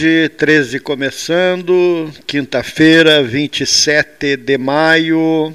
[0.00, 5.54] Tarde, 13 começando, quinta-feira, 27 de maio.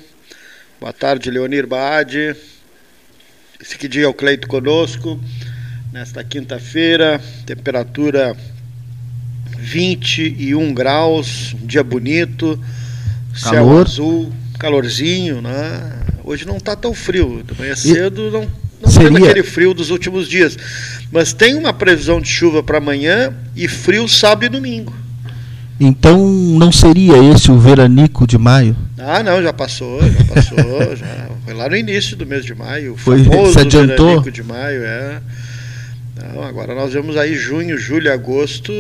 [0.80, 2.36] Boa tarde, Leonir Baade.
[3.60, 5.20] Esse que dia é o Cleito conosco.
[5.92, 8.38] Nesta quinta-feira, temperatura
[9.58, 12.64] 21 graus, um dia bonito,
[13.42, 13.56] Calor.
[13.56, 16.04] céu azul, calorzinho, né?
[16.24, 19.18] Hoje não está tão frio, de manhã cedo não, não Seria...
[19.18, 20.56] aquele frio dos últimos dias.
[21.16, 24.94] Mas tem uma previsão de chuva para amanhã e frio sábado e domingo.
[25.80, 28.76] Então não seria esse o veranico de maio?
[28.98, 30.58] Ah, não, já passou, já passou,
[30.94, 34.08] já foi lá no início do mês de maio, o foi, famoso se adiantou?
[34.08, 35.22] veranico de maio, é.
[36.22, 38.74] Não, agora nós vemos aí junho, julho, agosto,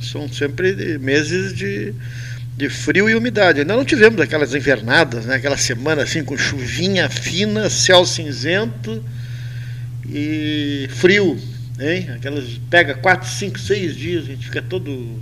[0.00, 1.92] são sempre meses de,
[2.56, 3.58] de frio e umidade.
[3.58, 5.34] Ainda não tivemos aquelas invernadas, né?
[5.34, 9.02] aquela semana assim com chuvinha fina, céu cinzento
[10.08, 11.36] e frio.
[11.78, 12.10] Hein?
[12.14, 15.20] Aquelas pega 4, 5, 6 dias, a gente fica todo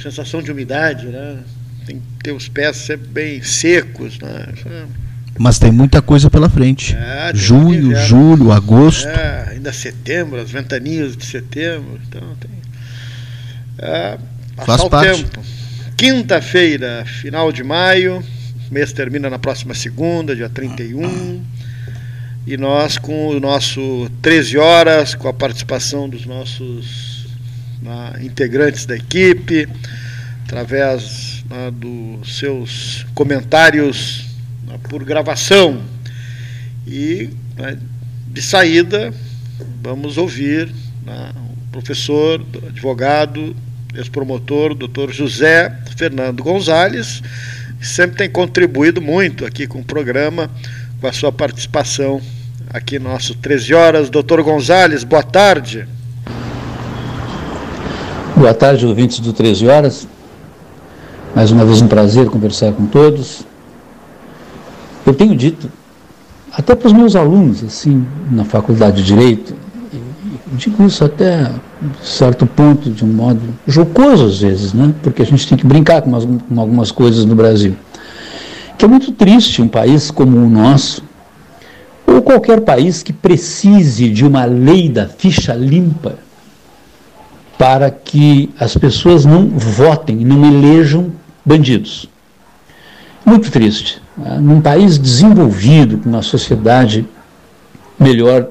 [0.00, 1.38] sensação de umidade, né?
[1.86, 4.48] Tem que ter os pés sempre bem secos, né?
[5.38, 6.94] Mas tem muita coisa pela frente.
[6.94, 9.08] É, Junho, julho, agosto.
[9.08, 12.00] É, ainda setembro, as ventanias de setembro.
[12.08, 12.50] Então tem.
[13.78, 14.18] É,
[14.64, 15.24] Faz parte.
[15.24, 15.40] tempo.
[15.96, 18.22] Quinta-feira, final de maio.
[18.70, 21.42] O mês termina na próxima segunda, dia 31.
[22.44, 27.28] E nós, com o nosso 13 horas, com a participação dos nossos
[27.80, 29.68] né, integrantes da equipe,
[30.44, 34.26] através né, dos seus comentários
[34.66, 35.80] né, por gravação.
[36.84, 37.78] E né,
[38.26, 39.14] de saída,
[39.80, 40.68] vamos ouvir
[41.06, 41.30] né,
[41.68, 43.54] o professor, advogado,
[43.94, 47.22] ex-promotor, doutor José Fernando Gonzalez,
[47.78, 50.50] que sempre tem contribuído muito aqui com o programa
[51.02, 52.20] com a sua participação
[52.72, 54.08] aqui no nosso 13 horas.
[54.08, 55.84] Doutor Gonzalez, boa tarde.
[58.36, 60.06] Boa tarde, ouvintes do 13 horas.
[61.34, 63.44] Mais uma vez um prazer conversar com todos.
[65.04, 65.68] Eu tenho dito,
[66.52, 69.56] até para os meus alunos, assim, na faculdade de Direito,
[70.52, 71.50] digo isso até
[72.00, 74.94] certo ponto, de um modo jocoso às vezes, né?
[75.02, 76.14] porque a gente tem que brincar com
[76.60, 77.74] algumas coisas no Brasil
[78.76, 81.02] que é muito triste um país como o nosso,
[82.06, 86.18] ou qualquer país que precise de uma lei da ficha limpa
[87.58, 91.12] para que as pessoas não votem, não elejam
[91.44, 92.08] bandidos.
[93.24, 94.02] Muito triste.
[94.16, 94.38] Né?
[94.40, 97.06] Num país desenvolvido, com uma sociedade
[97.98, 98.48] melhor,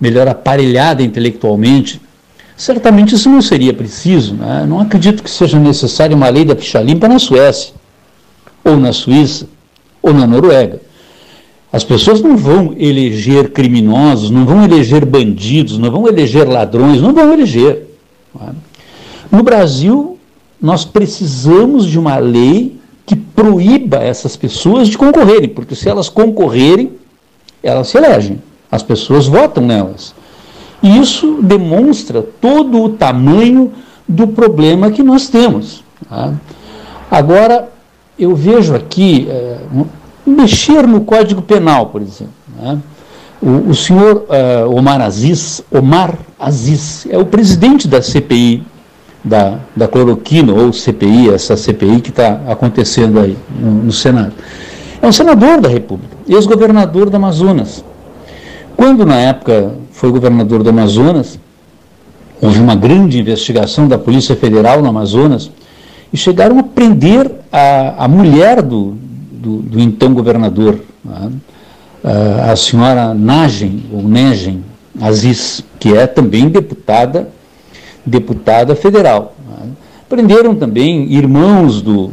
[0.00, 2.00] melhor aparelhada intelectualmente,
[2.56, 4.34] certamente isso não seria preciso.
[4.34, 4.64] Né?
[4.68, 7.74] Não acredito que seja necessária uma lei da ficha limpa na Suécia
[8.62, 9.48] ou na Suíça
[10.04, 10.82] ou na Noruega.
[11.72, 17.14] As pessoas não vão eleger criminosos, não vão eleger bandidos, não vão eleger ladrões, não
[17.14, 17.86] vão eleger.
[19.32, 20.18] No Brasil,
[20.60, 26.92] nós precisamos de uma lei que proíba essas pessoas de concorrerem, porque se elas concorrerem,
[27.62, 30.14] elas se elegem, as pessoas votam nelas.
[30.82, 33.72] E isso demonstra todo o tamanho
[34.06, 35.82] do problema que nós temos.
[36.08, 36.34] Tá?
[37.10, 37.70] Agora,
[38.18, 39.58] eu vejo aqui é,
[40.26, 42.32] mexer no Código Penal, por exemplo.
[42.60, 42.78] Né?
[43.42, 48.62] O, o, senhor uh, Omar Aziz, Omar Aziz, é o presidente da CPI
[49.22, 54.32] da, da cloroquina, ou CPI, essa CPI que está acontecendo aí no, no, Senado.
[55.00, 57.84] É um senador da República, ex-governador do Amazonas.
[58.76, 61.38] Quando, na época, foi governador do Amazonas,
[62.40, 65.50] houve uma grande investigação da Polícia Federal no Amazonas
[66.12, 68.96] e chegaram a prender a, a mulher do,
[69.30, 71.30] do, do então governador, né?
[72.50, 74.62] a senhora Nagem, ou Negen
[75.00, 77.28] Aziz, que é também deputada,
[78.04, 79.34] deputada federal.
[79.48, 79.70] Né?
[80.08, 82.10] Prenderam também irmãos do,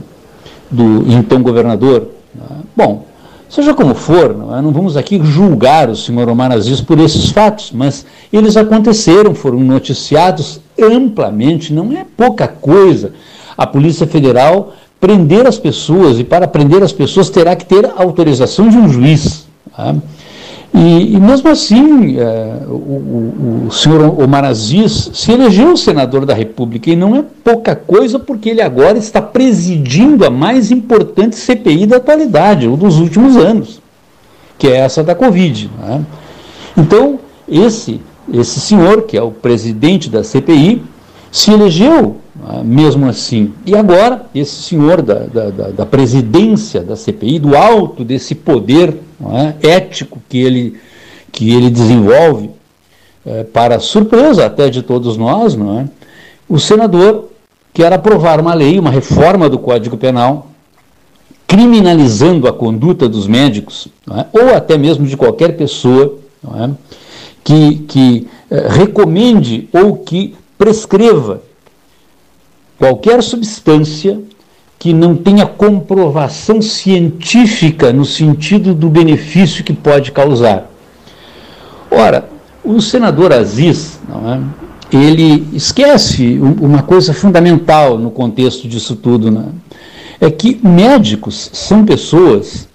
[0.69, 2.07] do então governador.
[2.33, 2.45] Né?
[2.75, 3.05] Bom,
[3.49, 4.61] seja como for, é?
[4.61, 9.59] não, vamos aqui julgar o senhor Omar Aziz por esses fatos, mas eles aconteceram, foram
[9.59, 13.11] noticiados amplamente, não é pouca coisa
[13.57, 18.69] a Polícia Federal prender as pessoas, e para prender as pessoas terá que ter autorização
[18.69, 19.47] de um juiz.
[19.75, 19.95] Tá?
[20.73, 26.33] E, e, mesmo assim, é, o, o, o, senhor Omar Aziz se elegeu senador da
[26.33, 31.87] República, e não é pouca coisa, porque ele agora está presidindo a mais importante CPI
[31.87, 33.81] da atualidade, ou dos últimos anos,
[34.57, 35.69] que é essa da Covid.
[35.77, 36.05] Né?
[36.77, 37.19] Então,
[37.49, 37.99] esse,
[38.33, 40.83] esse senhor, que é o presidente da CPI,
[41.29, 42.20] se elegeu
[42.63, 43.53] mesmo assim.
[43.65, 48.97] E agora, esse senhor da, da, da presidência da CPI, do alto desse poder
[49.61, 50.77] é, ético que ele,
[51.31, 52.49] que ele desenvolve,
[53.25, 55.85] é, para surpresa até de todos nós, é?
[56.49, 57.29] o senador
[57.73, 60.47] quer aprovar uma lei, uma reforma do Código Penal,
[61.47, 64.25] criminalizando a conduta dos médicos, é?
[64.33, 66.17] ou até mesmo de qualquer pessoa
[66.55, 66.69] é?
[67.43, 71.41] que, que eh, recomende ou que prescreva
[72.81, 74.19] qualquer substância
[74.79, 80.67] que não tenha comprovação científica no sentido do benefício que pode causar.
[81.91, 82.27] Ora,
[82.63, 83.99] o senador Aziz,
[84.91, 84.97] é?
[84.97, 89.49] ele esquece uma coisa fundamental no contexto disso tudo, né?
[90.19, 92.67] é que médicos são pessoas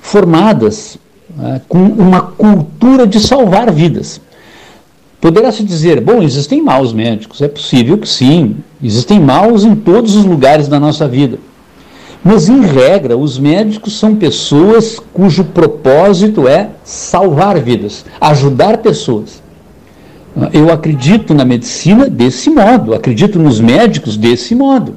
[0.00, 0.96] formadas
[1.42, 1.60] é?
[1.68, 4.20] com uma cultura de salvar vidas.
[5.20, 7.42] Poderá se dizer, bom, existem maus médicos.
[7.42, 11.38] É possível que sim, existem maus em todos os lugares da nossa vida.
[12.24, 19.42] Mas, em regra, os médicos são pessoas cujo propósito é salvar vidas, ajudar pessoas.
[20.52, 24.96] Eu acredito na medicina desse modo, acredito nos médicos desse modo.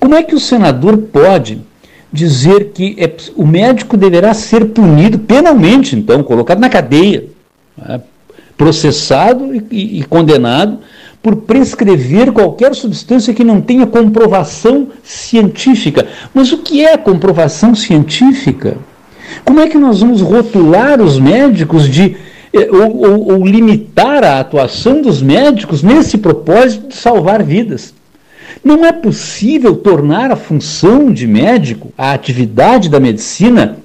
[0.00, 1.60] Como é que o senador pode
[2.12, 7.24] dizer que é, o médico deverá ser punido penalmente, então, colocado na cadeia,
[7.76, 8.00] né,
[8.62, 10.78] processado e, e condenado
[11.20, 16.06] por prescrever qualquer substância que não tenha comprovação científica.
[16.32, 18.76] Mas o que é comprovação científica?
[19.44, 22.16] Como é que nós vamos rotular os médicos de
[22.52, 27.92] eh, ou, ou, ou, limitar a atuação dos médicos nesse propósito de salvar vidas?
[28.62, 33.78] Não é possível tornar a função de médico, a atividade da medicina,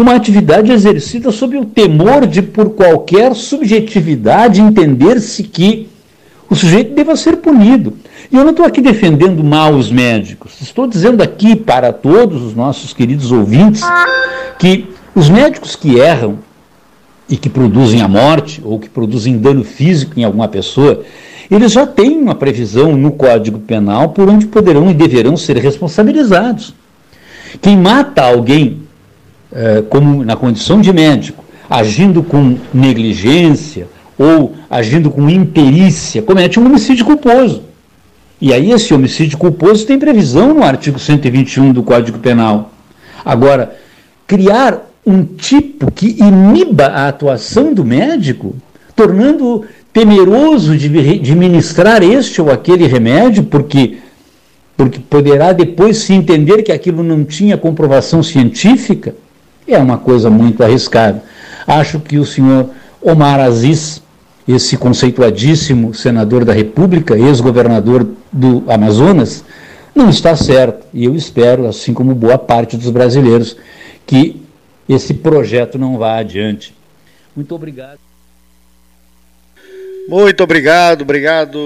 [0.00, 5.88] uma atividade exercida sob o temor de, por qualquer subjetividade, entender-se que
[6.48, 7.94] o sujeito deva ser punido.
[8.30, 12.92] E eu não estou aqui defendendo maus médicos, estou dizendo aqui para todos os nossos
[12.92, 13.82] queridos ouvintes
[14.56, 14.86] que
[15.16, 16.38] os médicos que erram
[17.28, 21.02] e que produzem a morte ou que produzem dano físico em alguma pessoa,
[21.50, 26.72] eles já têm uma previsão no Código Penal por onde poderão e deverão ser responsabilizados.
[27.60, 28.87] Quem mata alguém
[29.52, 36.66] eh, como na condição de médico, agindo com negligência ou agindo com imperícia, comete um
[36.66, 37.62] homicídio culposo.
[38.40, 42.72] E aí esse homicídio culposo tem previsão no artigo 121 do Código Penal.
[43.24, 43.76] Agora,
[44.26, 48.54] criar um tipo que iniba a atuação do médico,
[48.94, 53.98] tornando temeroso de, de ministrar este ou aquele remédio, porque
[54.76, 59.12] porque poderá depois se entender que aquilo não tinha comprovação científica,
[59.74, 61.22] é uma coisa muito arriscada.
[61.66, 62.70] Acho que o senhor
[63.00, 64.02] Omar Aziz,
[64.46, 69.44] esse conceituadíssimo senador da República, ex-governador do Amazonas,
[69.94, 70.86] não está certo.
[70.94, 73.56] E eu espero, assim como boa parte dos brasileiros,
[74.06, 74.40] que
[74.88, 76.74] esse projeto não vá adiante.
[77.36, 77.98] Muito obrigado.
[80.08, 81.58] Muito obrigado, obrigado,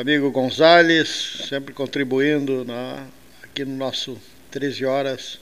[0.00, 3.04] amigo Gonzales, sempre contribuindo na,
[3.44, 4.18] aqui no nosso
[4.50, 5.38] 13 horas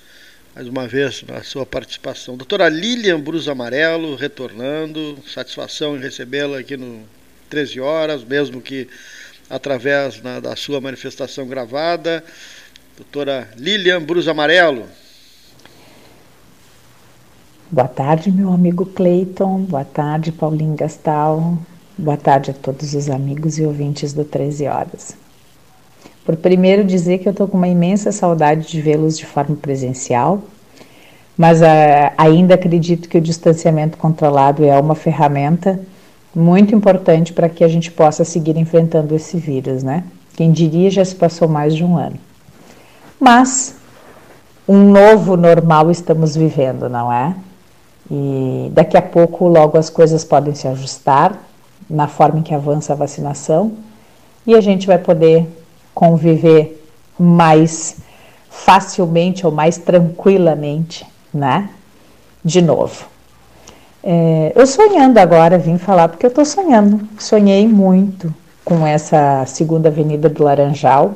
[0.57, 2.35] mais uma vez na sua participação.
[2.35, 7.03] Doutora Lilian Brus Amarelo, retornando, satisfação em recebê-la aqui no
[7.51, 8.89] 13 horas, mesmo que
[9.51, 12.25] através na, da sua manifestação gravada.
[12.97, 14.87] Doutora Lilian Brus Amarelo.
[17.71, 19.61] Boa tarde, meu amigo Cleiton.
[19.65, 21.59] Boa tarde, Paulinho Gastal.
[21.99, 25.26] Boa tarde a todos os amigos e ouvintes do 13 Horas.
[26.27, 30.43] Por primeiro dizer que eu estou com uma imensa saudade de vê-los de forma presencial,
[31.39, 31.65] mas uh,
[32.19, 35.79] ainda acredito que o distanciamento controlado é uma ferramenta
[36.35, 40.03] muito importante para que a gente possa seguir enfrentando esse vírus, né?
[40.37, 42.17] Quem diria já se passou mais de um ano.
[43.21, 43.77] Mas
[44.67, 47.37] um novo normal estamos vivendo, não é?
[48.11, 51.39] E daqui a pouco, logo as coisas podem se ajustar
[51.89, 53.75] na forma em que avança a vacinação
[54.45, 55.47] e a gente vai poder
[55.97, 56.87] conviver
[57.19, 57.97] mais
[58.51, 61.71] facilmente ou mais tranquilamente, né?
[62.45, 63.07] De novo.
[64.05, 67.01] É, eu sonhando agora, vim falar porque eu estou sonhando.
[67.19, 71.15] Sonhei muito com essa segunda avenida do Laranjal.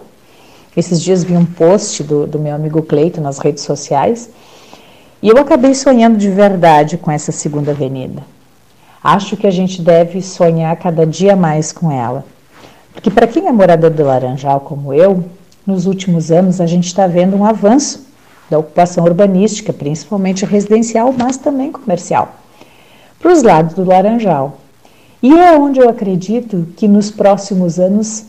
[0.74, 4.30] Esses dias vi um post do, do meu amigo Cleito nas redes sociais
[5.20, 8.22] e eu acabei sonhando de verdade com essa segunda avenida.
[9.04, 12.24] Acho que a gente deve sonhar cada dia mais com ela.
[13.00, 15.24] Porque para quem é morador do Laranjal como eu,
[15.66, 18.06] nos últimos anos a gente está vendo um avanço
[18.50, 22.34] da ocupação urbanística, principalmente residencial, mas também comercial,
[23.18, 24.58] para os lados do Laranjal.
[25.22, 28.26] E é onde eu acredito que nos próximos anos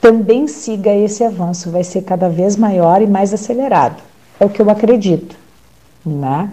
[0.00, 4.02] também siga esse avanço, vai ser cada vez maior e mais acelerado.
[4.40, 5.36] É o que eu acredito.
[6.04, 6.50] Né?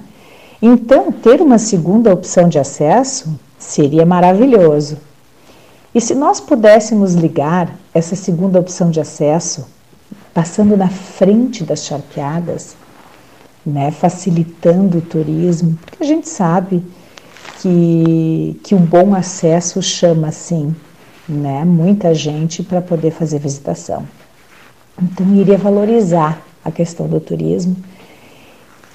[0.62, 5.08] Então, ter uma segunda opção de acesso seria maravilhoso.
[5.93, 9.67] E se nós pudéssemos ligar essa segunda opção de acesso,
[10.34, 12.75] passando na frente das charqueadas,
[13.65, 16.84] né, facilitando o turismo, porque a gente sabe
[17.62, 20.75] que, que um bom acesso chama, sim,
[21.27, 24.08] né, muita gente para poder fazer visitação.
[25.01, 27.75] Então, iria valorizar a questão do turismo.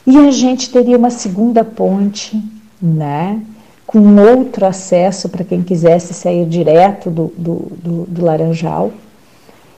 [0.07, 2.43] E a gente teria uma segunda ponte,
[2.81, 3.41] né,
[3.87, 8.93] com outro acesso para quem quisesse sair direto do, do, do, do Laranjal.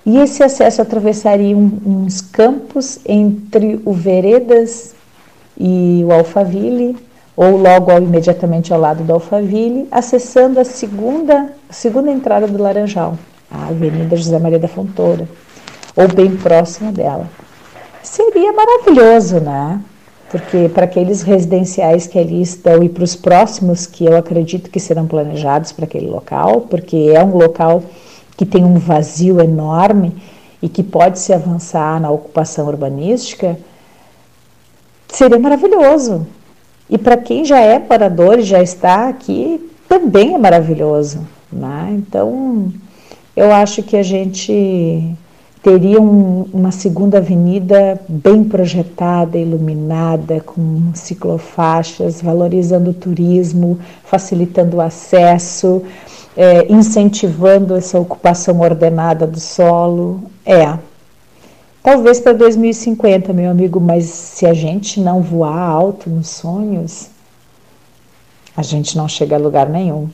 [0.05, 4.95] E esse acesso atravessaria um, uns campos entre o Veredas
[5.59, 6.97] e o Alphaville,
[7.37, 12.63] ou logo ao, imediatamente ao lado do Alphaville, acessando a segunda, a segunda entrada do
[12.63, 13.19] Laranjal,
[13.51, 15.29] a Avenida José Maria da Fontoura,
[15.97, 17.29] ou bem próximo dela.
[18.03, 19.81] Seria maravilhoso, né?
[20.37, 24.79] Porque para aqueles residenciais que ali estão e para os próximos que eu acredito que
[24.79, 27.83] serão planejados para aquele local, porque é um local
[28.37, 30.15] que tem um vazio enorme
[30.61, 33.59] e que pode se avançar na ocupação urbanística,
[35.09, 36.27] seria maravilhoso.
[36.91, 41.27] E para quem já é morador e já está aqui, também é maravilhoso.
[41.51, 41.95] Né?
[41.97, 42.71] Então,
[43.35, 45.17] eu acho que a gente
[45.67, 54.81] teria um, uma segunda avenida bem projetada, iluminada, com ciclofaixas, valorizando o turismo, facilitando o
[54.81, 55.83] acesso,
[56.37, 60.23] é, incentivando essa ocupação ordenada do solo.
[60.45, 60.79] É,
[61.83, 67.09] Talvez para 2050, meu amigo, mas se a gente não voar alto nos sonhos,
[68.57, 70.09] a gente não chega a lugar nenhum.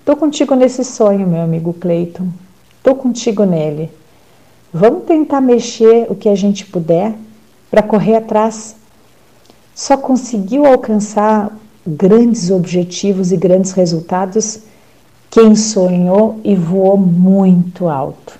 [0.00, 2.26] Estou contigo nesse sonho, meu amigo Cleiton.
[2.78, 3.90] Estou contigo nele.
[4.72, 7.14] Vamos tentar mexer o que a gente puder
[7.70, 8.76] para correr atrás.
[9.74, 11.56] Só conseguiu alcançar
[11.86, 14.60] grandes objetivos e grandes resultados
[15.30, 18.38] quem sonhou e voou muito alto.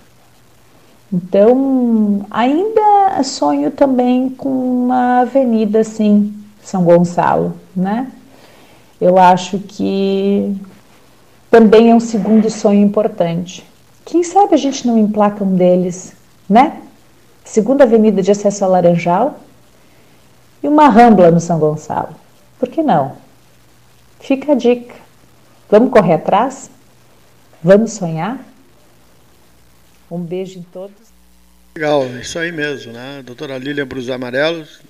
[1.13, 8.11] Então, ainda sonho também com uma avenida assim, São Gonçalo, né?
[9.01, 10.55] Eu acho que
[11.51, 13.65] também é um segundo sonho importante.
[14.05, 16.15] Quem sabe a gente não emplaca um deles,
[16.49, 16.83] né?
[17.45, 19.41] Segunda avenida de acesso ao Laranjal
[20.63, 22.15] e uma rambla no São Gonçalo.
[22.59, 23.17] Por que não?
[24.21, 24.95] Fica a dica.
[25.71, 26.71] Vamos correr atrás?
[27.63, 28.39] Vamos sonhar?
[30.11, 31.09] Um beijo em todos.
[31.77, 33.23] Legal, isso aí mesmo, né?
[33.25, 34.81] Doutora Lília Brus Amarelos,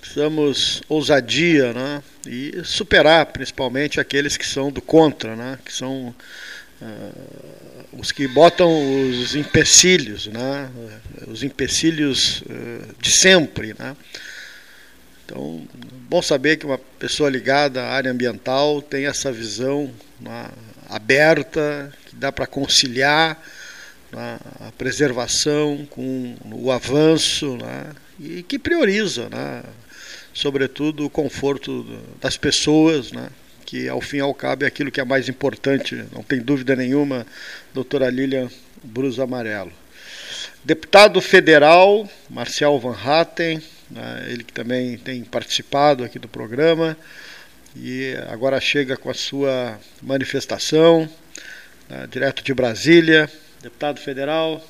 [0.00, 2.02] precisamos ousadia, né?
[2.26, 5.58] E superar principalmente aqueles que são do contra, né?
[5.64, 6.14] Que são
[6.82, 7.65] uh,
[7.98, 8.68] os que botam
[9.08, 10.70] os empecilhos, né?
[11.26, 13.96] Os empecilhos uh, de sempre, né?
[15.24, 15.66] Então,
[16.08, 20.48] bom saber que uma pessoa ligada à área ambiental tem essa visão né,
[20.88, 23.42] aberta, que dá para conciliar
[24.12, 29.64] né, a preservação com o avanço né, e que prioriza, né,
[30.32, 31.84] sobretudo, o conforto
[32.20, 33.28] das pessoas, né,
[33.66, 36.74] que ao fim e ao cabo é aquilo que é mais importante, não tem dúvida
[36.74, 37.26] nenhuma,
[37.74, 38.48] doutora Lilian
[38.82, 39.72] Brus Amarelo.
[40.64, 46.96] Deputado federal, Marcial Van Hatten, né, ele que também tem participado aqui do programa,
[47.76, 51.08] e agora chega com a sua manifestação,
[51.88, 53.28] né, direto de Brasília,
[53.66, 54.64] Deputado federal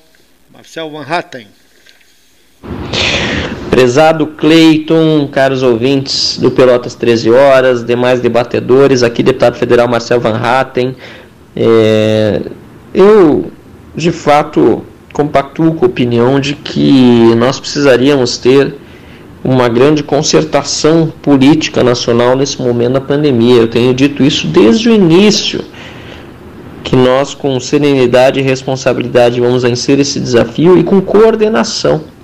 [0.50, 1.49] Marcel Van Hatten.
[3.76, 10.40] Prezado Cleiton, caros ouvintes do Pelotas 13 Horas, demais debatedores, aqui deputado federal Marcel Van
[10.42, 10.97] Hatten.
[11.54, 12.40] É,
[12.95, 13.52] eu,
[13.95, 18.75] de fato, compactuo com a opinião de que nós precisaríamos ter
[19.45, 23.56] uma grande concertação política nacional nesse momento da pandemia.
[23.56, 25.62] Eu tenho dito isso desde o início
[26.83, 32.16] que nós, com serenidade e responsabilidade, vamos vencer esse desafio e com coordenação.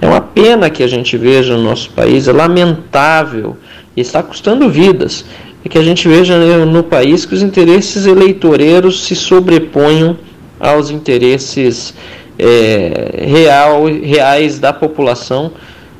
[0.00, 3.56] É uma pena que a gente veja no nosso país, é lamentável,
[3.96, 5.24] e está custando vidas,
[5.64, 10.16] é que a gente veja no país que os interesses eleitoreiros se sobreponham
[10.58, 11.94] aos interesses
[12.38, 15.52] é, real, reais da população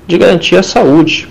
[0.07, 1.28] de garantir a saúde.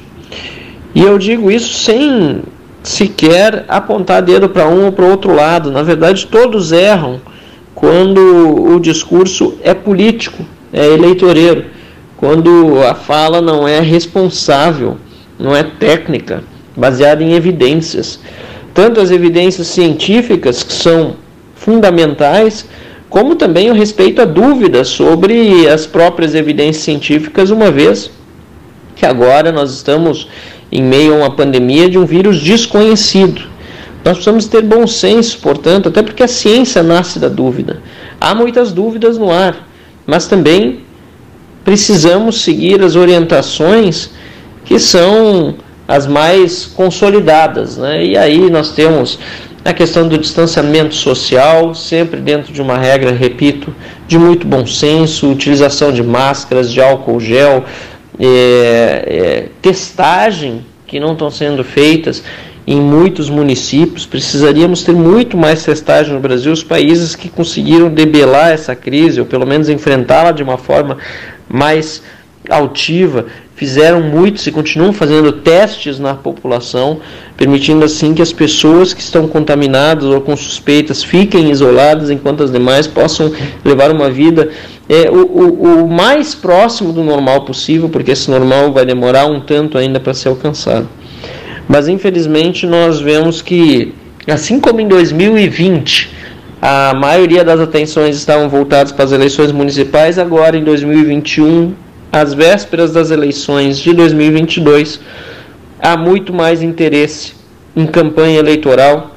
[0.94, 2.42] E eu digo isso sem
[2.84, 5.72] sequer apontar dedo para um ou para o outro lado.
[5.72, 7.20] Na verdade, todos erram
[7.74, 11.66] quando o discurso é político, é eleitoreiro,
[12.20, 14.98] quando a fala não é responsável,
[15.40, 16.44] não é técnica,
[16.76, 18.20] baseada em evidências.
[18.74, 21.16] Tanto as evidências científicas, que são
[21.56, 22.68] fundamentais,
[23.10, 28.12] como também o respeito a dúvidas sobre as próprias evidências científicas, uma vez
[28.98, 30.28] que agora nós estamos
[30.70, 33.44] em meio a uma pandemia de um vírus desconhecido.
[34.04, 37.82] Nós precisamos ter bom senso, portanto, até porque a ciência nasce da dúvida.
[38.20, 39.66] há muitas dúvidas no ar,
[40.06, 40.82] mas também
[41.70, 44.10] precisamos seguir as orientações
[44.66, 45.54] que são
[45.88, 47.78] as mais consolidadas.
[47.78, 48.06] Né?
[48.06, 49.20] E aí nós temos
[49.64, 53.72] a questão do distanciamento social, sempre dentro de uma regra, repito,
[54.08, 57.64] de muito bom senso, utilização de máscaras, de álcool gel,
[58.20, 62.24] é, é, testagem que não estão sendo feitas
[62.66, 64.08] em muitos municípios.
[64.08, 66.52] Precisaríamos ter muito mais testagem no Brasil.
[66.52, 70.98] Os países que conseguiram debelar essa crise, ou pelo menos enfrentá-la de uma forma
[71.50, 72.02] mais
[72.50, 73.26] altiva,
[73.56, 77.00] fizeram muitos e continuam fazendo testes na população,
[77.36, 82.52] permitindo assim que as pessoas que estão contaminadas ou com suspeitas fiquem isoladas enquanto as
[82.52, 83.32] demais possam
[83.66, 84.50] levar uma vida
[84.88, 89.40] é, o, o, o mais próximo do normal possível, porque esse normal vai demorar um
[89.40, 90.88] tanto ainda para ser alcançado.
[91.68, 93.94] Mas infelizmente nós vemos que,
[94.26, 96.10] assim como em 2020,
[96.62, 101.74] a maioria das atenções estavam voltadas para as eleições municipais, agora em 2021
[102.12, 105.00] às vésperas das eleições de 2022,
[105.80, 107.34] há muito mais interesse
[107.76, 109.16] em campanha eleitoral,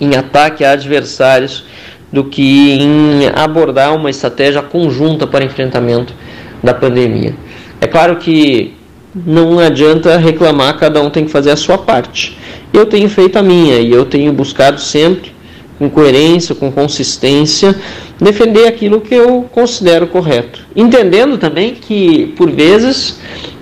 [0.00, 1.64] em ataque a adversários,
[2.12, 6.14] do que em abordar uma estratégia conjunta para enfrentamento
[6.62, 7.34] da pandemia.
[7.80, 8.74] É claro que
[9.14, 12.36] não adianta reclamar, cada um tem que fazer a sua parte.
[12.72, 15.32] Eu tenho feito a minha e eu tenho buscado sempre,
[15.78, 17.74] com coerência, com consistência,
[18.20, 20.60] defender aquilo que eu considero correto.
[20.74, 23.20] Entendendo também que, por vezes,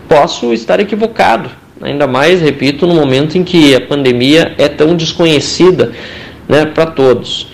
[0.09, 1.51] posso estar equivocado,
[1.81, 5.93] ainda mais, repito, no momento em que a pandemia é tão desconhecida
[6.49, 7.49] né, para todos.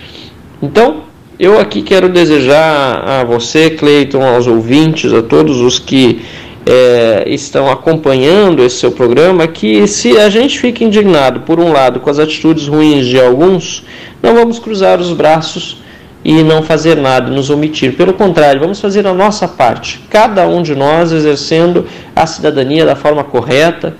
[0.61, 1.03] Então,
[1.39, 6.21] eu aqui quero desejar a você, Cleiton, aos ouvintes, a todos os que
[6.65, 11.99] é, estão acompanhando esse seu programa, que se a gente fica indignado, por um lado,
[11.99, 13.83] com as atitudes ruins de alguns,
[14.21, 15.77] não vamos cruzar os braços
[16.23, 17.95] e não fazer nada, nos omitir.
[17.95, 22.95] Pelo contrário, vamos fazer a nossa parte, cada um de nós exercendo a cidadania da
[22.95, 23.95] forma correta,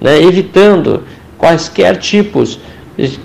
[0.00, 1.02] né, evitando
[1.36, 2.58] quaisquer tipos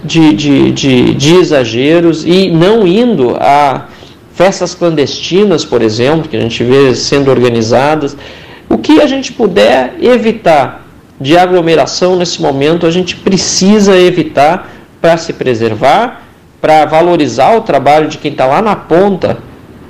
[0.04, 3.88] de, de, de, de exageros e não indo a
[4.34, 8.18] festas clandestinas, por exemplo, que a gente vê sendo organizadas.
[8.82, 10.88] O que a gente puder evitar
[11.20, 16.24] de aglomeração nesse momento, a gente precisa evitar para se preservar
[16.60, 19.38] para valorizar o trabalho de quem está lá na ponta,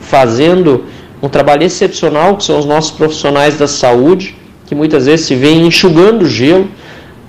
[0.01, 0.83] fazendo
[1.23, 5.65] um trabalho excepcional, que são os nossos profissionais da saúde, que muitas vezes se vêem
[5.65, 6.67] enxugando gelo.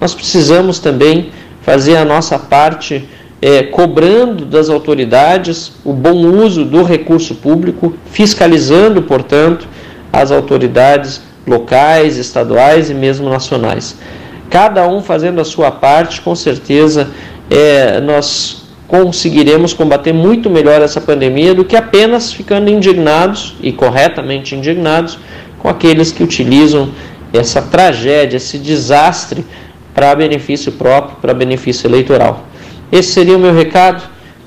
[0.01, 3.09] Nós precisamos também fazer a nossa parte
[3.41, 9.69] é, cobrando das autoridades o bom uso do recurso público, fiscalizando, portanto,
[10.13, 13.97] as autoridades locais, estaduais e mesmo nacionais.
[14.51, 17.09] Cada um fazendo a sua parte, com certeza
[17.51, 24.55] é, nós conseguiremos combater muito melhor essa pandemia do que apenas ficando indignados e corretamente
[24.55, 25.19] indignados
[25.59, 26.91] com aqueles que utilizam
[27.33, 29.47] essa tragédia, esse desastre
[29.95, 32.45] para benefício próprio, para benefício eleitoral.
[32.91, 34.03] Esse seria o meu recado.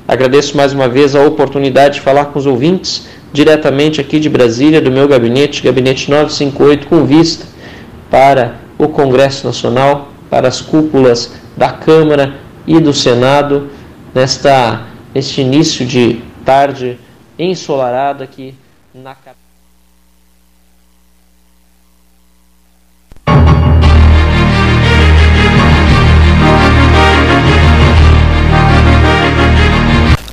[0.08, 4.82] Agradeço mais uma vez a oportunidade de falar com os ouvintes diretamente aqui de Brasília,
[4.82, 7.46] do meu gabinete, gabinete 958, com vista
[8.10, 12.36] para o Congresso Nacional, para as cúpulas da Câmara
[12.68, 13.70] e do Senado
[14.14, 17.00] nesta este início de tarde
[17.40, 18.54] ensolarada aqui
[18.94, 19.45] na capital.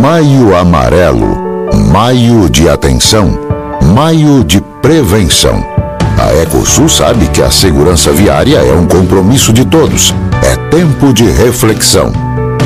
[0.00, 3.38] Maio Amarelo, Maio de Atenção,
[3.94, 5.64] Maio de Prevenção.
[6.18, 10.14] A Ecosul sabe que a segurança viária é um compromisso de todos.
[10.42, 12.12] É tempo de reflexão.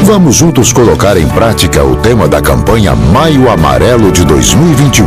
[0.04, 5.06] Vamos juntos colocar em prática o tema da campanha Maio Amarelo de 2021.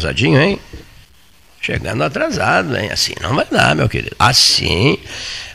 [0.00, 0.58] Atrasadinho, hein?
[1.60, 2.90] Chegando atrasado, hein?
[2.90, 4.16] Assim não vai dar, meu querido.
[4.18, 4.98] Assim,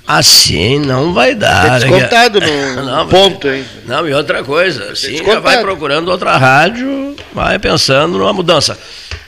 [0.07, 1.79] assim não vai dar.
[1.79, 2.39] Tem descontado
[2.75, 3.65] no não, ponto, hein?
[3.85, 8.77] Não, e outra coisa, assim já vai procurando outra rádio, vai pensando numa mudança.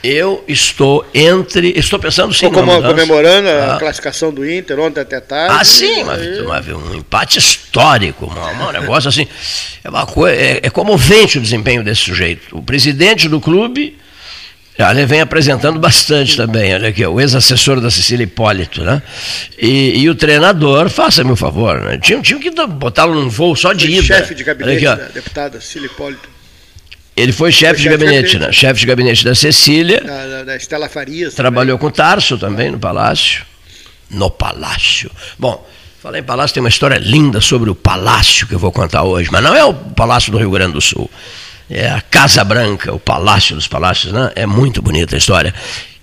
[0.00, 1.72] Eu estou entre.
[1.76, 2.48] Estou pensando sim.
[2.48, 3.78] Como, comemorando a ah.
[3.80, 5.56] classificação do Inter ontem até tarde.
[5.58, 9.26] Ah, sim, mas, um empate histórico, um, um negócio assim.
[9.82, 12.56] É, uma coisa, é, é comovente o desempenho desse sujeito.
[12.56, 13.98] O presidente do clube
[14.78, 19.02] ele vem apresentando bastante também, olha aqui, o ex-assessor da Cecília Hipólito, né?
[19.58, 21.98] E, e o treinador, faça-me o favor, né?
[21.98, 24.02] tinha, tinha que botá-lo num voo só de ida.
[24.02, 26.28] chefe de gabinete aqui, da deputada Cecília Hipólito.
[27.16, 28.52] Ele foi chefe de gabinete, né?
[28.52, 30.00] Chefe de gabinete da Cecília.
[30.00, 31.34] Da, da, da Estela Farias.
[31.34, 31.90] Trabalhou também.
[31.90, 33.44] com Tarso também no Palácio.
[34.08, 35.10] No Palácio.
[35.36, 35.68] Bom,
[36.00, 39.28] falar em Palácio, tem uma história linda sobre o Palácio que eu vou contar hoje,
[39.32, 41.10] mas não é o Palácio do Rio Grande do Sul
[41.70, 44.30] é a Casa Branca, o Palácio dos Palácios, né?
[44.34, 45.54] É muito bonita a história.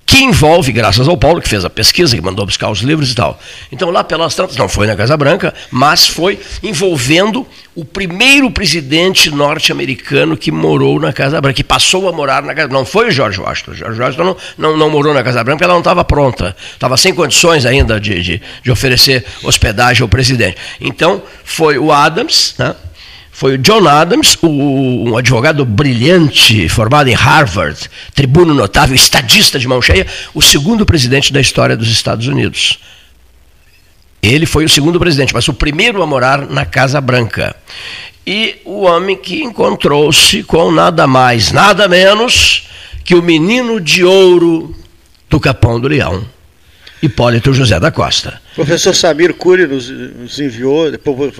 [0.07, 3.15] que envolve, graças ao Paulo, que fez a pesquisa, que mandou buscar os livros e
[3.15, 3.39] tal.
[3.71, 9.31] Então, lá pelas tantas, não foi na Casa Branca, mas foi envolvendo o primeiro presidente
[9.31, 12.79] norte-americano que morou na Casa Branca, que passou a morar na Casa Branca.
[12.81, 13.71] Não foi o George Washington.
[13.71, 16.55] O George Washington não, não, não morou na Casa Branca ela não estava pronta.
[16.71, 20.57] Estava sem condições ainda de, de, de oferecer hospedagem ao presidente.
[20.79, 22.75] Então, foi o Adams, né?
[23.35, 27.77] Foi o John Adams, o, um advogado brilhante, formado em Harvard,
[28.13, 32.79] tribuno notável, estadista de mão cheia, o segundo presidente da história dos Estados Unidos.
[34.23, 37.53] Ele foi o segundo presidente, mas o primeiro a morar na Casa Branca.
[38.25, 42.69] E o homem que encontrou-se com nada mais, nada menos
[43.03, 44.73] que o menino de ouro
[45.29, 46.25] do Capão do Leão.
[47.05, 48.41] Hipólito José da Costa.
[48.55, 51.33] Professor Samir Cury nos, nos enviou, depois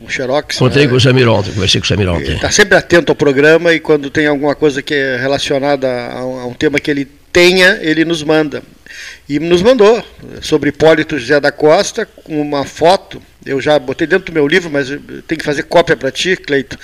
[0.00, 0.56] um xerox.
[0.56, 0.90] Encontrei né?
[0.90, 2.34] com o Samir ontem, conversei com o Samir ontem.
[2.34, 6.40] Está sempre atento ao programa e quando tem alguma coisa que é relacionada a um,
[6.40, 8.62] a um tema que ele tenha, ele nos manda.
[9.28, 10.04] E nos mandou
[10.40, 13.22] sobre Hipólito José da Costa, com uma foto.
[13.46, 14.88] Eu já botei dentro do meu livro, mas
[15.26, 16.78] tem que fazer cópia para ti, Cleito.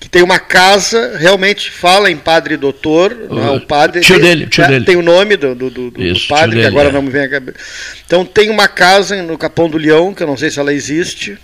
[0.00, 3.12] Que tem uma casa, realmente fala em padre doutor.
[3.28, 4.00] O, né, o padre.
[4.00, 4.84] Tio tem, dele, tio né, dele.
[4.84, 6.92] Tem o nome do, do, do, Isso, do padre, que agora é.
[6.92, 7.58] não me vem a cabeça.
[8.06, 11.36] Então tem uma casa no Capão do Leão, que eu não sei se ela existe.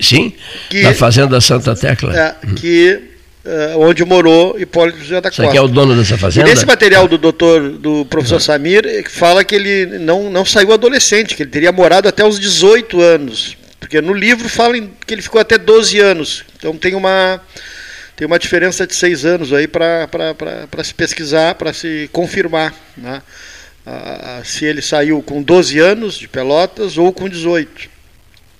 [0.00, 0.32] Sim,
[0.70, 2.16] que, na Fazenda Santa Tecla.
[2.16, 3.11] É, que
[3.44, 5.50] Uh, onde morou Hipólito José da Costa.
[5.50, 6.48] Você é o dono dessa fazenda?
[6.48, 8.40] E nesse material do doutor, do professor uhum.
[8.40, 13.00] Samir, fala que ele não, não saiu adolescente, que ele teria morado até os 18
[13.00, 13.56] anos.
[13.80, 14.74] Porque no livro fala
[15.04, 16.44] que ele ficou até 12 anos.
[16.56, 17.40] Então tem uma,
[18.14, 20.08] tem uma diferença de 6 anos aí para
[20.84, 22.72] se pesquisar, para se confirmar.
[22.96, 23.20] Né?
[24.44, 27.90] Se ele saiu com 12 anos de Pelotas ou com 18.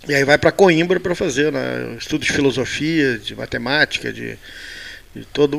[0.08, 4.36] E aí vai para Coimbra para fazer né, estudo de filosofia, de matemática, de,
[5.14, 5.56] de toda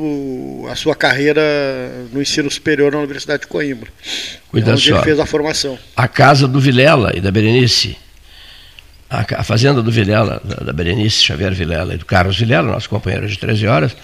[0.70, 1.40] a sua carreira
[2.12, 3.88] no ensino superior na Universidade de Coimbra.
[4.50, 4.96] Cuida onde só.
[4.96, 5.78] ele fez a formação.
[5.96, 7.96] A casa do Vilela e da Berenice.
[9.08, 12.88] A, a fazenda do Vilela, da, da, Berenice Xavier Vilela e do Carlos Vilela, nosso
[12.88, 13.96] companheiro de 13 horas,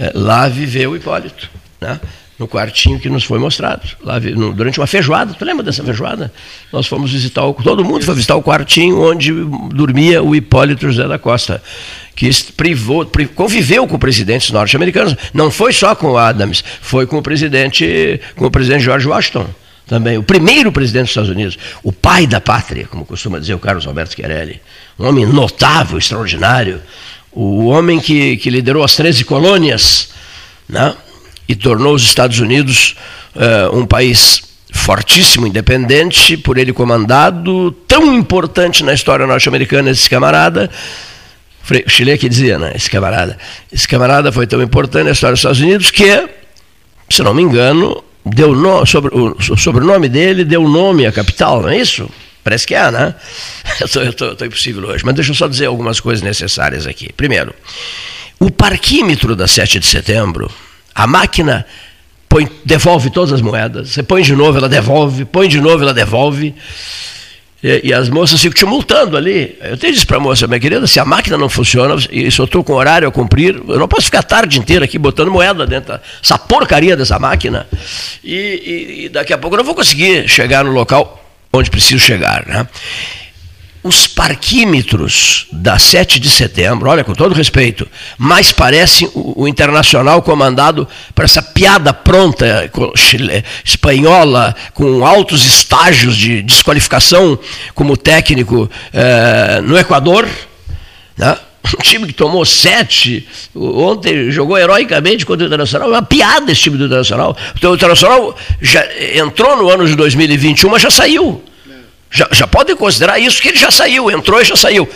[0.00, 1.50] é, lá viveu o Hipólito.
[1.78, 2.00] Né?
[2.38, 5.32] no quartinho que nos foi mostrado, lá durante uma feijoada.
[5.32, 6.32] Tu lembra dessa feijoada?
[6.72, 9.32] Nós fomos visitar, o, todo mundo foi visitar o quartinho onde
[9.72, 11.62] dormia o Hipólito José da Costa,
[12.16, 15.14] que privou, conviveu com presidentes norte-americanos.
[15.32, 19.46] Não foi só com o Adams, foi com o presidente, com o presidente George Washington
[19.86, 23.58] também, o primeiro presidente dos Estados Unidos, o pai da pátria, como costuma dizer o
[23.58, 24.60] Carlos Alberto Chiarelli,
[24.98, 26.82] um homem notável, extraordinário,
[27.30, 30.08] o homem que, que liderou as 13 colônias,
[30.68, 30.92] né?
[31.48, 32.96] e tornou os Estados Unidos
[33.36, 40.68] uh, um país fortíssimo, independente, por ele comandado, tão importante na história norte-americana esse camarada.
[41.86, 42.72] O Chile que dizia, né?
[42.74, 43.36] Esse camarada.
[43.72, 46.28] Esse camarada foi tão importante na história dos Estados Unidos que,
[47.10, 51.68] se não me engano, deu no, sobre, o sobrenome dele deu nome à capital, não
[51.68, 52.08] é isso?
[52.42, 53.14] Parece que é, né?
[53.80, 57.12] Eu estou impossível hoje, mas deixa eu só dizer algumas coisas necessárias aqui.
[57.12, 57.52] Primeiro,
[58.38, 60.48] o parquímetro da 7 de setembro,
[60.94, 61.66] a máquina
[62.28, 63.90] põe, devolve todas as moedas.
[63.90, 66.54] Você põe de novo, ela devolve, põe de novo, ela devolve.
[67.62, 69.56] E, e as moças ficam te multando ali.
[69.60, 72.28] Eu tenho dito para a moça, minha querida, se a máquina não funciona, e eu
[72.28, 75.66] estou com horário a cumprir, eu não posso ficar a tarde inteira aqui botando moeda
[75.66, 77.66] dentro dessa porcaria dessa máquina.
[78.22, 82.04] E, e, e daqui a pouco eu não vou conseguir chegar no local onde preciso
[82.04, 82.46] chegar.
[82.46, 82.66] Né?
[83.86, 87.86] Os parquímetros da 7 de setembro, olha, com todo respeito,
[88.18, 96.16] mais parecem o, o internacional comandado por essa piada pronta chile, espanhola, com altos estágios
[96.16, 97.38] de desqualificação
[97.74, 100.28] como técnico eh, no Equador.
[101.16, 101.36] Né?
[101.66, 106.60] Um time que tomou sete, ontem jogou heroicamente contra o Internacional, é uma piada esse
[106.60, 107.36] time do Internacional.
[107.60, 108.84] O Internacional já
[109.16, 111.42] entrou no ano de 2021, mas já saiu.
[112.16, 114.88] Já, já podem considerar isso que ele já saiu, entrou e já saiu.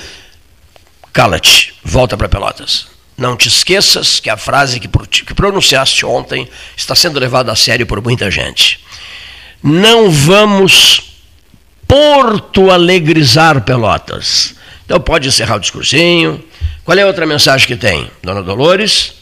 [1.12, 2.86] Cala-te, volta para Pelotas.
[3.14, 7.86] Não te esqueças que a frase que, que pronunciaste ontem está sendo levada a sério
[7.86, 8.80] por muita gente.
[9.62, 11.12] Não vamos
[11.86, 14.54] Porto Alegrizar Pelotas.
[14.86, 16.42] Então pode encerrar o discursinho.
[16.82, 18.10] Qual é a outra mensagem que tem?
[18.22, 19.12] Dona Dolores,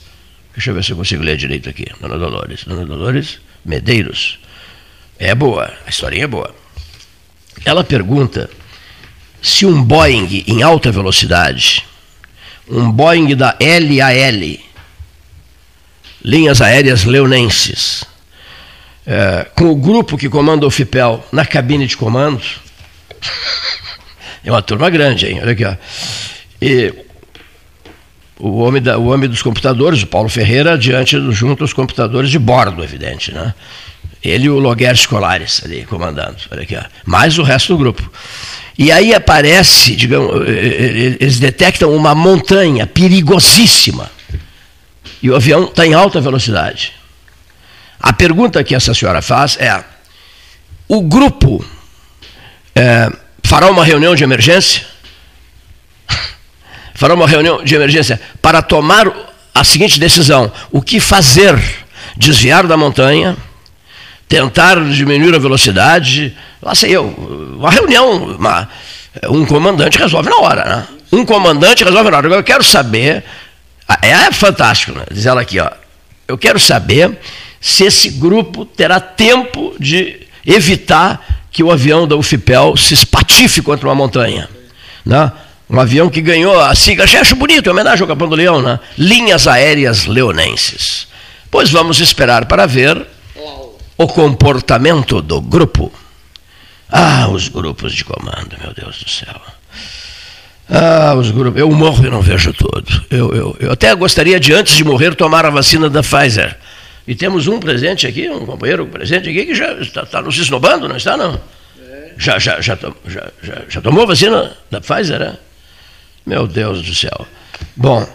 [0.54, 1.87] deixa eu ver se eu consigo ler direito aqui.
[2.00, 4.38] Dona Dolores, Dona Dolores Medeiros.
[5.18, 6.54] É boa, a historinha é boa.
[7.64, 8.50] Ela pergunta
[9.40, 11.84] se um Boeing em alta velocidade,
[12.68, 14.58] um Boeing da LAL,
[16.24, 18.04] Linhas Aéreas Leonenses,
[19.06, 22.42] é, com o grupo que comanda o FIPEL na cabine de comando,
[24.44, 25.40] é uma turma grande, hein?
[25.40, 25.74] Olha aqui, ó.
[26.60, 26.92] E
[28.38, 32.38] o homem, da, o homem dos computadores, o Paulo Ferreira, diante junto aos computadores de
[32.38, 33.54] bordo, evidente, né?
[34.22, 36.37] Ele e o Loguer Escolares ali comandando.
[36.50, 36.83] Olha aqui, ó.
[37.04, 38.11] Mais o resto do grupo.
[38.76, 44.11] E aí aparece, digamos, eh, eh, eles detectam uma montanha perigosíssima.
[45.20, 46.92] E o avião está em alta velocidade.
[48.00, 49.83] A pergunta que essa senhora faz é:
[50.87, 51.64] o grupo
[52.74, 53.11] é,
[53.42, 54.87] fará uma reunião de emergência?
[56.94, 59.12] fará uma reunião de emergência para tomar
[59.52, 61.59] a seguinte decisão: o que fazer?
[62.16, 63.37] Desviar da montanha,
[64.28, 67.06] tentar diminuir a velocidade, lá sei eu,
[67.56, 68.68] uma reunião, uma,
[69.30, 70.86] um comandante resolve na hora, né?
[71.10, 72.28] Um comandante resolve na hora.
[72.28, 73.24] Eu quero saber,
[74.02, 75.04] é, é fantástico, né?
[75.10, 75.70] diz ela aqui, ó.
[76.26, 77.18] Eu quero saber
[77.58, 83.88] se esse grupo terá tempo de evitar que o avião da UFIPEL se espatife contra
[83.88, 84.48] uma montanha.
[85.04, 85.32] Né?
[85.70, 88.78] Um avião que ganhou a sigla, acho bonito, homenagem ao Capão do Leão, né?
[88.96, 91.08] Linhas Aéreas Leonenses.
[91.50, 93.06] Pois vamos esperar para ver
[93.98, 95.92] o comportamento do grupo.
[96.88, 99.40] Ah, os grupos de comando, meu Deus do céu.
[100.70, 101.61] Ah, os grupos.
[101.61, 103.04] Eu morro e não vejo tudo.
[103.11, 106.56] Eu, eu, eu até gostaria de, antes de morrer, tomar a vacina da Pfizer.
[107.06, 110.96] E temos um presente aqui, um companheiro presente aqui, que já está, nos esnobando, não
[110.96, 111.40] está, não?
[112.16, 115.37] Já, já, já, já, já, já tomou vacina da Pfizer, né?
[116.24, 117.26] Meu Deus do céu.
[117.74, 118.06] Bom,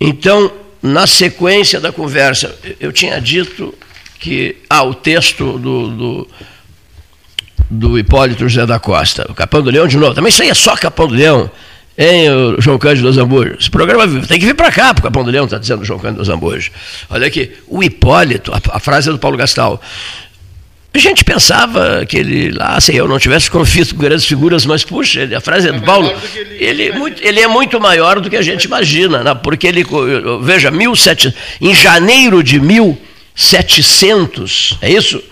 [0.00, 3.74] então, na sequência da conversa, eu tinha dito
[4.20, 4.56] que.
[4.68, 6.28] Ah, o texto do, do,
[7.70, 10.14] do Hipólito José da Costa, o Capão do Leão de novo.
[10.14, 11.50] Também isso aí é só Capão do Leão.
[11.98, 12.28] Hein,
[12.58, 13.58] João Cândido dos Ambujos?
[13.60, 15.98] Esse programa tem que vir para cá, porque o Capão do Leão está dizendo João
[15.98, 16.70] Cândido dos Ambujos.
[17.10, 19.80] Olha aqui, o Hipólito, a, a, frase é do Paulo Gastal.
[20.92, 24.82] A gente pensava que ele lá, sei eu, não tivesse conflito com grandes figuras, mas
[24.82, 26.10] puxa, ele, a frase é do Paulo.
[26.34, 29.34] Ele, ele, é muito, ele, é muito maior do que a gente imagina, né?
[29.34, 29.84] porque ele,
[30.42, 33.09] veja, 17, em janeiro de 1700,
[34.80, 35.22] é isso?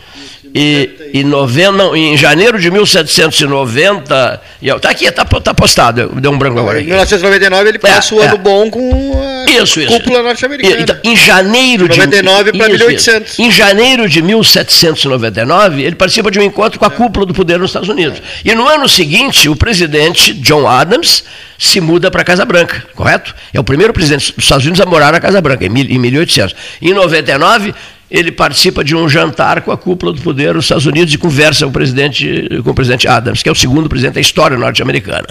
[0.54, 4.40] E, e noventa, não, em janeiro de 1790.
[4.60, 6.80] Está aqui, está tá postado, deu um branco agora.
[6.80, 8.38] Em 1999 ele passa é, o ano é.
[8.38, 9.92] bom com a isso, isso.
[9.92, 10.80] cúpula norte-americana.
[10.80, 13.38] Então, em janeiro de 99 para 1800.
[13.38, 17.70] Em janeiro de 1799, ele participa de um encontro com a cúpula do poder nos
[17.70, 18.20] Estados Unidos.
[18.44, 21.24] E no ano seguinte, o presidente John Adams
[21.58, 23.34] se muda para a Casa Branca, correto?
[23.52, 26.54] É o primeiro presidente dos Estados Unidos a morar na Casa Branca, em 1800.
[26.80, 27.74] Em 99,
[28.10, 31.64] ele participa de um jantar com a cúpula do poder nos Estados Unidos e conversa
[31.64, 35.28] com o presidente, com o presidente Adams, que é o segundo presidente da história norte-americana.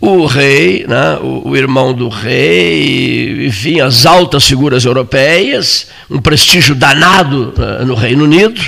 [0.00, 6.74] O rei, né, o, o, irmão do rei, enfim, as altas figuras europeias, um prestígio
[6.74, 8.60] danado uh, no Reino Unido.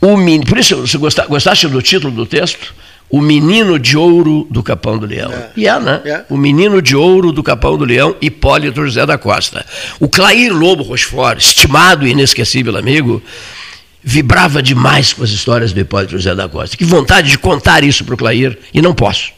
[0.00, 2.74] O, por isso, se gostaste do título do texto,
[3.08, 5.32] o menino de ouro do Capão do Leão.
[5.32, 5.50] É.
[5.56, 6.00] E é, né?
[6.04, 6.24] É.
[6.28, 9.64] O menino de ouro do Capão do Leão, Hipólito José da Costa.
[10.00, 13.22] O Clair Lobo Rochefort, estimado e inesquecível amigo,
[14.02, 16.76] vibrava demais com as histórias do Hipólito José da Costa.
[16.76, 19.30] Que vontade de contar isso para o Clair, e não posso.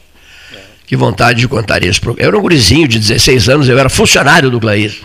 [0.54, 0.58] É.
[0.86, 2.00] Que vontade de contar isso.
[2.00, 2.14] Pro...
[2.18, 4.96] Eu era um gurizinho de 16 anos, eu era funcionário do Clair.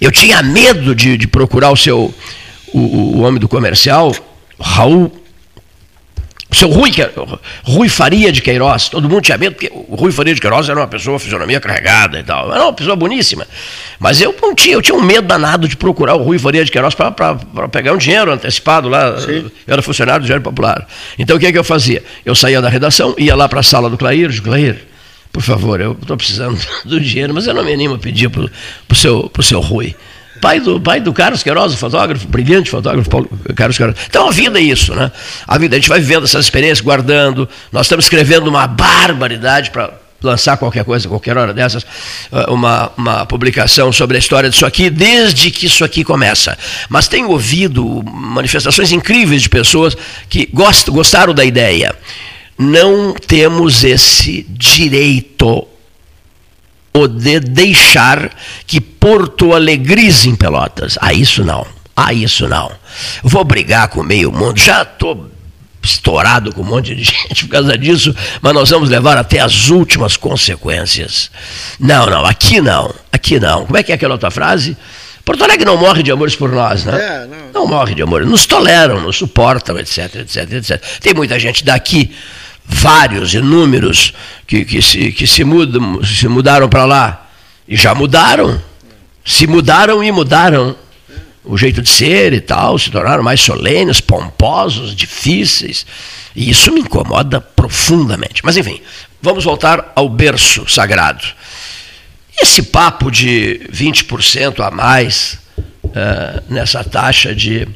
[0.00, 2.14] Eu tinha medo de, de procurar o seu,
[2.72, 4.14] o, o homem do comercial,
[4.60, 5.23] Raul
[6.54, 6.90] seu Rui,
[7.62, 10.78] Rui Faria de Queiroz, todo mundo tinha medo, porque o Rui Faria de Queiroz era
[10.78, 12.52] uma pessoa, fisionomia carregada e tal.
[12.52, 13.46] Era uma pessoa boníssima.
[13.98, 16.70] Mas eu não tinha, eu tinha um medo danado de procurar o Rui Faria de
[16.70, 17.34] Queiroz para
[17.70, 19.18] pegar um dinheiro antecipado lá.
[19.20, 19.50] Sim.
[19.66, 20.86] Eu era funcionário do Dinheiro Popular.
[21.18, 22.02] Então o que, é que eu fazia?
[22.24, 24.78] Eu saía da redação, ia lá para a sala do Clair, de Clair,
[25.32, 28.44] por favor, eu estou precisando do dinheiro, mas eu não me animo a pedir para
[28.88, 29.94] o seu, pro seu Rui
[30.40, 33.96] pai do, pai do Carlos Queiroz, fotógrafo, brilhante fotógrafo, Paulo, Carlos Queiroz.
[34.08, 35.10] Então a vida é isso, né?
[35.46, 37.48] A vida, a gente vai vivendo essas experiências, guardando.
[37.72, 41.86] Nós estamos escrevendo uma barbaridade para lançar qualquer coisa, qualquer hora dessas,
[42.32, 46.58] ah, uma, uma publicação sobre a história disso aqui, desde que isso aqui começa.
[46.88, 49.96] Mas tenho ouvido manifestações incríveis de pessoas
[50.28, 51.94] que gost, gostaram da ideia.
[52.58, 55.66] Não temos esse direito
[56.96, 58.30] o de deixar
[58.66, 60.96] que Porto Alegrize em Pelotas.
[61.00, 61.66] Ah, isso não.
[61.96, 62.70] Ah, isso não.
[63.22, 64.58] Vou brigar com meio mundo.
[64.58, 65.30] Já estou
[65.82, 69.68] estourado com um monte de gente por causa disso, mas nós vamos levar até as
[69.68, 71.30] últimas consequências.
[71.78, 72.94] Não, não, aqui não.
[73.12, 73.66] Aqui não.
[73.66, 74.76] Como é que é aquela outra frase?
[75.24, 77.00] Porto Alegre não morre de amores por nós, né?
[77.00, 77.62] É, não.
[77.62, 78.28] não morre de amores.
[78.28, 80.82] Nos toleram, nos suportam, etc, etc, etc.
[81.00, 82.14] Tem muita gente daqui
[82.64, 84.14] vários, inúmeros,
[84.46, 87.30] que, que, se, que se, mudam, se mudaram para lá.
[87.68, 88.60] E já mudaram.
[89.24, 90.76] Se mudaram e mudaram
[91.44, 95.86] o jeito de ser e tal, se tornaram mais solenes, pomposos, difíceis.
[96.34, 98.42] E isso me incomoda profundamente.
[98.44, 98.80] Mas enfim,
[99.20, 101.24] vamos voltar ao berço sagrado.
[102.40, 105.38] Esse papo de 20% a mais
[105.84, 107.68] uh, nessa taxa de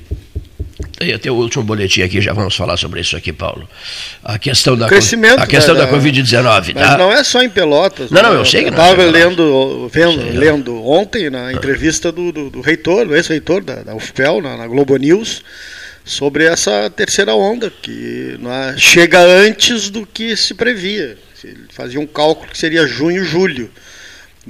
[0.99, 3.69] Tem o último boletim aqui, já vamos falar sobre isso aqui, Paulo.
[4.25, 6.99] A questão da crescimento a questão da, da, da Covid-19, Mas tá?
[6.99, 8.11] não é só em Pelotas.
[8.11, 8.83] Não, não, eu sei que eu não.
[8.83, 13.77] é Estava lendo, vendo, lendo ontem na entrevista do, do, do reitor, do ex-reitor da,
[13.77, 15.43] da UFPEL, na, na Globo News,
[16.05, 21.17] sobre essa terceira onda, que é, chega antes do que se previa.
[21.45, 23.71] Ele fazia um cálculo que seria junho, julho.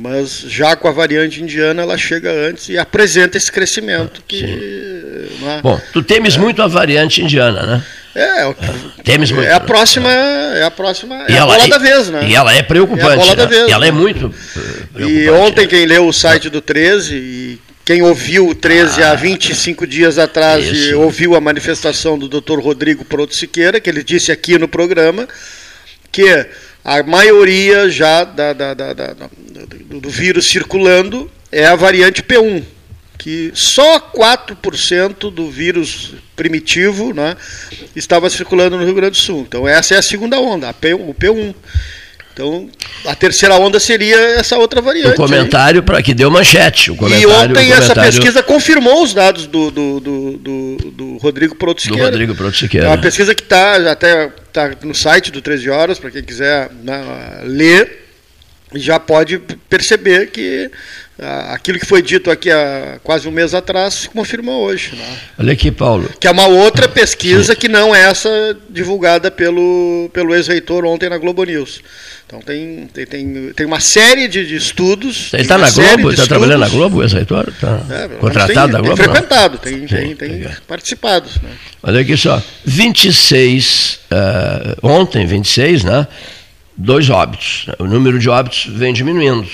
[0.00, 4.44] Mas já com a variante indiana, ela chega antes e apresenta esse crescimento que.
[5.44, 5.60] É?
[5.60, 6.38] Bom, tu temes é.
[6.38, 7.84] muito a variante indiana, né?
[8.14, 8.54] É,
[9.02, 9.48] temes muito.
[9.48, 12.28] É a próxima, é a próxima, e é a bola é, da vez, né?
[12.28, 13.08] E ela é preocupante.
[13.08, 13.36] É a bola né?
[13.36, 13.68] da vez.
[13.68, 13.88] E ela né?
[13.88, 14.32] é muito.
[14.96, 19.14] E ontem quem leu o site do 13 e quem ouviu o 13 ah, há
[19.16, 22.60] 25 dias atrás e ouviu a manifestação do Dr.
[22.60, 25.26] Rodrigo Proto Siqueira, que ele disse aqui no programa,
[26.12, 26.46] que
[26.84, 32.64] a maioria já da, da, da, do, vírus circulando é a variante P1,
[33.18, 37.36] que só 4% do vírus primitivo né,
[37.94, 39.44] estava circulando no Rio Grande do Sul.
[39.46, 41.54] Então essa é a segunda onda, a P, o P1.
[42.38, 42.70] Então,
[43.04, 45.14] a terceira onda seria essa outra variante.
[45.14, 46.92] O comentário para que deu manchete.
[46.92, 51.82] O e ontem essa pesquisa confirmou os dados do, do, do, do, do Rodrigo Proto
[51.82, 52.04] Siqueira.
[52.04, 52.86] Do Rodrigo Proto Siqueira.
[52.86, 56.70] É uma pesquisa que está até tá no site do 13 Horas, para quem quiser
[56.84, 57.02] né,
[57.42, 58.07] ler,
[58.74, 59.38] já pode
[59.68, 60.70] perceber que
[61.20, 64.94] ah, aquilo que foi dito aqui há quase um mês atrás se confirmou hoje.
[64.94, 65.18] Né?
[65.38, 66.08] Olha aqui, Paulo.
[66.20, 67.58] Que é uma outra pesquisa Sim.
[67.58, 71.82] que não é essa divulgada pelo, pelo ex-reitor ontem na Globo News.
[72.24, 75.32] Então tem, tem, tem, tem uma série de, de estudos.
[75.32, 76.10] Ele está na Globo?
[76.10, 77.48] Está trabalhando na Globo, o ex-reitor?
[77.48, 78.96] Está é, contratado da Globo?
[78.96, 81.26] Tem frequentado, tem, tem, tem participado.
[81.42, 81.50] Né?
[81.82, 86.06] Olha aqui só, 26, uh, ontem 26, né?
[86.80, 87.66] Dois óbitos.
[87.78, 89.48] O número de óbitos vem diminuindo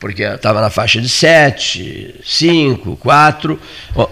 [0.00, 3.60] porque estava na faixa de 7, 5, 4,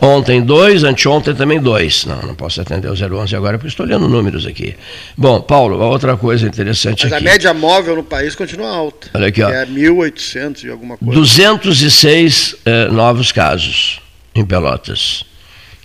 [0.02, 2.04] ontem 2, anteontem também 2.
[2.04, 4.76] Não, não posso atender o 011 agora porque estou olhando números aqui.
[5.16, 7.26] Bom, Paulo, outra coisa interessante Mas aqui.
[7.26, 9.08] a média móvel no país continua alta.
[9.14, 9.48] Olha aqui, ó.
[9.48, 11.14] É 1.800 e alguma coisa.
[11.14, 14.00] 206 eh, novos casos
[14.34, 15.24] em Pelotas.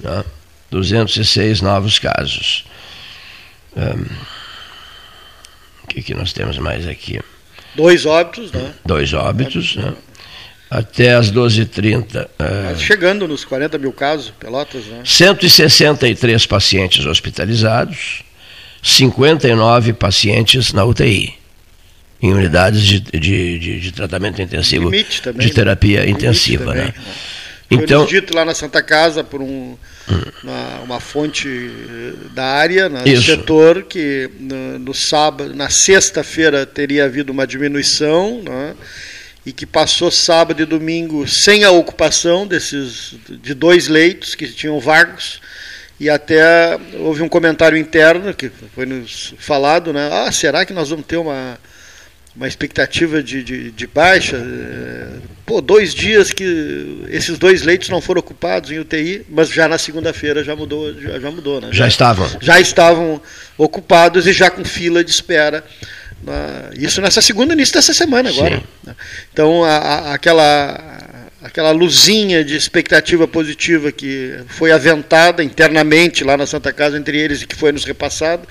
[0.01, 0.23] Né?
[0.69, 2.65] 206 novos casos.
[3.75, 4.32] Um, o
[5.93, 7.19] que, que nós temos mais aqui?
[7.75, 8.73] Dois óbitos, né?
[8.85, 9.93] Dois óbitos, né?
[10.69, 12.27] Até as 12h30.
[12.39, 12.75] É...
[12.77, 15.01] Chegando nos 40 mil casos, Pelotas, né?
[15.05, 18.23] 163 pacientes hospitalizados,
[18.81, 21.33] 59 pacientes na UTI,
[22.21, 24.91] em unidades de, de, de, de tratamento intensivo,
[25.21, 26.09] também, de terapia né?
[26.09, 26.65] intensiva.
[26.65, 26.93] Também, né?
[27.69, 29.75] Então, dito lá na Santa Casa por um,
[30.43, 31.71] uma, uma, fonte
[32.33, 38.41] da área, né, do setor, que no, no sábado, na sexta-feira teria havido uma diminuição,
[38.43, 38.75] né,
[39.45, 44.79] e que passou sábado e domingo sem a ocupação desses de dois leitos que tinham
[44.79, 45.41] vagos
[45.99, 50.09] e até houve um comentário interno que foi nos falado, né?
[50.11, 51.57] Ah, será que nós vamos ter uma
[52.35, 54.41] uma expectativa de, de, de, baixa.
[55.45, 59.77] Pô, dois dias que esses dois leitos não foram ocupados em UTI, mas já na
[59.77, 61.67] segunda-feira já mudou, já, já, mudou, né?
[61.71, 62.29] Já, já, estavam.
[62.41, 63.21] Já estavam
[63.57, 65.63] ocupados e já com fila de espera.
[66.23, 68.63] Na, isso nessa segunda início dessa semana agora.
[68.83, 68.95] Né?
[69.31, 71.03] Então a, a, aquela
[71.43, 77.41] aquela luzinha de expectativa positiva que foi aventada internamente lá na Santa Casa entre eles
[77.41, 78.47] e que foi nos repassado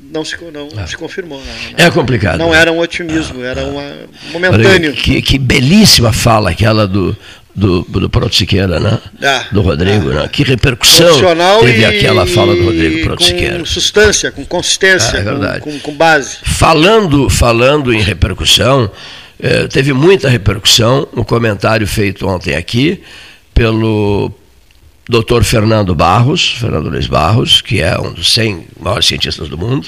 [0.00, 0.86] não se, não ah.
[0.86, 1.40] se confirmou.
[1.40, 1.54] Né?
[1.76, 2.38] É complicado.
[2.38, 3.92] Não era um otimismo, ah, era uma,
[4.32, 4.92] momentâneo.
[4.92, 7.16] Que, que, belíssima fala aquela do,
[7.54, 8.98] do, do Proto Siqueira, né?
[9.22, 10.28] Ah, do Rodrigo, ah, né?
[10.30, 11.20] Que repercussão
[11.60, 13.58] teve e, aquela fala do Rodrigo Proto Siqueira.
[13.58, 16.38] Com substância, com consistência, ah, é com, com, com, base.
[16.42, 18.90] Falando, falando em repercussão,
[19.40, 23.02] eh, teve muita repercussão, um comentário feito ontem aqui
[23.54, 24.32] pelo
[25.08, 25.42] Dr.
[25.42, 29.86] Fernando Barros, Fernando Luiz Barros, que é um dos 100 maiores cientistas do mundo,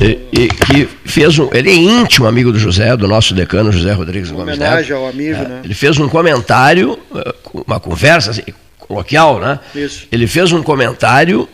[0.00, 3.92] e, e, que fez um, ele é íntimo amigo do José, do nosso decano José
[3.92, 4.68] Rodrigues Gomes Neto.
[4.68, 5.60] Homenagem ao amigo, é, né?
[5.64, 7.34] Ele fez um comentário, eh,
[7.66, 8.42] uma conversa assim,
[8.78, 9.58] coloquial, né?
[9.74, 10.06] Isso.
[10.10, 11.48] Ele fez um comentário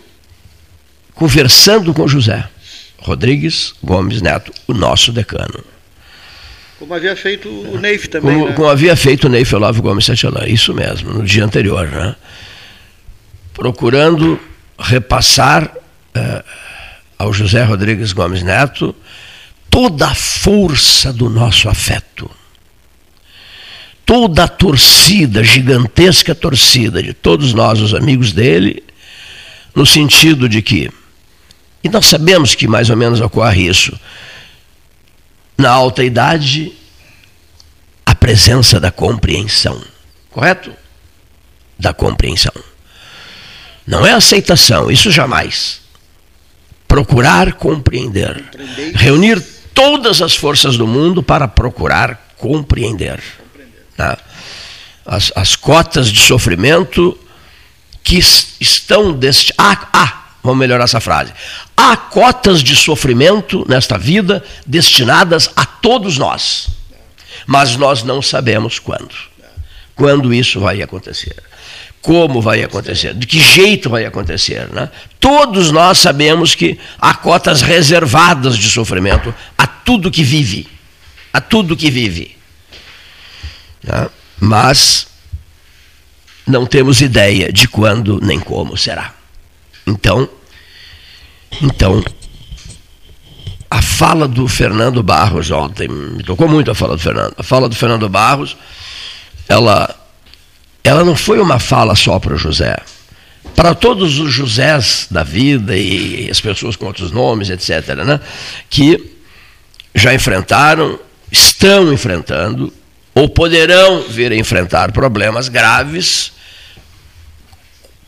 [1.14, 2.48] conversando com José
[2.98, 5.64] Rodrigues Gomes Neto, o nosso decano.
[6.78, 8.34] Como havia feito o Neif também.
[8.34, 8.52] Como, né?
[8.54, 12.14] como havia feito o Neif Olavo Gomes Setiolã, isso mesmo, no dia anterior, né?
[13.58, 14.40] Procurando
[14.78, 15.68] repassar
[16.14, 16.44] eh,
[17.18, 18.94] ao José Rodrigues Gomes Neto
[19.68, 22.30] toda a força do nosso afeto,
[24.06, 28.84] toda a torcida, gigantesca torcida de todos nós, os amigos dele,
[29.74, 30.88] no sentido de que,
[31.82, 33.98] e nós sabemos que mais ou menos ocorre isso,
[35.56, 36.72] na alta idade,
[38.06, 39.82] a presença da compreensão,
[40.30, 40.72] correto?
[41.76, 42.52] Da compreensão.
[43.88, 45.80] Não é aceitação, isso jamais.
[46.86, 48.44] Procurar compreender.
[48.94, 49.40] Reunir
[49.72, 53.18] todas as forças do mundo para procurar compreender.
[53.96, 54.18] Tá?
[55.06, 57.18] As, as cotas de sofrimento
[58.04, 58.18] que
[58.60, 59.54] estão deste.
[59.56, 61.32] Ah, ah, vamos melhorar essa frase.
[61.74, 66.68] Há cotas de sofrimento nesta vida destinadas a todos nós,
[67.46, 69.14] mas nós não sabemos quando.
[69.96, 71.42] Quando isso vai acontecer
[72.00, 74.68] como vai acontecer, de que jeito vai acontecer.
[74.72, 74.90] Né?
[75.20, 80.66] Todos nós sabemos que há cotas reservadas de sofrimento a tudo que vive,
[81.32, 82.36] a tudo que vive.
[83.82, 84.08] Né?
[84.40, 85.08] Mas
[86.46, 89.14] não temos ideia de quando nem como será.
[89.86, 90.28] Então,
[91.60, 92.02] então
[93.70, 97.34] a fala do Fernando Barros ontem me tocou muito a fala do Fernando.
[97.36, 98.56] A fala do Fernando Barros,
[99.48, 99.94] ela
[100.82, 102.76] ela não foi uma fala só para José.
[103.54, 108.20] Para todos os Josés da vida e as pessoas com outros nomes, etc., né,
[108.70, 109.12] que
[109.94, 110.98] já enfrentaram,
[111.30, 112.72] estão enfrentando,
[113.14, 116.32] ou poderão vir a enfrentar problemas graves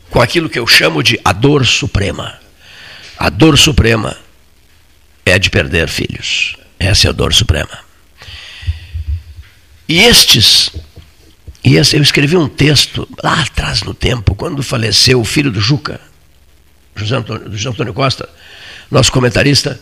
[0.09, 2.39] com aquilo que eu chamo de a dor suprema.
[3.17, 4.15] A dor suprema
[5.25, 6.55] é de perder filhos.
[6.79, 7.79] Essa é a dor suprema.
[9.87, 10.71] E estes
[11.63, 16.01] e eu escrevi um texto lá atrás no tempo, quando faleceu o filho do Juca,
[16.95, 18.27] José Antônio, José Antônio Costa,
[18.89, 19.79] nosso comentarista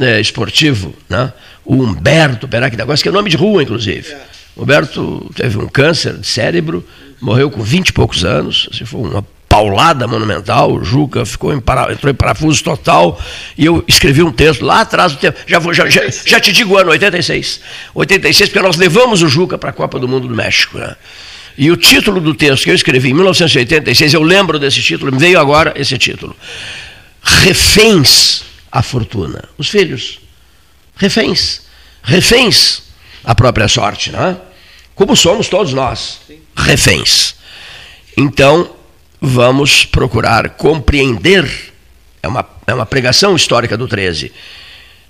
[0.00, 1.32] é, esportivo, né?
[1.64, 4.12] o Humberto Perac da Costa, que é nome de rua, inclusive.
[4.12, 4.20] É.
[4.56, 6.84] Humberto teve um câncer de cérebro,
[7.20, 9.24] morreu com 20 e poucos anos, assim, foi uma
[9.60, 13.20] paulada monumental, o Juca ficou em para, entrou em parafuso total,
[13.58, 16.50] e eu escrevi um texto lá atrás do tempo, já, vou, já, já, já, te
[16.50, 17.60] digo o ano, 86.
[17.94, 20.78] 86, porque nós levamos o Juca para a Copa do Mundo do México.
[20.78, 20.96] Né?
[21.58, 25.18] E o título do texto que eu escrevi em 1986, eu lembro desse título, me
[25.18, 26.34] veio agora esse título.
[27.22, 28.42] Reféns
[28.72, 29.44] à fortuna.
[29.58, 30.20] Os filhos.
[30.96, 31.60] Reféns.
[32.02, 32.82] Reféns
[33.22, 34.38] à própria sorte, né?
[34.94, 36.20] Como somos todos nós.
[36.56, 37.34] Reféns.
[38.16, 38.79] Então,
[39.20, 41.72] vamos procurar compreender,
[42.22, 44.32] é uma, é uma pregação histórica do 13,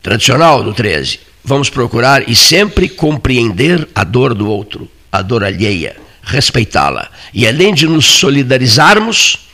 [0.03, 1.21] tradicional do 13.
[1.45, 7.11] Vamos procurar e sempre compreender a dor do outro, a dor alheia, respeitá-la.
[7.33, 9.49] E além de nos solidarizarmos,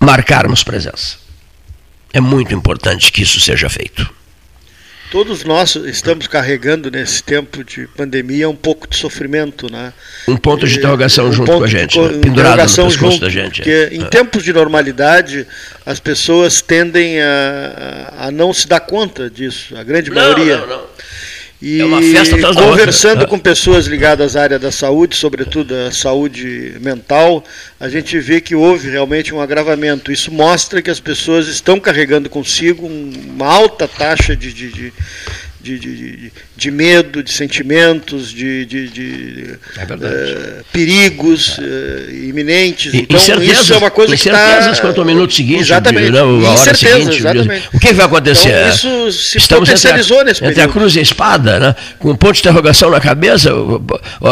[0.00, 1.18] marcarmos presença.
[2.12, 4.15] É muito importante que isso seja feito.
[5.10, 9.92] Todos nós estamos carregando nesse tempo de pandemia um pouco de sofrimento, né?
[10.26, 12.18] Um ponto de interrogação um junto com a gente, né?
[12.20, 13.62] pendurado no pescoço junto, da gente.
[13.62, 14.06] Porque em é.
[14.06, 15.46] tempos de normalidade
[15.84, 20.58] as pessoas tendem a, a não se dar conta disso, a grande não, maioria.
[20.58, 20.86] Não, não.
[21.60, 23.28] E é conversando outra.
[23.28, 27.42] com pessoas ligadas à área da saúde, sobretudo a saúde mental,
[27.80, 30.12] a gente vê que houve realmente um agravamento.
[30.12, 34.92] Isso mostra que as pessoas estão carregando consigo uma alta taxa de, de, de
[35.66, 42.94] de, de, de, medo, de sentimentos, de, de é uh, perigos uh, iminentes.
[42.94, 44.76] E, então, isso é uma coisa que está...
[44.80, 47.16] quanto ao minuto seguinte, exatamente, a hora seguinte.
[47.18, 47.68] Exatamente.
[47.74, 48.48] O que vai acontecer?
[48.48, 50.58] Então, isso se Estamos potencializou entre a, nesse período.
[50.60, 51.76] Entre a cruz e a espada, né?
[51.98, 53.50] com um ponto de interrogação na cabeça,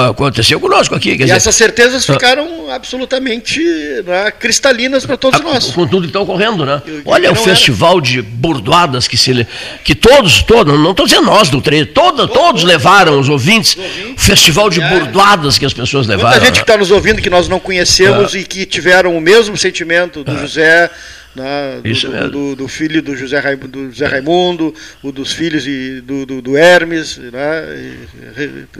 [0.08, 1.10] aconteceu conosco aqui.
[1.10, 3.60] e dizer, essas certezas ficaram absolutamente
[4.06, 5.72] né, cristalinas para todos a, nós.
[5.72, 6.64] Com tudo que está ocorrendo.
[6.64, 6.80] Né?
[7.04, 8.02] Olha o festival era.
[8.02, 9.46] de burdoadas que, se,
[9.82, 13.76] que todos, todos, não estou dizendo nós do 13, todo, todos levaram, os ouvintes,
[14.16, 16.30] o festival de burdoadas que as pessoas levaram.
[16.30, 18.38] Muita gente que está nos ouvindo que nós não conhecemos ah.
[18.38, 20.36] e que tiveram o mesmo sentimento do ah.
[20.36, 20.90] José,
[21.34, 26.00] né, do, do, do, filho do José, Raimundo, do José Raimundo, o dos filhos e
[26.00, 27.64] do, do, Hermes, né,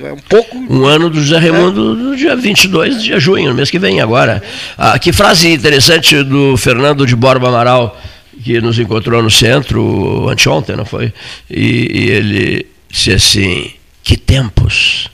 [0.03, 0.57] é um pouco...
[0.57, 4.43] Um ano do José Raimundo no dia 22 de junho, no mês que vem agora.
[4.79, 8.01] Ah, que frase interessante do Fernando de Borba Amaral,
[8.43, 11.13] que nos encontrou no centro anteontem, não foi?
[11.51, 13.71] E, e ele disse assim:
[14.03, 15.09] que tempos,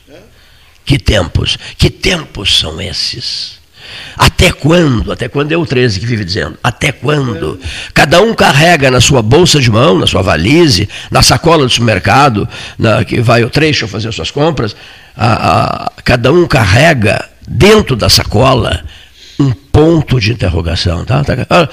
[0.85, 3.61] que tempos, que tempos são esses?
[4.17, 5.11] Até quando?
[5.13, 6.59] Até quando é o 13 que vive dizendo?
[6.63, 7.59] Até quando?
[7.95, 12.49] Cada um carrega na sua bolsa de mão, na sua valise, na sacola do supermercado,
[12.79, 14.77] na, que vai ao trecho fazer suas compras,
[15.17, 18.85] a, a, cada um carrega dentro da sacola
[19.39, 21.05] um ponto de interrogação.
[21.05, 21.25] Tá?
[21.25, 21.69] tá ah,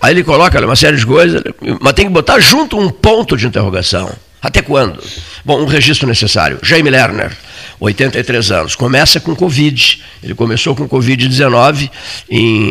[0.00, 1.42] Aí ele coloca uma série de coisas,
[1.80, 4.10] mas tem que botar junto um ponto de interrogação.
[4.40, 5.02] Até quando?
[5.44, 6.58] Bom, um registro necessário.
[6.62, 7.36] Jaime Lerner,
[7.80, 10.00] 83 anos, começa com Covid.
[10.22, 11.90] Ele começou com Covid-19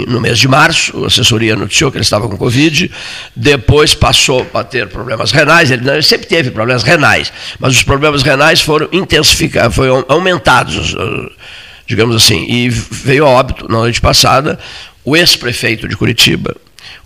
[0.08, 2.90] no mês de março, a assessoria noticiou que ele estava com Covid,
[3.36, 8.22] depois passou a ter problemas renais, ele, ele sempre teve problemas renais, mas os problemas
[8.24, 10.96] renais foram intensificados, foram aumentados,
[11.86, 14.58] digamos assim, e veio a óbito na noite passada
[15.04, 16.56] o ex-prefeito de Curitiba,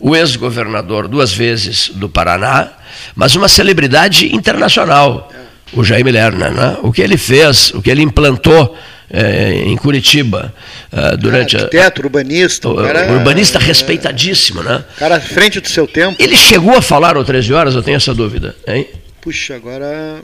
[0.01, 2.69] o ex-governador duas vezes do Paraná,
[3.15, 5.31] mas uma celebridade internacional,
[5.71, 6.51] o Jaime Lerner.
[6.51, 6.77] Né?
[6.81, 8.75] O que ele fez, o que ele implantou
[9.09, 10.53] é, em Curitiba
[10.91, 14.83] uh, durante arquiteto, urbanista, o, cara, urbanista é, respeitadíssimo, né?
[14.97, 16.15] Cara à frente do seu tempo.
[16.17, 18.87] Ele chegou a falar às 13 horas, eu tenho essa dúvida, hein?
[19.21, 20.21] Puxa, agora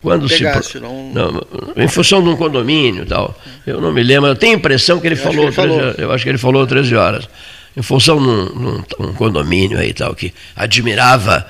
[0.00, 1.10] quando pegasse, se não...
[1.12, 1.46] não...
[1.76, 3.36] em função de um condomínio e tal.
[3.66, 5.94] Eu não me lembro, eu tenho a impressão que ele, falou, que ele 13, falou,
[5.98, 7.28] eu acho que ele falou 13 horas.
[7.76, 11.46] Em função de um, um, condomínio aí tal, que admirava,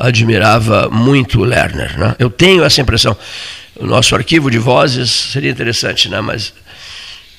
[0.00, 1.96] admirava muito o Lerner.
[1.96, 2.16] Né?
[2.18, 3.16] Eu tenho essa impressão.
[3.76, 6.20] O nosso arquivo de vozes seria interessante, né?
[6.20, 6.52] mas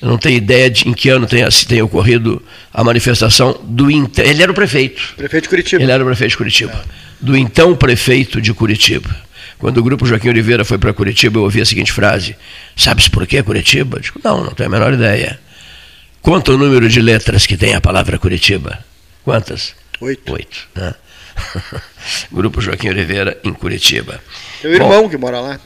[0.00, 3.90] eu não tenho ideia de em que ano tenha, se tenha ocorrido a manifestação do.
[3.90, 5.14] Ele era o prefeito.
[5.16, 5.82] Prefeito de Curitiba.
[5.82, 6.72] Ele era o prefeito de Curitiba.
[6.72, 7.06] É.
[7.20, 9.26] Do então prefeito de Curitiba
[9.58, 12.36] quando o grupo Joaquim Oliveira foi para Curitiba, eu ouvi a seguinte frase:
[12.74, 13.96] Sabes por que Curitiba?
[13.96, 15.38] Eu digo, não, não tenho a menor ideia.
[16.26, 18.80] Quanto o número de letras que tem a palavra Curitiba?
[19.24, 19.76] Quantas?
[20.00, 20.32] Oito.
[20.32, 20.68] Oito.
[20.74, 20.92] Né?
[22.32, 24.20] grupo Joaquim Oliveira em Curitiba.
[24.60, 25.60] Tem um irmão Bom, que mora lá.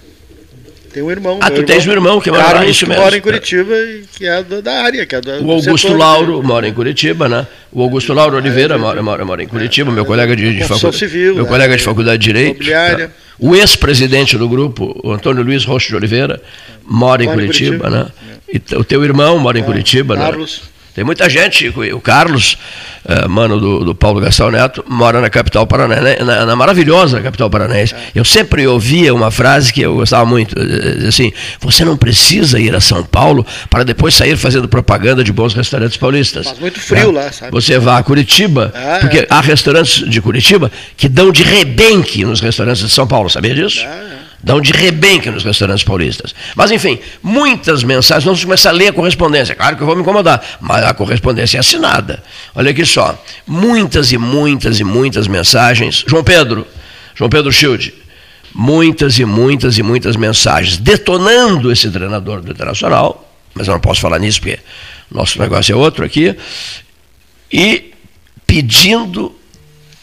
[0.93, 1.39] Tem um irmão.
[1.41, 3.03] Ah, tu irmão, tens um irmão que mora Carlos, lá, isso mesmo.
[3.03, 5.07] mora em Curitiba e que é da área.
[5.07, 6.47] Que é do, o Augusto setor, Lauro né?
[6.47, 7.47] mora em Curitiba, né?
[7.73, 10.99] O Augusto Lauro Oliveira mora, mora, mora em Curitiba, meu colega de, de faculdade.
[10.99, 11.49] Civil, meu né?
[11.49, 12.67] colega de faculdade de Direito.
[12.69, 13.11] Tá?
[13.41, 16.43] O ex-presidente do grupo, o Antônio Luiz Rocha de Oliveira,
[16.86, 18.11] mora em Curitiba, Curitiba, né?
[18.53, 20.62] E o teu irmão mora em Curitiba, Carlos.
[20.62, 20.68] né?
[21.01, 22.59] Tem muita gente, o Carlos,
[23.09, 26.17] é, mano do, do, Paulo Gastão Neto, mora na capital paranaense, né?
[26.23, 27.95] na, na maravilhosa capital paranaense.
[28.15, 32.75] Eu sempre ouvia uma frase que eu gostava muito, eh, assim, você não precisa ir
[32.75, 36.45] a São Paulo para depois sair fazendo propaganda de bons restaurantes paulistas.
[36.49, 37.51] Faz muito frio lá, sabe?
[37.51, 39.27] Você vá a Curitiba, ah, porque é.
[39.31, 43.81] há restaurantes de Curitiba que dão de rebenque nos restaurantes de São Paulo, sabia disso?
[43.87, 46.34] Ah, é dão de rebenque nos restaurantes paulistas.
[46.55, 49.55] Mas, enfim, muitas mensagens, vamos começar a ler a correspondência.
[49.55, 52.22] Claro que eu vou me incomodar, mas a correspondência é assinada.
[52.55, 56.05] Olha aqui só, muitas e muitas e muitas mensagens.
[56.07, 56.66] João Pedro,
[57.14, 57.93] João Pedro Schild,
[58.55, 64.01] muitas e muitas e muitas mensagens detonando esse treinador do Internacional, mas eu não posso
[64.01, 64.59] falar nisso porque
[65.11, 66.36] nosso negócio é outro aqui,
[67.53, 67.93] e
[68.47, 69.34] pedindo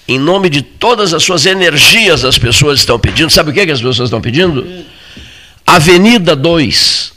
[0.07, 3.29] em nome de todas as suas energias, as pessoas estão pedindo.
[3.29, 4.65] Sabe o que, é que as pessoas estão pedindo?
[5.65, 7.11] Avenida 2,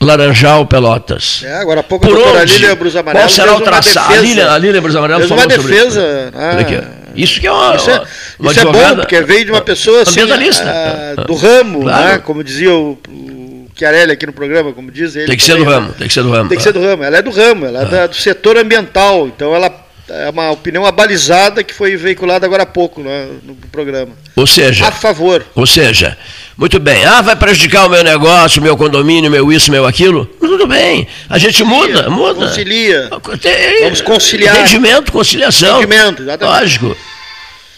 [0.00, 1.42] Laranjal, Pelotas.
[1.44, 2.52] É, agora há pouco Por a doutora onde?
[2.54, 4.14] Lília Brus Amarelo Qual será o traçado?
[4.14, 6.30] A Lília, a Lília Brus Amarelo fez falou uma defesa.
[6.32, 6.84] Sobre isso.
[6.84, 8.02] Ah, isso que é uma, isso é,
[8.38, 12.04] uma isso é bom, porque veio de uma pessoa assim, a, do ramo, claro.
[12.04, 12.18] né?
[12.18, 15.26] como dizia o, o Chiarelli aqui no programa, como diz ele.
[15.26, 16.48] Tem que ser do ramo, tem que ser do ramo.
[16.48, 17.86] Tem que ser do ramo, ela é do ramo, ela é, é.
[17.86, 19.68] Da, do setor ambiental, então ela
[20.08, 24.12] é uma opinião abalizada que foi veiculada agora há pouco né, no programa.
[24.34, 25.44] Ou seja, a favor.
[25.54, 26.16] Ou seja,
[26.56, 27.04] muito bem.
[27.04, 30.24] Ah, vai prejudicar o meu negócio, meu condomínio, meu isso, meu aquilo.
[30.26, 31.06] Tudo bem.
[31.28, 32.46] A gente muda, muda.
[32.46, 33.10] Concilia.
[33.40, 34.56] Tem, Vamos conciliar.
[34.56, 35.78] Entendimento, conciliação.
[35.82, 36.60] Entendimento, exatamente.
[36.60, 36.96] Lógico.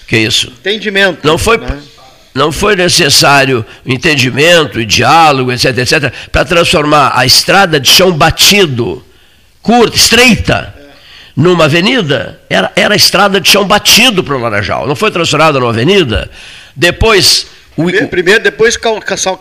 [0.07, 0.49] Que isso?
[0.49, 1.27] Entendimento.
[1.27, 1.59] Não foi.
[1.59, 1.79] Né?
[2.33, 9.05] Não foi necessário entendimento e diálogo, etc, etc, para transformar a estrada de chão batido,
[9.61, 10.80] curta, estreita,
[11.41, 15.71] numa avenida, era, era estrada de chão batido para o Laranjal, não foi transformada numa
[15.71, 16.31] avenida.
[16.77, 17.47] Depois.
[17.77, 18.77] O, primeiro, depois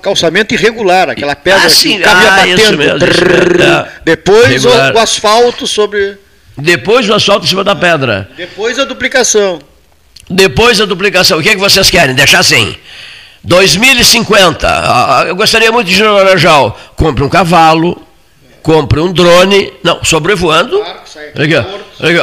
[0.02, 2.78] calçamento irregular, aquela pedra ah, sim, que ah, batendo.
[2.78, 3.86] Mesmo, trrr.
[4.06, 6.18] Depois o, o, asfalto sobre.
[6.58, 8.30] Depois o asfalto em cima da pedra.
[8.38, 9.60] Depois a duplicação.
[10.30, 11.40] Depois a duplicação.
[11.40, 12.16] O que, é que vocês querem?
[12.16, 12.78] Deixar assim.
[13.44, 14.68] 2050.
[14.70, 16.80] Ah, eu gostaria muito de ir no Laranjal.
[16.96, 18.02] Compre um cavalo,
[18.70, 21.00] compre um drone, não, sobrevoando, claro,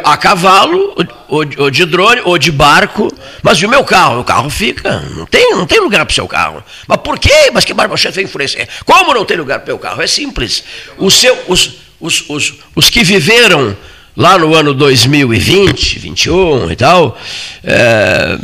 [0.04, 0.94] a cavalo,
[1.26, 4.20] ou, ou, de drone, ou de barco, mas e o meu carro?
[4.20, 6.62] O carro fica, não tem, não tem lugar para o seu carro.
[6.86, 7.50] Mas por quê?
[7.52, 8.68] Mas que barba-chefe é influência?
[8.84, 10.00] Como não tem lugar para o meu carro?
[10.00, 10.62] É simples.
[10.98, 13.76] O seu, os, os, os, os que viveram
[14.16, 17.18] lá no ano 2020, 21 e tal,
[17.64, 18.38] é,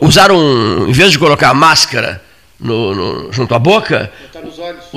[0.00, 2.22] usaram, em vez de colocar máscara,
[2.60, 4.10] no, no, junto à boca,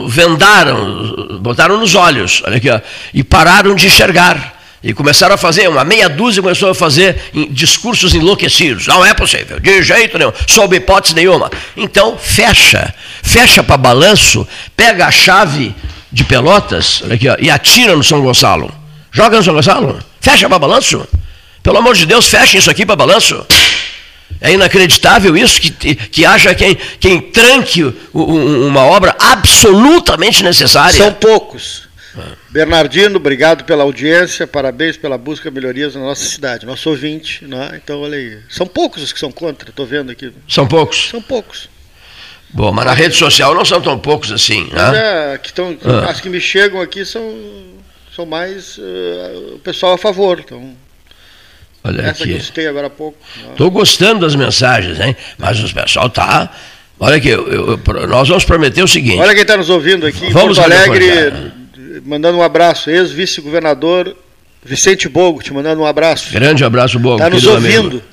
[0.07, 2.79] vendaram, botaram nos olhos, olha aqui, ó,
[3.13, 4.59] e pararam de enxergar.
[4.83, 8.87] E começaram a fazer, uma meia dúzia começou a fazer discursos enlouquecidos.
[8.87, 11.51] Não é possível, de jeito nenhum, sob hipótese nenhuma.
[11.77, 12.91] Então, fecha,
[13.21, 15.75] fecha para balanço, pega a chave
[16.11, 18.73] de pelotas aqui, ó, e atira no São Gonçalo.
[19.11, 21.07] Joga no São Gonçalo, fecha para balanço.
[21.61, 23.45] Pelo amor de Deus, fecha isso aqui para balanço.
[24.41, 30.97] É inacreditável isso, que, que haja quem, quem tranque uma obra absolutamente necessária.
[30.97, 31.87] São poucos.
[32.49, 37.45] Bernardino, obrigado pela audiência, parabéns pela busca de melhorias na nossa cidade, nosso ouvinte.
[37.45, 37.79] Né?
[37.81, 38.39] Então, olha aí.
[38.49, 40.33] São poucos os que são contra, estou vendo aqui.
[40.47, 41.09] São poucos?
[41.09, 41.69] São poucos.
[42.49, 44.69] Bom, mas na rede social não são tão poucos assim.
[44.73, 45.33] Né?
[45.33, 46.09] É, que tão, ah.
[46.09, 47.23] As que me chegam aqui são
[48.13, 50.41] são mais uh, o pessoal a favor.
[50.43, 50.75] Então,
[51.83, 52.67] Olha essa aqui.
[52.67, 53.17] agora há pouco.
[53.49, 55.15] Estou gostando das mensagens, hein?
[55.37, 56.51] Mas o pessoal tá.
[56.99, 59.19] Olha aqui, eu, eu, nós vamos prometer o seguinte.
[59.19, 61.51] Olha quem está nos ouvindo aqui vamos Porto Alegre,
[62.05, 64.15] mandando um abraço, ex-vice-governador
[64.63, 66.31] Vicente Bogo, te mandando um abraço.
[66.31, 67.15] Grande abraço, Bogo.
[67.15, 68.03] Está nos ouvindo.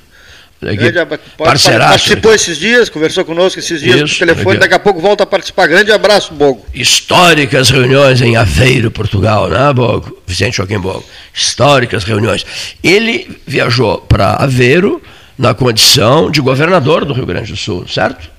[0.61, 0.91] Aqui,
[1.37, 1.89] parceiraço.
[1.89, 4.59] Participou esses dias, conversou conosco esses dias Isso, no telefone, aqui.
[4.59, 5.67] daqui a pouco volta a participar.
[5.67, 6.65] Grande abraço, Bogo.
[6.73, 10.21] Históricas reuniões em Aveiro, Portugal, né, Bogo?
[10.27, 11.05] Vicente Joaquim Bogo.
[11.33, 12.45] Históricas reuniões.
[12.83, 15.01] Ele viajou para Aveiro
[15.37, 18.29] na condição de governador do Rio Grande do Sul, certo?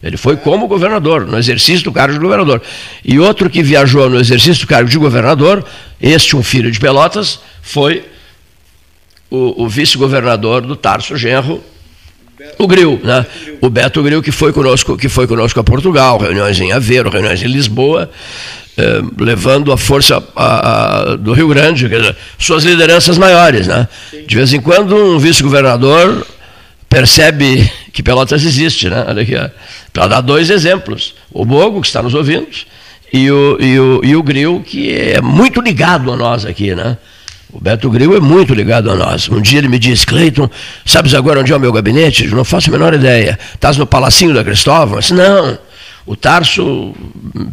[0.00, 2.62] Ele foi como governador, no exercício do cargo de governador.
[3.04, 5.64] E outro que viajou no exercício do cargo de governador,
[6.00, 8.04] este um filho de Pelotas, foi
[9.30, 11.62] o, o vice-governador do Tarso Genro,
[12.58, 13.24] o Gril, né?
[13.60, 17.42] O Beto Gril que foi conosco, que foi conosco a Portugal, reuniões em Aveiro, reuniões
[17.42, 18.10] em Lisboa,
[18.76, 23.88] eh, levando a força a, a, do Rio Grande, dizer, suas lideranças maiores, né?
[24.26, 26.26] De vez em quando um vice-governador
[26.88, 29.04] percebe que Pelotas existe, né?
[29.08, 29.34] Olha aqui,
[29.92, 32.46] para dar dois exemplos, o Bogo que está nos ouvindo
[33.10, 36.98] e o, e o, e o Gril que é muito ligado a nós aqui, né?
[37.52, 39.28] O Beto Gril é muito ligado a nós.
[39.28, 40.50] Um dia ele me disse, Cleiton,
[40.84, 42.24] sabes agora onde é o meu gabinete?
[42.24, 43.38] Eu não faço a menor ideia.
[43.54, 44.96] Estás no Palacinho da Cristóvão?
[44.96, 45.58] Eu disse, não.
[46.04, 46.94] O Tarso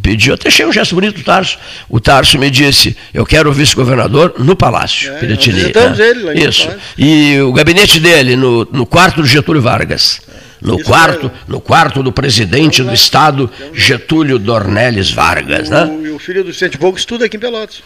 [0.00, 1.58] pediu, até achei um gesto bonito do Tarso.
[1.88, 5.62] O Tarso me disse, eu quero o vice-governador no Palácio, é, Piratini.
[5.62, 5.70] Né?
[5.98, 6.68] Ele lá Isso.
[6.96, 10.20] E o gabinete dele no, no quarto do Getúlio Vargas.
[10.62, 15.68] No quarto, no quarto do presidente do Estado, Getúlio Dornelles Vargas.
[15.68, 16.00] O, né?
[16.04, 17.82] E o filho do Vicente Bogo estuda aqui em Pelotas.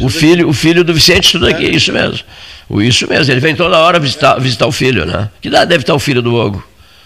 [0.00, 1.70] O filho, o filho do Vicente estuda aqui, é.
[1.70, 2.20] isso mesmo.
[2.78, 5.28] Isso mesmo, ele vem toda hora visitar, visitar o filho, né?
[5.40, 6.64] Que idade deve estar o filho do Hugo?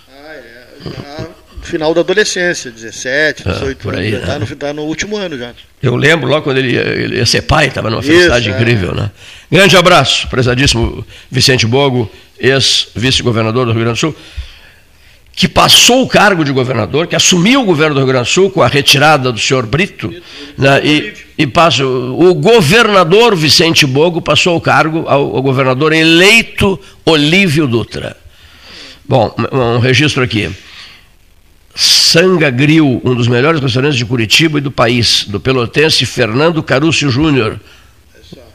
[0.08, 0.90] Ah, é.
[0.90, 4.20] Já final da adolescência, 17, 18 ah, aí, anos.
[4.20, 4.46] Está né?
[4.48, 5.52] no, tá no, último ano já.
[5.82, 8.92] Eu lembro logo quando ele ia, ele ia ser pai, estava numa felicidade isso, incrível,
[8.92, 8.94] é.
[8.94, 9.10] né?
[9.50, 14.16] Grande abraço, prezadíssimo Vicente Bogo, ex-vice-governador do Rio Grande do Sul
[15.36, 18.50] que passou o cargo de governador, que assumiu o governo do Rio Grande do Sul
[18.52, 20.14] com a retirada do senhor Brito,
[20.56, 26.78] né, e, e passa, o governador Vicente Bogo passou o cargo ao, ao governador eleito
[27.04, 28.16] Olívio Dutra.
[29.06, 30.50] Bom, um registro aqui.
[31.74, 37.10] Sanga Grill, um dos melhores restaurantes de Curitiba e do país, do pelotense Fernando Carúcio
[37.10, 37.58] Júnior.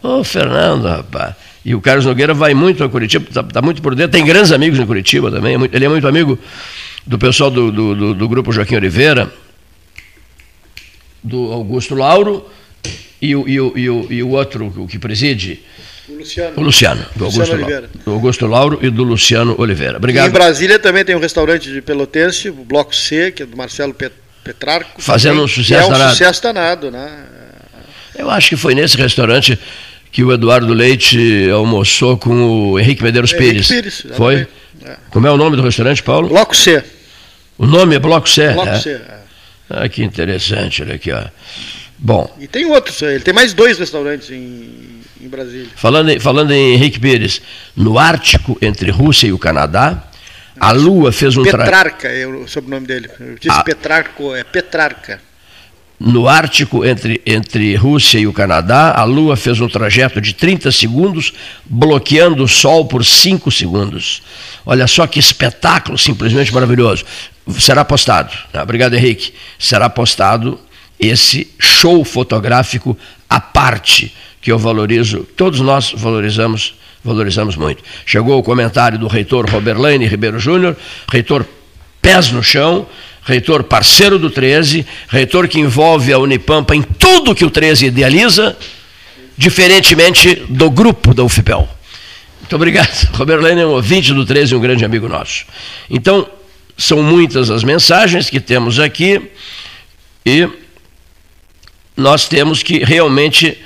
[0.01, 1.35] Ô, oh, Fernando, rapaz.
[1.65, 4.53] E o Carlos Nogueira vai muito a Curitiba, está tá muito por dentro, tem grandes
[4.53, 6.39] amigos em Curitiba também, é ele é muito amigo
[7.05, 9.29] do pessoal do, do, do, do grupo Joaquim Oliveira,
[11.21, 12.45] do Augusto Lauro
[13.21, 15.61] e o, e o, e o, e o outro o que preside.
[16.07, 16.53] O Luciano.
[16.57, 17.89] O Luciano, do Augusto, Luciano Oliveira.
[18.05, 19.97] do Augusto Lauro e do Luciano Oliveira.
[19.97, 20.25] Obrigado.
[20.25, 23.55] E em Brasília também tem um restaurante de Pelotense, o Bloco C, que é do
[23.55, 23.95] Marcelo
[24.43, 25.01] Petrarco.
[25.01, 26.11] Fazendo também, um sucesso é um danado.
[26.11, 27.25] sucesso danado, né?
[28.17, 29.57] Eu acho que foi nesse restaurante
[30.11, 33.67] que o Eduardo Leite almoçou com o Henrique Medeiros Pires.
[33.67, 34.47] Pires Foi?
[34.83, 34.97] É.
[35.11, 36.29] Como é o nome do restaurante, Paulo?
[36.29, 36.83] Bloco C.
[37.57, 38.51] O nome é Bloco C?
[38.53, 38.79] Bloco é?
[38.79, 38.91] C.
[38.91, 39.19] É.
[39.69, 41.23] Ah, que interessante, olha aqui, ó.
[42.01, 42.33] Bom.
[42.39, 45.67] E tem outros, ele tem mais dois restaurantes em, em Brasília.
[45.75, 47.41] Falando em, falando em Henrique Pires,
[47.75, 50.03] no Ártico, entre Rússia e o Canadá,
[50.57, 51.43] a Lua fez um...
[51.43, 53.09] Petrarca é o sobrenome dele.
[53.19, 53.63] Eu disse a...
[53.63, 55.21] Petrarco, é Petrarca.
[55.99, 60.71] No Ártico, entre, entre Rússia e o Canadá, a Lua fez um trajeto de 30
[60.71, 61.33] segundos,
[61.65, 64.23] bloqueando o Sol por 5 segundos.
[64.65, 67.03] Olha só que espetáculo, simplesmente maravilhoso.
[67.59, 68.31] Será postado.
[68.53, 69.33] Obrigado, Henrique.
[69.57, 70.57] Será postado
[70.99, 72.97] esse show fotográfico
[73.29, 77.83] à parte, que eu valorizo, todos nós valorizamos, valorizamos muito.
[78.05, 80.75] Chegou o comentário do reitor Roberlaine Ribeiro Júnior,
[81.11, 81.45] reitor
[82.01, 82.87] pés no chão,
[83.23, 88.57] reitor parceiro do 13, reitor que envolve a Unipampa em tudo que o 13 idealiza,
[89.37, 91.67] diferentemente do grupo da UFPEL.
[92.41, 93.07] Muito obrigado.
[93.13, 95.45] Roberto Lene é um ouvinte do 13 e um grande amigo nosso.
[95.89, 96.27] Então,
[96.77, 99.21] são muitas as mensagens que temos aqui
[100.25, 100.49] e
[101.99, 103.57] nós temos que realmente,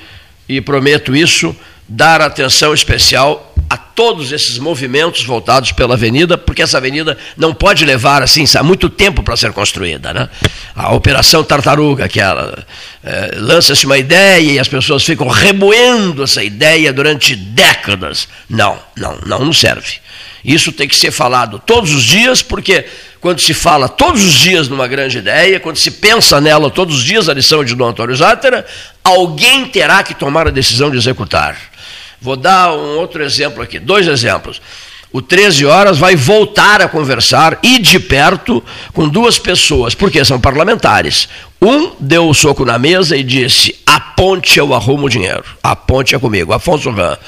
[0.48, 1.54] e prometo isso,
[1.88, 7.84] dar atenção especial a todos esses movimentos voltados pela avenida, porque essa avenida não pode
[7.84, 10.12] levar assim há muito tempo para ser construída.
[10.12, 10.28] Né?
[10.74, 12.64] A Operação Tartaruga, aquela,
[13.02, 18.28] é, lança-se uma ideia e as pessoas ficam remoendo essa ideia durante décadas.
[18.48, 19.94] Não, não, não, não serve.
[20.44, 22.84] Isso tem que ser falado todos os dias, porque
[23.20, 27.04] quando se fala todos os dias numa grande ideia, quando se pensa nela todos os
[27.04, 28.66] dias, a lição de Dom Antônio Zátera,
[29.02, 31.73] alguém terá que tomar a decisão de executar.
[32.24, 34.58] Vou dar um outro exemplo aqui, dois exemplos.
[35.12, 38.64] O 13 horas vai voltar a conversar e de perto
[38.94, 41.28] com duas pessoas, porque são parlamentares.
[41.60, 45.44] Um deu o um soco na mesa e disse: a ponte eu arrumo o dinheiro,
[45.62, 47.18] a ponte é comigo, Afonso Ram.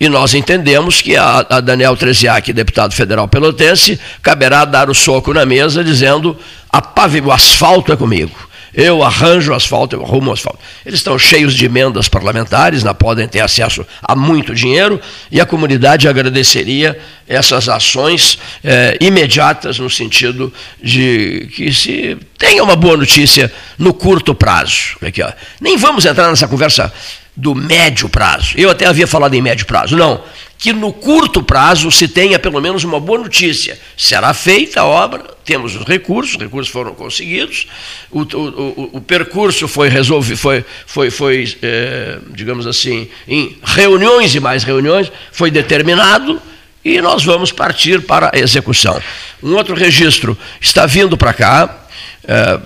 [0.00, 5.34] E nós entendemos que a, a Daniel Treziak, deputado federal pelotense, caberá dar o soco
[5.34, 6.34] na mesa dizendo:
[6.70, 8.34] a pave, o asfalto é comigo.
[8.74, 10.58] Eu arranjo asfalto, eu arrumo asfalto.
[10.84, 15.00] Eles estão cheios de emendas parlamentares, não podem ter acesso a muito dinheiro,
[15.30, 16.98] e a comunidade agradeceria
[17.28, 20.52] essas ações eh, imediatas, no sentido
[20.82, 24.96] de que se tenha uma boa notícia no curto prazo.
[25.02, 25.32] Aqui, ó.
[25.60, 26.92] Nem vamos entrar nessa conversa
[27.36, 28.54] do médio prazo.
[28.56, 29.96] Eu até havia falado em médio prazo.
[29.96, 30.22] Não,
[30.58, 33.78] que no curto prazo se tenha pelo menos uma boa notícia.
[33.96, 37.66] Será feita a obra, temos os recursos, os recursos foram conseguidos,
[38.10, 44.40] o, o, o, percurso foi resolvido, foi, foi, foi é, digamos assim, em reuniões e
[44.40, 46.40] mais reuniões, foi determinado
[46.84, 49.00] e nós vamos partir para a execução.
[49.42, 51.86] Um outro registro está vindo para cá,
[52.26, 52.58] é,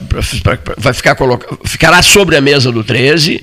[0.79, 1.17] vai ficar
[1.65, 3.43] ficará sobre a mesa do 13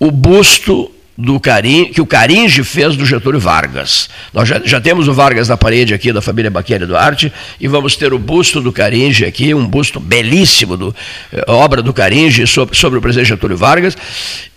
[0.00, 4.08] o busto do Carim, que o Caringe fez do Getúlio Vargas.
[4.32, 7.96] Nós já, já, temos o Vargas na parede aqui da família Baqueri Duarte e vamos
[7.96, 10.94] ter o busto do Caringe aqui, um busto belíssimo, do,
[11.32, 13.98] eh, obra do Caringe sobre, sobre, o presidente Getúlio Vargas.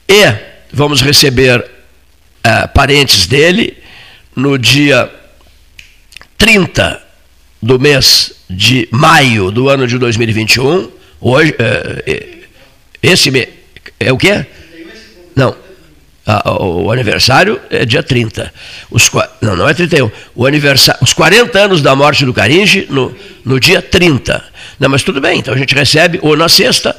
[0.07, 0.31] E
[0.71, 1.65] vamos receber
[2.43, 3.75] eh, parentes dele
[4.35, 5.09] no dia
[6.37, 7.01] 30
[7.59, 10.91] do mês de maio do ano de 2021.
[11.19, 12.45] Hoje, eh,
[13.01, 13.49] esse mês.
[13.99, 14.45] É o quê?
[15.35, 15.55] Não.
[16.59, 18.53] O aniversário é dia 30.
[18.89, 19.09] Os,
[19.41, 20.11] não, não é 31.
[20.35, 23.13] O aniversário, os 40 anos da morte do Caringe no,
[23.43, 24.43] no dia 30.
[24.79, 26.95] Não, mas tudo bem, então a gente recebe ou na sexta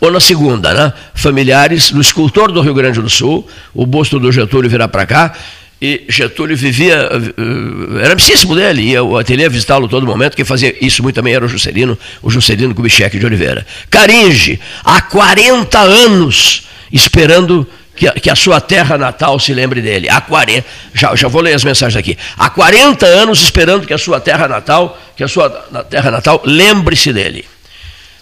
[0.00, 0.92] ou na segunda, né?
[1.14, 5.32] Familiares do escultor do Rio Grande do Sul, o busto do Getúlio virá para cá.
[5.80, 10.74] E Getúlio vivia, eh, era amicíssimo dele, ia o ateliê visitá-lo todo momento, quem fazia
[10.80, 13.66] isso muito também era o Juscelino, o Juscelino Kubitschek de Oliveira.
[13.90, 17.66] Caringe, há 40 anos esperando
[17.96, 20.08] que, que, a sua terra natal se lembre dele.
[20.08, 22.16] Há 40, já, já vou ler as mensagens aqui.
[22.36, 25.50] Há 40 anos esperando que a sua terra natal, que a sua
[25.88, 27.44] terra natal lembre-se dele.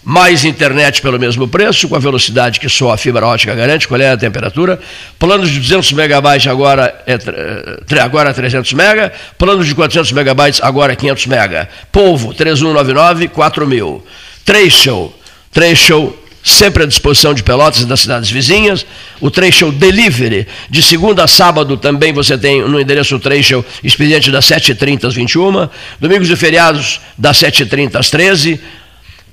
[0.03, 3.99] Mais internet pelo mesmo preço, com a velocidade que só a fibra ótica garante, qual
[4.01, 4.79] é a temperatura?
[5.19, 10.93] Planos de 200 megabytes agora é, agora 300 é mega, planos de 400 megabytes agora
[10.93, 11.69] é 500 mega.
[11.91, 14.07] Polvo 3199 4000.
[14.45, 15.11] Trecho,
[15.55, 16.13] Trecho
[16.45, 18.85] sempre à disposição de Pelotas e das cidades vizinhas.
[19.21, 24.45] O Trecho Delivery, de segunda a sábado também você tem no endereço Trecho, expediente das
[24.45, 25.69] 7h30 às 21
[25.99, 28.61] Domingos e feriados, das 7h30 às 13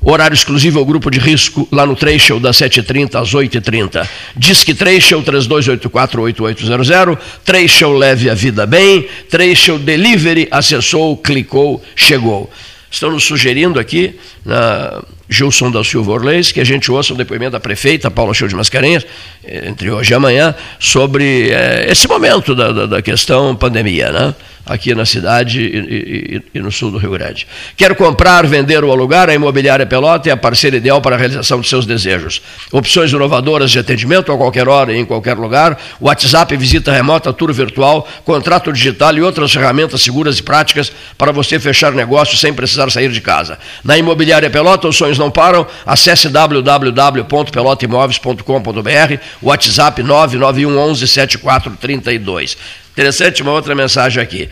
[0.03, 4.07] Horário exclusivo ao grupo de risco lá no Trecho, das 7h30 às 8h30.
[4.36, 7.20] Disque Trecho 32848800.
[7.45, 9.07] Trecho leve a vida bem.
[9.30, 12.49] Trecho Delivery, acessou, clicou, chegou.
[12.92, 17.54] Estão nos sugerindo aqui na Gilson da Silva Orleis, que a gente ouça o depoimento
[17.54, 19.08] da prefeita Paula Show de Mascarenhas,
[19.46, 24.36] eh, entre hoje e amanhã, sobre é, esse momento da, da, da, questão pandemia, né?
[24.66, 27.47] Aqui na cidade e, e, e, no sul do Rio Grande.
[27.76, 29.30] Quer comprar, vender ou alugar?
[29.30, 32.41] A Imobiliária Pelota é a parceira ideal para a realização de seus desejos.
[32.72, 37.51] Opções inovadoras de atendimento a qualquer hora e em qualquer lugar, WhatsApp, visita remota, tour
[37.53, 42.91] virtual, contrato digital e outras ferramentas seguras e práticas para você fechar negócio sem precisar
[42.91, 43.57] sair de casa.
[43.84, 45.66] Na Imobiliária Pelota, os sonhos não param.
[45.86, 52.81] Acesse www.pelotaimóveis.com.br, WhatsApp 991 11 7432.
[52.92, 54.50] Interessante uma outra mensagem aqui.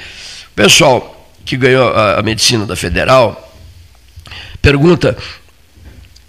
[0.52, 3.54] O pessoal que ganhou a, a medicina da Federal
[4.62, 5.18] pergunta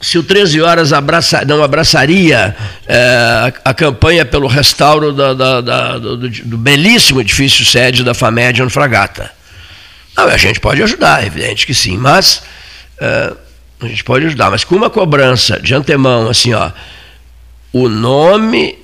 [0.00, 2.56] se o 13 Horas abraça, não abraçaria
[2.86, 8.14] é, a, a, campanha pelo restauro da, da, da, do, do, belíssimo edifício sede da
[8.14, 9.30] FAMED no Fragata.
[10.16, 12.42] Não, a gente pode ajudar, é evidente que sim, mas
[12.98, 13.34] é,
[13.80, 16.70] a gente pode ajudar, mas com uma cobrança de antemão, assim, ó,
[17.70, 18.78] o nome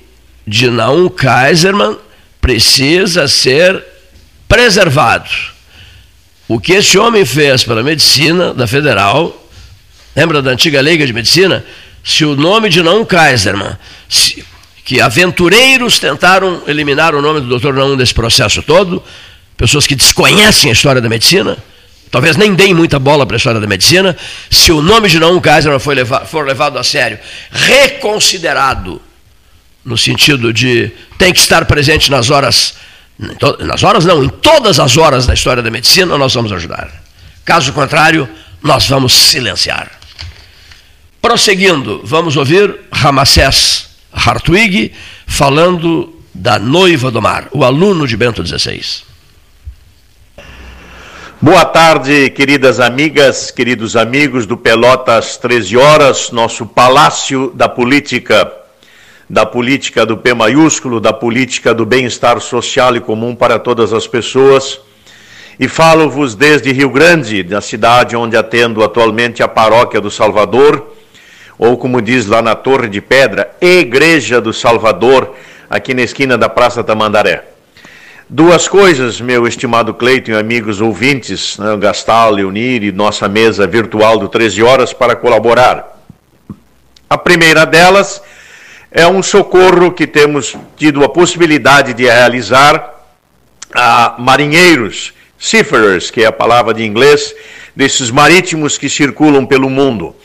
[0.45, 1.97] de Naum Kaiserman
[2.47, 3.83] precisa ser
[4.47, 5.29] preservado.
[6.47, 9.35] O que esse homem fez pela medicina da Federal,
[10.15, 11.65] lembra da antiga Liga de Medicina?
[12.01, 13.77] Se o nome de Naum Kaiserman,
[14.07, 14.45] se,
[14.85, 17.73] que aventureiros tentaram eliminar o nome do Dr.
[17.73, 19.03] Naum desse processo todo,
[19.57, 21.57] pessoas que desconhecem a história da medicina,
[22.09, 24.15] talvez nem deem muita bola para a história da medicina,
[24.49, 27.19] se o nome de Naum Kaiserman for levado, for levado a sério,
[27.51, 29.01] reconsiderado,
[29.87, 32.73] no sentido de tem que estar presente nas horas,
[33.59, 36.91] nas horas não, em todas as horas da história da medicina, nós vamos ajudar.
[37.45, 38.27] Caso contrário,
[38.61, 39.89] nós vamos silenciar.
[41.21, 44.91] Prosseguindo, vamos ouvir Ramacés Hartwig
[45.25, 48.81] falando da noiva do mar, o aluno de Bento XVI.
[51.39, 58.51] Boa tarde, queridas amigas, queridos amigos do Pelotas 13 Horas, nosso palácio da política,
[59.29, 64.07] da política do P maiúsculo, da política do bem-estar social e comum para todas as
[64.07, 64.79] pessoas.
[65.59, 70.95] E falo-vos desde Rio Grande, na cidade onde atendo atualmente a paróquia do Salvador,
[71.57, 75.35] ou como diz lá na Torre de Pedra, Igreja do Salvador,
[75.69, 77.43] aqui na esquina da Praça Tamandaré.
[78.29, 84.19] Duas coisas, meu estimado Cleiton e amigos ouvintes, né, Gastal, Leonir e nossa mesa virtual
[84.19, 85.97] do 13 Horas para colaborar.
[87.09, 88.21] A primeira delas
[88.91, 92.95] é um socorro que temos tido a possibilidade de realizar
[93.73, 97.33] a marinheiros, seafarers, que é a palavra de inglês,
[97.75, 100.15] desses marítimos que circulam pelo mundo.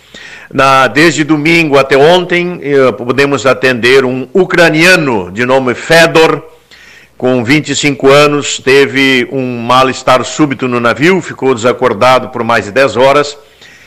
[0.52, 6.42] Na, desde domingo até ontem, eh, podemos atender um ucraniano de nome Fedor,
[7.16, 12.96] com 25 anos, teve um mal-estar súbito no navio, ficou desacordado por mais de 10
[12.96, 13.38] horas.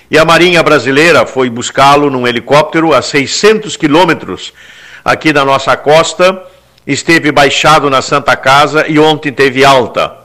[0.09, 4.53] E a Marinha Brasileira foi buscá-lo num helicóptero a 600 quilômetros
[5.03, 6.43] aqui da nossa costa.
[6.85, 10.15] Esteve baixado na Santa Casa e ontem teve alta.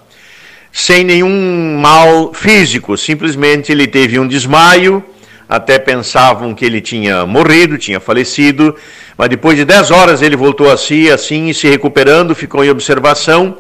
[0.72, 5.04] Sem nenhum mal físico, simplesmente ele teve um desmaio.
[5.48, 8.76] Até pensavam que ele tinha morrido, tinha falecido
[9.20, 13.58] mas depois de 10 horas ele voltou a si, assim, se recuperando, ficou em observação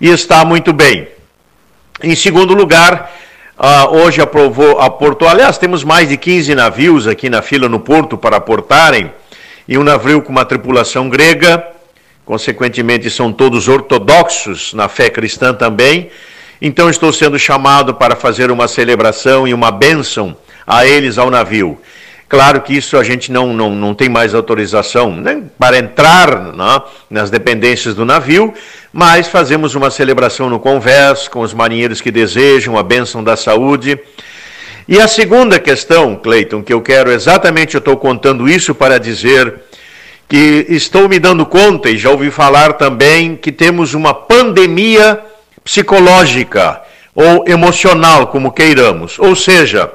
[0.00, 1.06] e está muito bem.
[2.02, 3.08] Em segundo lugar,
[3.60, 8.16] uh, hoje aprovou, aportou, aliás, temos mais de 15 navios aqui na fila no porto
[8.16, 9.12] para aportarem,
[9.68, 11.64] e um navio com uma tripulação grega,
[12.24, 16.10] consequentemente são todos ortodoxos na fé cristã também.
[16.60, 20.36] Então estou sendo chamado para fazer uma celebração e uma bênção
[20.66, 21.78] a eles ao navio.
[22.30, 26.82] Claro que isso a gente não, não, não tem mais autorização né, para entrar né,
[27.10, 28.54] nas dependências do navio,
[28.92, 33.98] mas fazemos uma celebração no convés com os marinheiros que desejam a bênção da saúde.
[34.86, 39.62] E a segunda questão, Cleiton, que eu quero exatamente, eu estou contando isso para dizer
[40.28, 45.18] que estou me dando conta e já ouvi falar também que temos uma pandemia
[45.64, 46.80] psicológica
[47.12, 49.18] ou emocional, como queiramos.
[49.18, 49.90] Ou seja,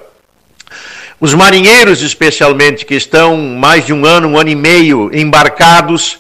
[1.20, 6.18] os marinheiros, especialmente, que estão mais de um ano, um ano e meio embarcados,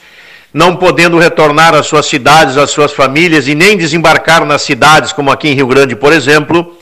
[0.54, 5.30] não podendo retornar às suas cidades, às suas famílias e nem desembarcar nas cidades, como
[5.30, 6.78] aqui em Rio Grande, por exemplo,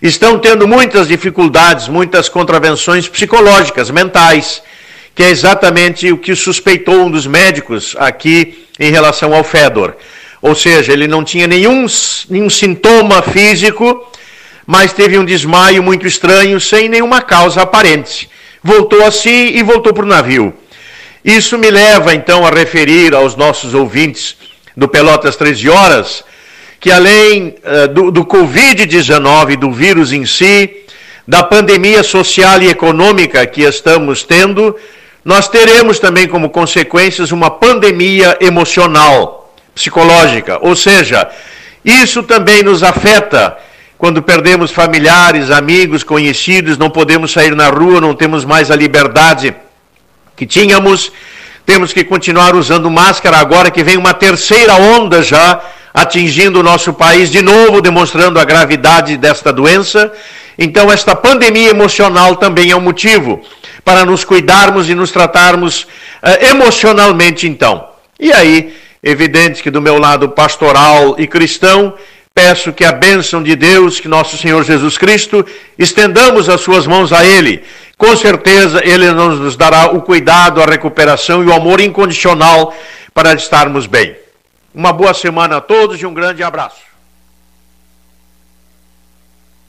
[0.00, 4.62] estão tendo muitas dificuldades, muitas contravenções psicológicas, mentais,
[5.14, 9.96] que é exatamente o que suspeitou um dos médicos aqui em relação ao Fedor.
[10.40, 11.84] Ou seja, ele não tinha nenhum,
[12.30, 14.10] nenhum sintoma físico,
[14.70, 18.30] mas teve um desmaio muito estranho, sem nenhuma causa aparente.
[18.62, 20.54] Voltou a si e voltou para o navio.
[21.24, 24.36] Isso me leva então a referir aos nossos ouvintes
[24.76, 26.22] do Pelotas 13 Horas
[26.78, 30.84] que além uh, do, do Covid-19, do vírus em si,
[31.26, 34.76] da pandemia social e econômica que estamos tendo,
[35.24, 40.60] nós teremos também como consequências uma pandemia emocional, psicológica.
[40.62, 41.28] Ou seja,
[41.84, 43.58] isso também nos afeta
[44.00, 49.54] quando perdemos familiares, amigos, conhecidos, não podemos sair na rua, não temos mais a liberdade
[50.34, 51.12] que tínhamos,
[51.66, 55.60] temos que continuar usando máscara agora que vem uma terceira onda já
[55.92, 60.10] atingindo o nosso país de novo, demonstrando a gravidade desta doença.
[60.58, 63.42] Então, esta pandemia emocional também é um motivo
[63.84, 67.86] para nos cuidarmos e nos tratarmos uh, emocionalmente, então.
[68.18, 71.92] E aí, evidente que do meu lado pastoral e cristão,
[72.34, 75.44] Peço que a bênção de Deus, que nosso Senhor Jesus Cristo,
[75.78, 77.64] estendamos as suas mãos a Ele.
[77.98, 82.74] Com certeza Ele nos dará o cuidado, a recuperação e o amor incondicional
[83.12, 84.16] para estarmos bem.
[84.72, 86.82] Uma boa semana a todos e um grande abraço.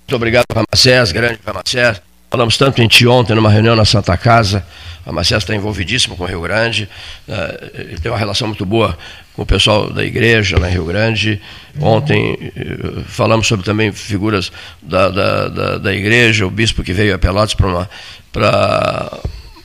[0.02, 2.02] Muito obrigado, Ramacés, grande Ramacés.
[2.32, 4.66] Falamos tanto em ti ontem numa reunião na Santa Casa.
[5.06, 6.88] A Macés está envolvidíssimo com o Rio Grande.
[7.28, 8.98] Uh, ele tem uma relação muito boa
[9.34, 11.42] com o pessoal da igreja lá em Rio Grande.
[11.78, 14.50] Ontem uh, falamos sobre também figuras
[14.82, 17.90] da, da, da, da, igreja, o bispo que veio a Pelotas para uma,
[18.32, 19.20] para,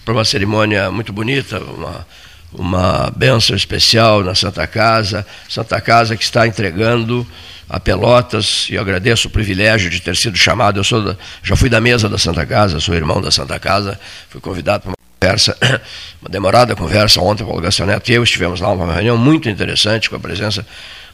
[0.04, 2.04] para uma cerimônia muito bonita, uma,
[2.52, 5.24] uma bênção especial na Santa Casa.
[5.48, 7.24] Santa Casa que está entregando
[7.68, 10.78] a Pelotas, e eu agradeço o privilégio de ter sido chamado.
[10.78, 13.98] Eu sou da, já fui da mesa da Santa Casa, sou irmão da Santa Casa,
[14.28, 15.56] fui convidado para uma conversa,
[16.22, 19.48] uma demorada conversa ontem com o Gastão Neto e eu estivemos lá, uma reunião muito
[19.48, 20.64] interessante com a presença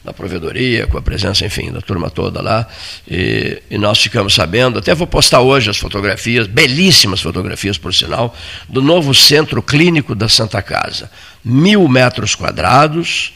[0.03, 2.67] da provedoria, com a presença, enfim, da turma toda lá.
[3.07, 8.35] E, e, nós ficamos sabendo, até vou postar hoje as fotografias, belíssimas fotografias, por sinal,
[8.67, 11.09] do novo centro clínico da Santa Casa.
[11.43, 13.33] Mil metros quadrados,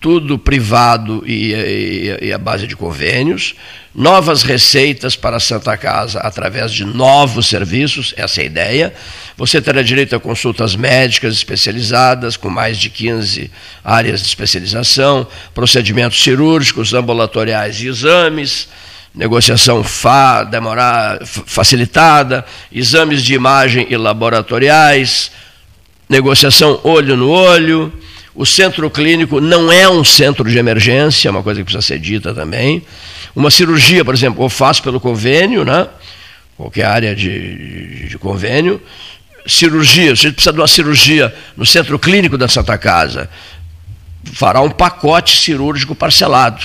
[0.00, 3.56] tudo privado e, e, e a base de convênios,
[3.92, 8.94] novas receitas para a Santa Casa através de novos serviços, essa é a ideia.
[9.36, 13.50] Você terá direito a consultas médicas especializadas, com mais de 15
[13.84, 18.68] áreas de especialização, procedimentos cirúrgicos, ambulatoriais e exames,
[19.12, 25.32] negociação fa, demorar, facilitada, exames de imagem e laboratoriais,
[26.08, 27.92] negociação olho no olho
[28.38, 31.98] o centro clínico não é um centro de emergência, é uma coisa que precisa ser
[31.98, 32.84] dita também.
[33.34, 35.88] Uma cirurgia, por exemplo, ou faz pelo convênio, né?
[36.56, 38.80] qualquer área de, de convênio.
[39.44, 43.28] Cirurgia, se precisa de uma cirurgia no centro clínico da Santa Casa,
[44.32, 46.62] fará um pacote cirúrgico parcelado.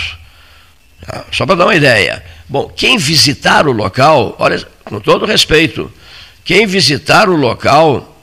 [1.04, 1.26] Tá?
[1.32, 2.24] Só para dar uma ideia.
[2.48, 5.92] Bom, quem visitar o local, olha, com todo respeito,
[6.46, 8.16] quem visitar o local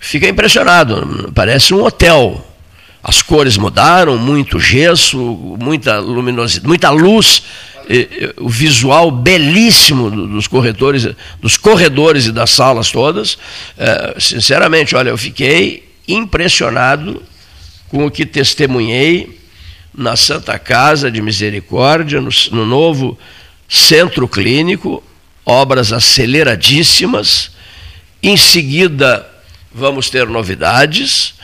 [0.00, 2.44] fica impressionado, parece um hotel
[3.06, 5.18] as cores mudaram, muito gesso,
[5.60, 7.42] muita luminosidade, muita luz,
[8.38, 11.06] o visual belíssimo dos corretores,
[11.38, 13.36] dos corredores e das salas todas.
[13.76, 17.22] É, sinceramente, olha, eu fiquei impressionado
[17.88, 19.38] com o que testemunhei
[19.94, 23.18] na Santa Casa de Misericórdia, no, no novo
[23.68, 25.04] centro clínico,
[25.44, 27.50] obras aceleradíssimas.
[28.22, 29.28] Em seguida,
[29.74, 31.34] vamos ter novidades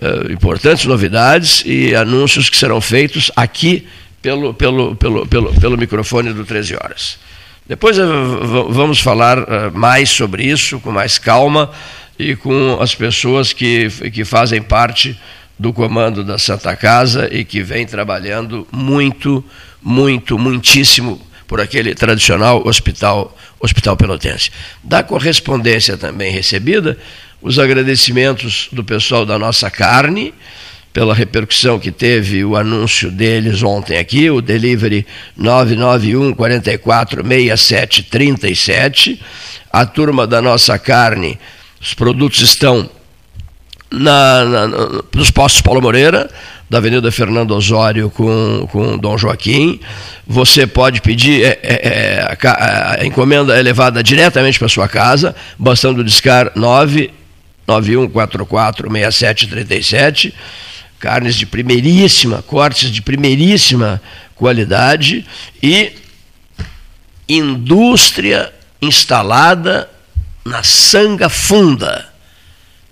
[0.00, 3.86] uh, importantes novidades e anúncios que serão feitos aqui
[4.22, 7.18] pelo, pelo, pelo, pelo, pelo microfone do 13 Horas.
[7.66, 11.70] Depois uh, vamos falar uh, mais sobre isso, com mais calma
[12.18, 15.18] e com as pessoas que, que fazem parte
[15.58, 19.44] do comando da Santa Casa e que vem trabalhando muito,
[19.82, 24.50] muito, muitíssimo por aquele tradicional hospital, hospital pelotense.
[24.82, 26.96] Da correspondência também recebida,
[27.42, 30.34] os agradecimentos do pessoal da nossa carne,
[30.92, 39.20] pela repercussão que teve o anúncio deles ontem aqui, o delivery 991 44 67 37.
[39.72, 41.38] A turma da nossa carne,
[41.80, 42.90] os produtos estão
[43.90, 44.68] na, na,
[45.14, 46.28] nos postos Paulo Moreira,
[46.68, 49.80] da Avenida Fernando Osório com, com Dom Joaquim.
[50.26, 55.34] Você pode pedir, é, é, é a, a, encomenda é levada diretamente para sua casa,
[55.56, 57.19] bastando discar 9
[57.66, 60.32] 91446737,
[60.98, 64.00] carnes de primeiríssima, cortes de primeiríssima
[64.34, 65.26] qualidade
[65.62, 65.92] e
[67.28, 69.90] indústria instalada
[70.44, 72.08] na Sanga Funda.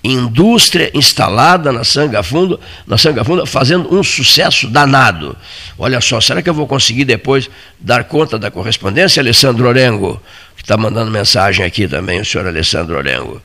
[0.02, 5.36] Indústria instalada na Sanga Funda, na Sanga Funda, fazendo um sucesso danado.
[5.76, 7.50] Olha só, será que eu vou conseguir depois
[7.80, 10.22] dar conta da correspondência, Alessandro Orengo,
[10.56, 13.42] que está mandando mensagem aqui também, o senhor Alessandro Orengo.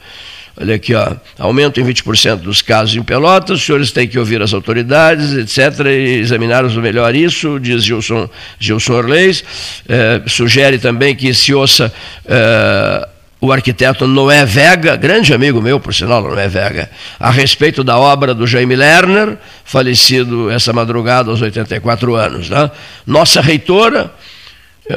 [0.55, 4.39] Olha aqui, ó, aumento em 20% dos casos em Pelotas, os senhores têm que ouvir
[4.39, 8.29] as autoridades, etc., e examinar melhor isso, diz Gilson,
[8.59, 9.43] Gilson Orleis.
[9.89, 11.91] É, sugere também que se ouça
[12.25, 13.07] é,
[13.41, 18.35] o arquiteto Noé Vega, grande amigo meu, por sinal, Noé Vega, a respeito da obra
[18.35, 22.49] do Jaime Lerner, falecido essa madrugada aos 84 anos.
[22.49, 22.69] Né?
[23.07, 24.13] Nossa reitora,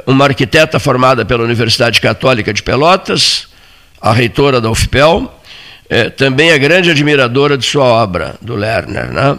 [0.06, 3.48] uma arquiteta formada pela Universidade Católica de Pelotas,
[4.00, 5.35] a reitora da UFPEL,
[5.88, 9.12] é, também é grande admiradora de sua obra, do Lerner.
[9.12, 9.38] Né?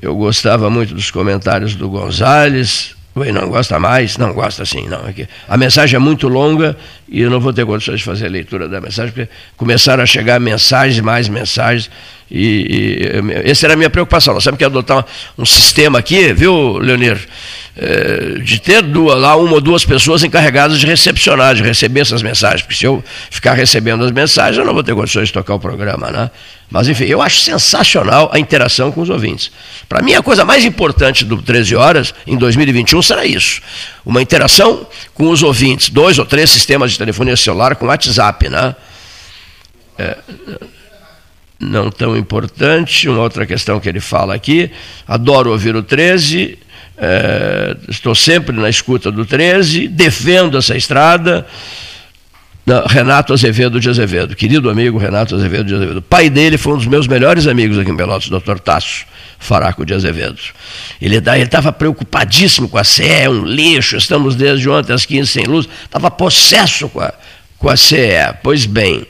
[0.00, 2.94] Eu gostava muito dos comentários do Gonzales.
[3.14, 4.16] Oi, não gosta mais?
[4.16, 4.88] Não, gosta sim.
[4.88, 5.06] Não.
[5.06, 6.76] É a mensagem é muito longa
[7.08, 10.06] e eu não vou ter condições de fazer a leitura da mensagem, porque começaram a
[10.06, 11.90] chegar mensagens e mais mensagens.
[12.34, 13.02] E,
[13.44, 14.32] e essa era a minha preocupação.
[14.32, 15.04] Nós temos que adotar
[15.36, 17.28] um sistema aqui, viu, Leonir?
[17.76, 22.22] É, de ter duas, lá uma ou duas pessoas encarregadas de recepcionar, de receber essas
[22.22, 25.54] mensagens, porque se eu ficar recebendo as mensagens, eu não vou ter condições de tocar
[25.54, 26.30] o programa, né?
[26.70, 29.50] Mas, enfim, eu acho sensacional a interação com os ouvintes.
[29.88, 33.60] Para mim, a coisa mais importante do 13 Horas, em 2021, será isso.
[34.04, 38.74] Uma interação com os ouvintes, dois ou três sistemas de telefonia celular com WhatsApp, né?
[39.98, 40.16] É,
[41.62, 44.70] não tão importante, uma outra questão que ele fala aqui,
[45.06, 46.58] adoro ouvir o 13,
[46.98, 51.46] é, estou sempre na escuta do 13, defendo essa estrada.
[52.86, 56.00] Renato Azevedo de Azevedo, querido amigo Renato Azevedo de Azevedo.
[56.00, 58.60] Pai dele foi um dos meus melhores amigos aqui em Pelotas, o Dr.
[58.60, 59.04] Tasso
[59.36, 60.38] Faraco de Azevedo.
[61.00, 65.44] Ele estava preocupadíssimo com a CE, é um lixo, estamos desde ontem às 15 sem
[65.44, 67.12] luz, estava possesso com a,
[67.58, 68.32] com a CE.
[68.44, 69.04] Pois bem,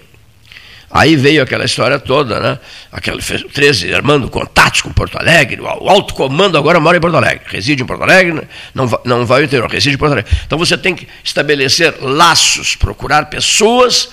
[0.92, 2.58] Aí veio aquela história toda, né?
[2.92, 7.46] Aquele 13 armando contatos com Porto Alegre, o alto comando agora mora em Porto Alegre,
[7.48, 10.30] reside em Porto Alegre, não, vai, não vai ao interior, reside em Porto Alegre.
[10.46, 14.10] Então você tem que estabelecer laços, procurar pessoas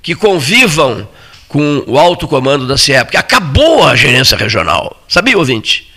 [0.00, 1.08] que convivam
[1.48, 5.02] com o alto comando da CIE, porque acabou a gerência regional.
[5.08, 5.90] Sabia, ouvinte?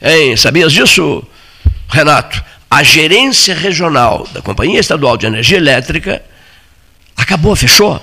[0.00, 0.34] Hein?
[0.34, 1.22] Sabias disso,
[1.90, 2.42] Renato?
[2.70, 6.22] A gerência regional da Companhia Estadual de Energia Elétrica
[7.14, 8.00] acabou, fechou.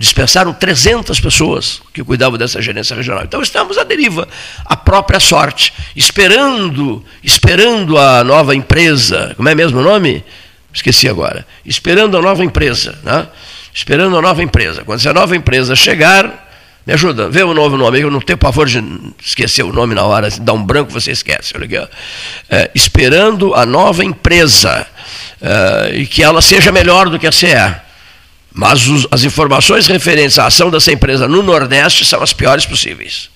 [0.00, 3.22] Dispensaram 300 pessoas que cuidavam dessa gerência regional.
[3.22, 4.26] Então estamos à deriva,
[4.64, 9.34] à própria sorte, esperando, esperando a nova empresa.
[9.36, 10.24] Como é mesmo o nome?
[10.72, 11.46] Esqueci agora.
[11.66, 13.28] Esperando a nova empresa, né?
[13.74, 14.82] Esperando a nova empresa.
[14.84, 16.48] Quando essa nova empresa chegar,
[16.86, 18.00] me ajuda, vê o novo nome.
[18.00, 18.82] Eu não tenho pavor de
[19.22, 21.52] esquecer o nome na hora, dá um branco você esquece.
[22.48, 24.86] É, esperando a nova empresa
[25.42, 27.89] é, e que ela seja melhor do que a CE.
[28.60, 33.30] Mas os, as informações referentes à ação dessa empresa no Nordeste são as piores possíveis.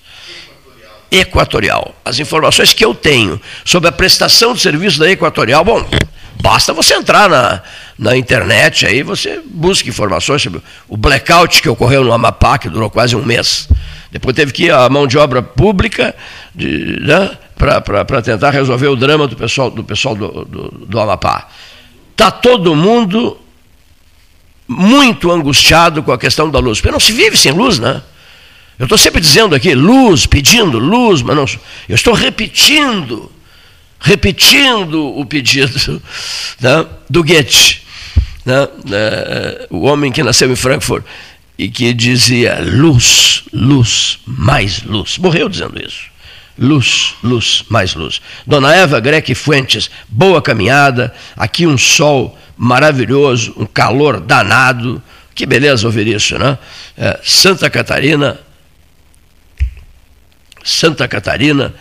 [1.09, 1.95] Equatorial.
[2.05, 5.83] As informações que eu tenho sobre a prestação de serviço da Equatorial, bom,
[6.39, 7.63] basta você entrar na,
[7.97, 12.91] na internet aí, você busca informações sobre o blackout que ocorreu no Amapá, que durou
[12.91, 13.67] quase um mês.
[14.11, 16.15] Depois teve que ir a mão de obra pública
[16.55, 21.47] né, para tentar resolver o drama do pessoal do, pessoal do, do, do Amapá.
[22.11, 23.39] Está todo mundo
[24.67, 28.01] muito angustiado com a questão da luz, porque não se vive sem luz, né?
[28.77, 31.45] Eu estou sempre dizendo aqui, luz, pedindo luz, mas não.
[31.87, 33.31] Eu estou repetindo,
[33.99, 36.01] repetindo o pedido
[36.59, 37.81] né, do Goethe,
[38.45, 41.05] né, né, o homem que nasceu em Frankfurt
[41.57, 45.17] e que dizia luz, luz, mais luz.
[45.17, 46.13] Morreu dizendo isso.
[46.57, 48.21] Luz, luz, mais luz.
[48.45, 55.01] Dona Eva Greque Fuentes, boa caminhada, aqui um sol maravilhoso, um calor danado.
[55.33, 56.57] Que beleza ouvir isso, né?
[56.97, 58.39] É, Santa Catarina,
[60.63, 61.73] Santa Catarina,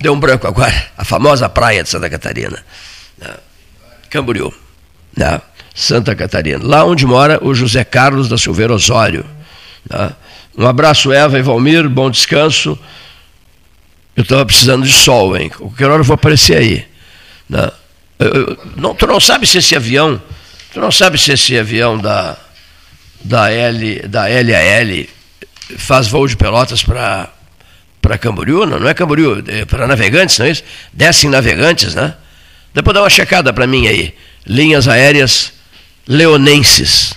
[0.00, 2.64] deu um branco agora, a famosa praia de Santa Catarina,
[3.18, 3.34] né?
[4.10, 4.52] Camboriú,
[5.16, 5.40] né?
[5.74, 9.24] Santa Catarina, lá onde mora o José Carlos da Silveira Osório.
[9.88, 10.10] Né?
[10.56, 12.78] Um abraço, Eva e Valmir, bom descanso.
[14.16, 15.50] Eu estava precisando de sol, hein?
[15.50, 16.88] Qualquer hora eu vou aparecer aí.
[17.48, 17.70] Né?
[18.76, 20.20] Não, tu não sabe se esse avião,
[20.72, 22.36] tu não sabe se esse avião da,
[23.22, 25.06] da, L, da LAL
[25.76, 27.30] faz voo de pelotas para
[28.00, 30.62] para Camboriú, não, não é Camboriú, é para navegantes, não é isso?
[30.92, 32.14] Descem navegantes, né?
[32.72, 34.14] Depois dá uma checada para mim aí.
[34.46, 35.52] Linhas aéreas
[36.06, 37.14] leonenses.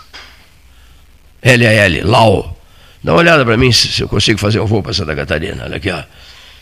[1.44, 2.58] LAL, LAO.
[3.04, 5.66] Dá uma olhada para mim se, se eu consigo fazer um voo para Santa Catarina.
[5.66, 6.02] Olha aqui, ó.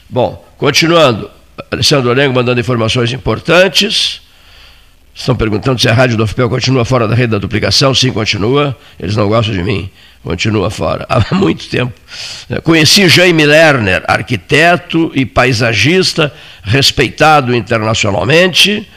[0.10, 1.32] Bom, continuando.
[1.72, 4.22] Alessandro Orengo mandando informações importantes.
[5.18, 7.94] Estão perguntando se a rádio do FPL continua fora da rede da duplicação.
[7.94, 8.78] Sim, continua.
[9.00, 9.90] Eles não gostam de mim.
[10.24, 11.08] Continua fora.
[11.10, 11.92] Há muito tempo.
[12.64, 16.32] Conheci Jaime Lerner, arquiteto e paisagista,
[16.62, 18.88] respeitado internacionalmente.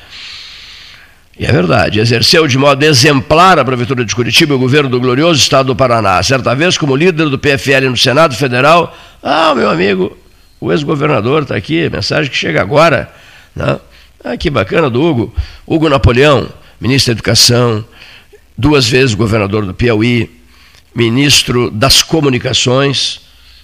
[1.39, 5.01] E é verdade, exerceu de modo exemplar a Prefeitura de Curitiba e o governo do
[5.01, 6.23] glorioso Estado do Paraná.
[6.23, 10.15] Certa vez, como líder do PFL no Senado Federal, ah, meu amigo,
[10.61, 13.11] o ex-governador está aqui, mensagem que chega agora.
[13.57, 13.79] Né?
[14.23, 15.35] Ah, que bacana do Hugo.
[15.67, 16.49] Hugo Napoleão,
[16.81, 17.85] ministro da Educação,
[18.57, 20.31] duas vezes governador do Piauí,
[20.95, 23.23] ministro das Comunicações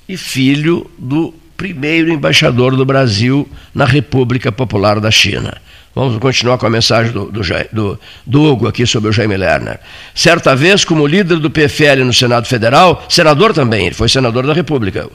[0.08, 5.56] e filho do primeiro embaixador do Brasil na República Popular da China.
[5.94, 7.40] Vamos continuar com a mensagem do, do,
[7.72, 9.80] do, do, Hugo aqui sobre o Jaime Lerner.
[10.14, 14.52] Certa vez, como líder do PFL no Senado Federal, senador também, ele foi senador da
[14.52, 15.08] República,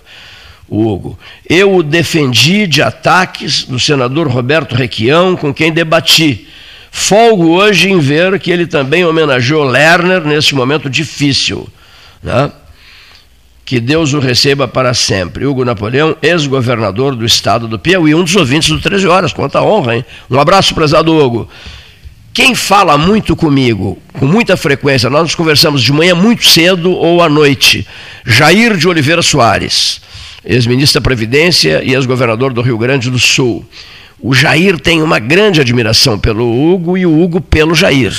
[0.72, 1.20] Hugo.
[1.48, 6.48] Eu o defendi de ataques do senador Roberto Requião, com quem debati.
[6.90, 11.68] Folgo hoje em ver que ele também homenageou Lerner nesse momento difícil.
[12.24, 12.50] Né?
[13.66, 15.46] Que Deus o receba para sempre.
[15.46, 19.34] Hugo Napoleão, ex-governador do estado do Piauí, um dos ouvintes do 13 Horas.
[19.34, 20.06] Quanta honra, hein?
[20.30, 21.50] Um abraço, prezado Hugo.
[22.34, 27.22] Quem fala muito comigo, com muita frequência, nós nos conversamos de manhã muito cedo ou
[27.22, 27.86] à noite.
[28.26, 30.01] Jair de Oliveira Soares
[30.44, 33.66] ex-ministro da Previdência e ex-governador do Rio Grande do Sul.
[34.24, 38.14] O Jair tem uma grande admiração pelo Hugo e o Hugo pelo Jair.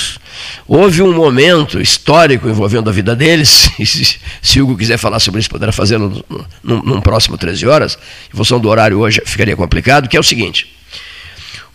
[0.67, 5.49] Houve um momento histórico envolvendo a vida deles, se, se Hugo quiser falar sobre isso,
[5.49, 6.23] poderá fazê-lo
[6.61, 7.97] num, num, próximo 13 horas,
[8.33, 10.75] em função do horário hoje ficaria complicado, que é o seguinte,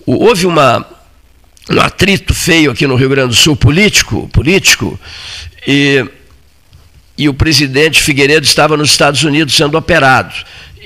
[0.05, 0.85] houve uma,
[1.71, 5.01] um atrito feio aqui no Rio Grande do Sul, político, político,
[5.67, 6.05] e
[7.19, 10.33] e o presidente Figueiredo estava nos Estados Unidos sendo operado.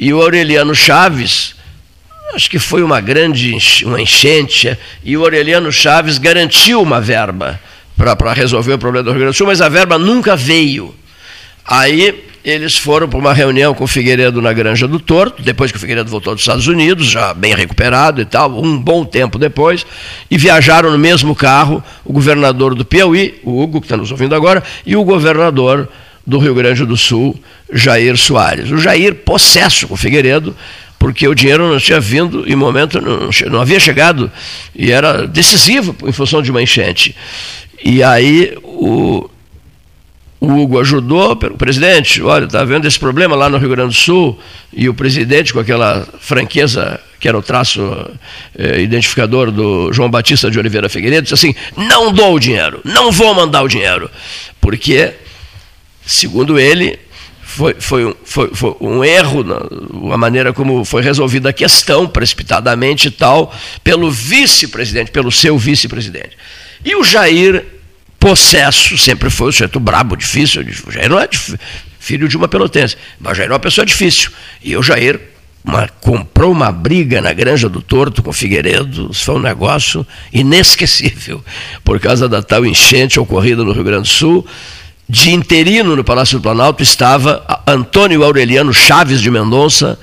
[0.01, 1.55] E o Aureliano Chaves,
[2.35, 3.55] acho que foi uma grande
[3.85, 7.61] uma enchente, e o Aureliano Chaves garantiu uma verba
[7.95, 10.95] para resolver o problema do Rio Grande do Sul, mas a verba nunca veio.
[11.65, 15.77] Aí eles foram para uma reunião com o Figueiredo na Granja do Torto, depois que
[15.77, 19.87] o Figueiredo voltou dos Estados Unidos, já bem recuperado e tal, um bom tempo depois,
[20.29, 24.35] e viajaram no mesmo carro o governador do Piauí, o Hugo, que está nos ouvindo
[24.35, 25.89] agora, e o governador
[26.27, 27.39] do Rio Grande do Sul,
[27.73, 28.71] Jair Soares.
[28.71, 30.57] O Jair, possesso com o Figueiredo,
[30.99, 34.31] porque o dinheiro não tinha vindo em momento, não, não havia chegado,
[34.75, 37.17] e era decisivo em função de uma enchente.
[37.85, 39.29] E aí o,
[40.41, 44.01] o Hugo ajudou, o presidente, olha, está vendo esse problema lá no Rio Grande do
[44.01, 44.39] Sul,
[44.73, 47.81] e o presidente, com aquela franqueza que era o traço
[48.59, 53.13] eh, identificador do João Batista de Oliveira Figueiredo, disse assim: não dou o dinheiro, não
[53.13, 54.11] vou mandar o dinheiro,
[54.61, 55.13] porque,
[56.05, 56.99] segundo ele,
[57.43, 63.09] foi, foi, foi, foi um erro na, a maneira como foi resolvida a questão, precipitadamente
[63.09, 63.55] e tal,
[63.85, 66.37] pelo vice-presidente, pelo seu vice-presidente.
[66.85, 67.65] E o Jair
[68.19, 70.65] possesso sempre foi um sujeito brabo, difícil.
[70.87, 71.29] O Jair não é
[71.99, 74.31] filho de uma pelotense, mas o Jair é uma pessoa difícil.
[74.63, 75.21] E o Jair
[75.65, 81.45] uma, comprou uma briga na Granja do Torto com o Figueiredo, foi um negócio inesquecível,
[81.85, 84.47] por causa da tal enchente ocorrida no Rio Grande do Sul.
[85.13, 90.01] De interino no Palácio do Planalto estava Antônio Aureliano Chaves de Mendonça,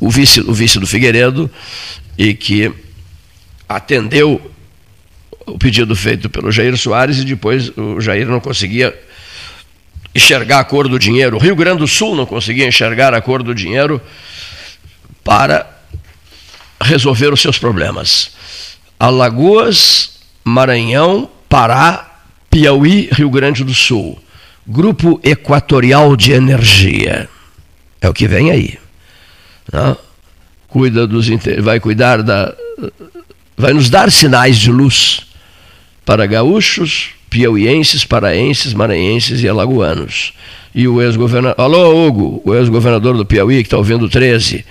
[0.00, 1.48] o vice, o vice do Figueiredo,
[2.18, 2.68] e que
[3.68, 4.50] atendeu
[5.46, 8.92] o pedido feito pelo Jair Soares e depois o Jair não conseguia
[10.12, 11.36] enxergar a cor do dinheiro.
[11.36, 14.02] O Rio Grande do Sul não conseguia enxergar a cor do dinheiro
[15.22, 15.64] para
[16.82, 18.32] resolver os seus problemas.
[18.98, 22.18] Alagoas, Maranhão, Pará,
[22.50, 24.20] Piauí, Rio Grande do Sul.
[24.66, 27.28] Grupo Equatorial de Energia.
[28.00, 28.78] É o que vem aí.
[29.72, 29.96] Né?
[30.68, 31.26] Cuida dos
[31.62, 32.54] vai cuidar da
[33.56, 35.26] vai nos dar sinais de luz
[36.04, 40.32] para gaúchos, piauienses, paraenses, maranhenses e alagoanos.
[40.74, 41.62] E o ex-governador.
[41.62, 44.64] Alô, Hugo, o ex-governador do Piauí, que está ouvindo 13.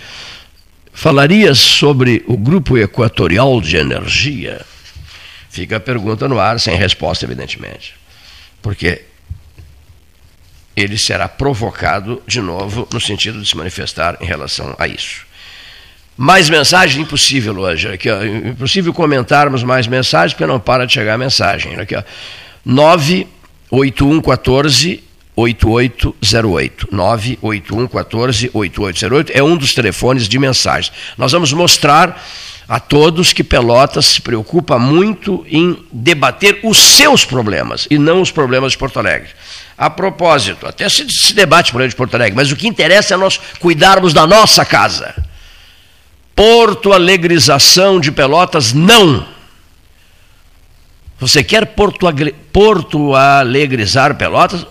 [0.93, 4.61] Falarias sobre o Grupo Equatorial de Energia?
[5.49, 7.93] Fica a pergunta no ar, sem resposta, evidentemente.
[8.61, 9.03] Porque
[10.81, 15.27] ele será provocado de novo no sentido de se manifestar em relação a isso.
[16.15, 17.01] Mais mensagens?
[17.01, 17.87] Impossível hoje.
[17.87, 21.79] Aqui, ó, impossível comentarmos mais mensagens, porque não para de chegar a mensagem.
[21.79, 22.03] Aqui, ó.
[22.65, 25.01] 98114
[25.35, 26.89] 8808.
[26.91, 30.91] 98114 8808 é um dos telefones de mensagens.
[31.17, 32.21] Nós vamos mostrar
[32.67, 38.29] a todos que Pelotas se preocupa muito em debater os seus problemas e não os
[38.31, 39.29] problemas de Porto Alegre.
[39.79, 43.13] A propósito, até se, se debate o problema de Porto Alegre, mas o que interessa
[43.13, 45.15] é nós cuidarmos da nossa casa
[46.39, 49.25] Porto Alegrização de Pelotas, não.
[51.19, 52.07] Você quer Porto,
[52.53, 54.65] Porto Alegrizar Pelotas?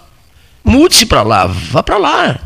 [0.65, 2.39] Mude-se para lá, vá para lá.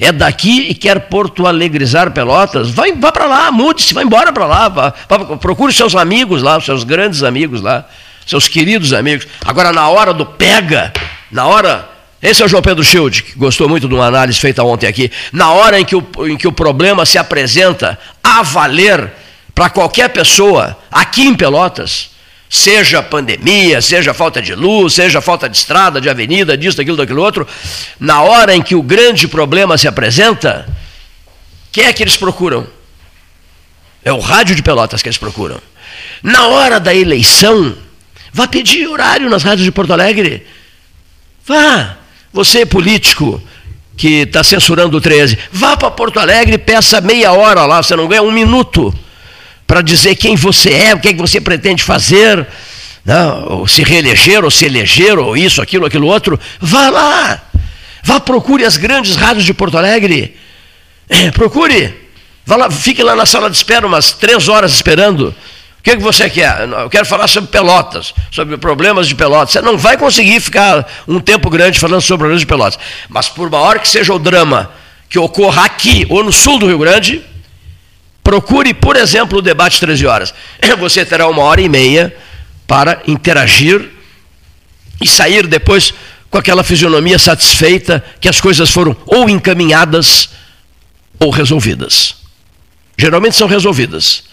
[0.00, 2.70] É daqui e quer Porto Alegrizar Pelotas?
[2.70, 4.68] Vai, vá para lá, mude-se, vá embora para lá.
[4.70, 7.86] Vá, vá, procure seus amigos lá, seus grandes amigos lá,
[8.26, 9.26] seus queridos amigos.
[9.44, 10.94] Agora, na hora do pega,
[11.34, 11.90] na hora
[12.22, 15.12] esse é o João Pedro Schild, que gostou muito de uma análise feita ontem aqui.
[15.30, 19.12] Na hora em que o, em que o problema se apresenta a valer
[19.54, 22.12] para qualquer pessoa, aqui em Pelotas,
[22.48, 27.20] seja pandemia, seja falta de luz, seja falta de estrada, de avenida, disso, daquilo, daquilo
[27.20, 27.46] outro,
[28.00, 30.66] na hora em que o grande problema se apresenta,
[31.70, 32.66] quem é que eles procuram?
[34.02, 35.60] É o rádio de Pelotas que eles procuram.
[36.22, 37.76] Na hora da eleição,
[38.32, 40.46] vá pedir horário nas rádios de Porto Alegre.
[41.46, 41.96] Vá.
[42.32, 43.40] Você político
[43.96, 47.94] que está censurando o 13, vá para Porto Alegre e peça meia hora lá, você
[47.94, 48.92] não ganha um minuto
[49.66, 52.46] para dizer quem você é, o que, é que você pretende fazer,
[53.04, 53.46] não, né?
[53.50, 56.38] ou se reeleger, ou se eleger, ou isso, aquilo, aquilo outro.
[56.60, 57.40] Vá lá,
[58.02, 60.36] vá procure as grandes rádios de Porto Alegre,
[61.08, 61.94] é, procure,
[62.44, 65.32] vá lá, fique lá na sala de espera umas três horas esperando
[65.84, 66.66] que, que você quer?
[66.66, 69.52] Eu quero falar sobre Pelotas, sobre problemas de Pelotas.
[69.52, 72.78] Você não vai conseguir ficar um tempo grande falando sobre problemas de Pelotas.
[73.06, 74.72] Mas por maior que seja o drama
[75.10, 77.22] que ocorra aqui ou no sul do Rio Grande,
[78.22, 80.34] procure, por exemplo, o debate 13 horas.
[80.80, 82.16] Você terá uma hora e meia
[82.66, 83.90] para interagir
[85.02, 85.92] e sair depois
[86.30, 90.30] com aquela fisionomia satisfeita que as coisas foram ou encaminhadas
[91.20, 92.16] ou resolvidas.
[92.96, 94.24] Geralmente são resolvidas.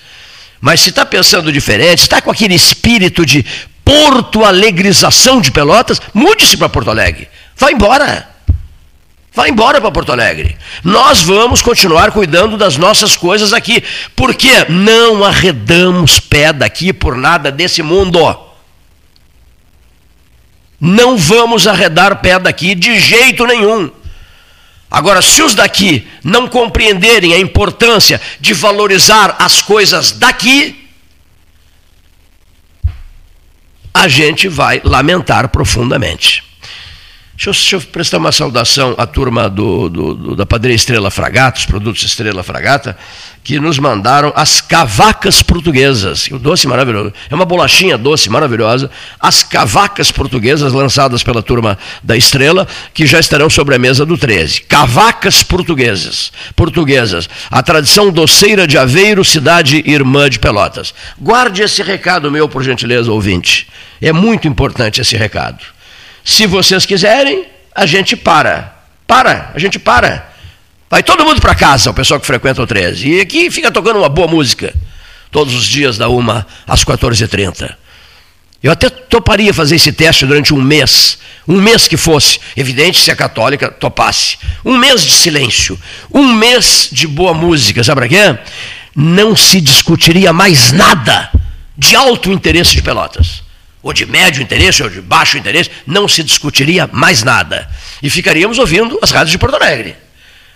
[0.62, 3.44] Mas se está pensando diferente, está com aquele espírito de
[3.84, 7.28] Porto Alegrização de Pelotas, mude-se para Porto Alegre.
[7.58, 8.30] Vá embora.
[9.34, 10.58] Vá embora para Porto Alegre.
[10.84, 13.84] Nós vamos continuar cuidando das nossas coisas aqui.
[14.16, 18.20] Porque não arredamos pé daqui por nada desse mundo.
[20.80, 23.90] Não vamos arredar pé daqui de jeito nenhum.
[24.92, 30.90] Agora, se os daqui não compreenderem a importância de valorizar as coisas daqui,
[33.94, 36.51] a gente vai lamentar profundamente.
[37.44, 41.10] Deixa eu, deixa eu, prestar uma saudação à turma do, do, do, da Padre Estrela
[41.10, 42.96] Fragata, os produtos Estrela Fragata,
[43.44, 46.28] que nos mandaram as cavacas portuguesas.
[46.28, 47.12] O doce maravilhoso.
[47.32, 48.92] É uma bolachinha doce maravilhosa.
[49.20, 54.20] As cavacas portuguesas lançadas pela turma da Estrela, que já estarão sobre a mesa do
[54.20, 54.62] 13.
[54.62, 56.32] Cavacas portuguesas.
[56.56, 57.28] Portuguesas.
[57.50, 60.94] A tradição doceira de Aveiro, cidade irmã de Pelotas.
[61.20, 63.68] Guarde esse recado meu, por gentileza, ouvinte.
[64.00, 65.81] É muito importante esse recado.
[66.24, 68.78] Se vocês quiserem, a gente para.
[69.08, 70.30] Para, a gente para.
[70.90, 73.10] Vai todo mundo para casa, o pessoal que frequenta o 13.
[73.10, 74.74] E aqui fica tocando uma boa música.
[75.32, 77.74] Todos os dias, da uma às 14h30.
[78.62, 81.18] Eu até toparia fazer esse teste durante um mês.
[81.48, 82.40] Um mês que fosse.
[82.56, 84.38] Evidente se a católica topasse.
[84.64, 85.80] Um mês de silêncio.
[86.14, 87.84] Um mês de boa música.
[87.84, 88.40] Sabe para quê?
[88.96, 91.32] Não se discutiria mais nada
[91.78, 93.41] de alto interesse de Pelotas
[93.82, 97.70] ou de médio interesse, ou de baixo interesse, não se discutiria mais nada.
[98.02, 99.96] E ficaríamos ouvindo as rádios de Porto Alegre.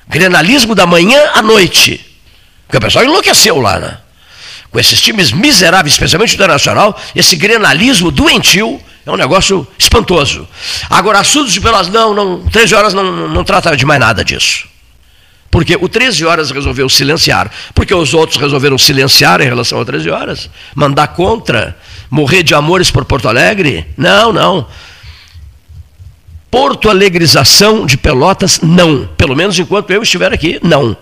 [0.07, 2.06] Grenalismo da manhã à noite.
[2.68, 3.97] Porque o pessoal enlouqueceu lá, né?
[4.72, 10.47] Com esses times miseráveis, especialmente internacional, esse grenalismo doentio é um negócio espantoso.
[10.89, 14.23] Agora, assuntos de pelas, não, não, 13 horas não, não, não trata de mais nada
[14.23, 14.68] disso.
[15.56, 17.49] Porque o 13 horas resolveu silenciar.
[17.73, 20.49] Porque os outros resolveram silenciar em relação a 13 horas.
[20.76, 21.77] Mandar contra
[22.10, 23.86] morrer de amores por Porto Alegre?
[23.98, 24.68] Não, não.
[26.49, 29.07] Porto Alegrização de Pelotas, não.
[29.18, 30.95] Pelo menos enquanto eu estiver aqui, não.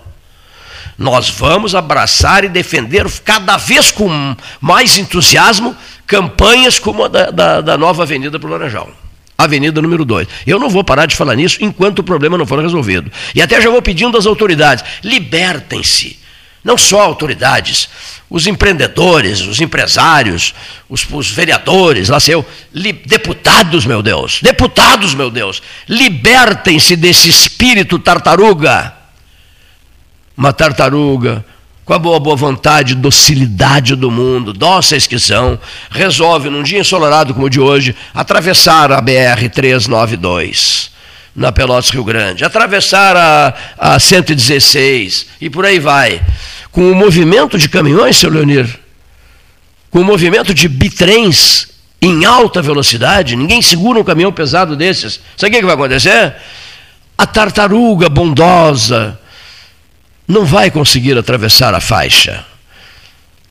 [0.97, 5.75] Nós vamos abraçar e defender cada vez com mais entusiasmo
[6.05, 8.89] campanhas como a da, da, da nova Avenida para o Laranjal.
[9.37, 10.27] Avenida número 2.
[10.45, 13.11] Eu não vou parar de falar nisso enquanto o problema não for resolvido.
[13.33, 16.19] E até já vou pedindo às autoridades: libertem-se.
[16.63, 17.89] Não só autoridades,
[18.29, 20.53] os empreendedores, os empresários,
[20.87, 27.99] os, os vereadores, lá seu, li, deputados, meu Deus, deputados, meu Deus, libertem-se desse espírito
[27.99, 28.93] tartaruga.
[30.37, 31.43] Uma tartaruga
[31.83, 35.59] com a boa, boa vontade, docilidade do mundo, dóceis que são,
[35.91, 40.92] resolve, num dia ensolarado como o de hoje, atravessar a BR-392
[41.35, 46.21] na Pelotas Rio Grande, atravessar a, a 116 e por aí vai
[46.71, 48.67] com o movimento de caminhões, seu Leonir,
[49.91, 51.67] com o movimento de bitrens
[52.01, 55.19] em alta velocidade, ninguém segura um caminhão pesado desses.
[55.37, 56.35] Sabe o que vai acontecer?
[57.15, 59.19] A tartaruga bondosa
[60.27, 62.43] não vai conseguir atravessar a faixa.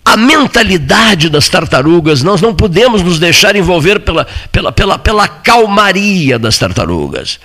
[0.04, 6.40] A mentalidade das tartarugas, nós não podemos nos deixar envolver pela, pela, pela, pela calmaria
[6.40, 7.38] das tartarugas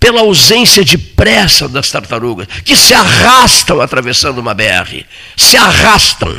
[0.00, 5.04] pela ausência de pressa das tartarugas, que se arrastam atravessando uma BR,
[5.36, 6.34] se arrastam,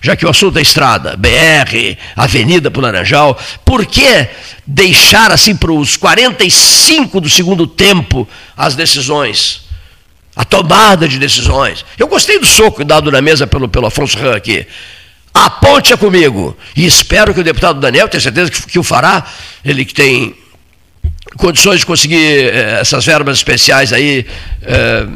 [0.00, 4.26] já que o assunto é estrada, BR, Avenida para o Laranjal, por que
[4.66, 8.26] deixar assim para os 45 do segundo tempo
[8.56, 9.62] as decisões?
[10.34, 11.84] A tomada de decisões.
[11.98, 14.66] Eu gostei do soco dado na mesa pelo, pelo Afonso Ram aqui.
[15.34, 16.56] A ponte é comigo.
[16.74, 19.24] E espero que o deputado Daniel, tenho certeza que, que o fará,
[19.62, 20.34] ele que tem
[21.36, 24.26] condições de conseguir eh, essas verbas especiais aí,
[24.62, 25.06] eh,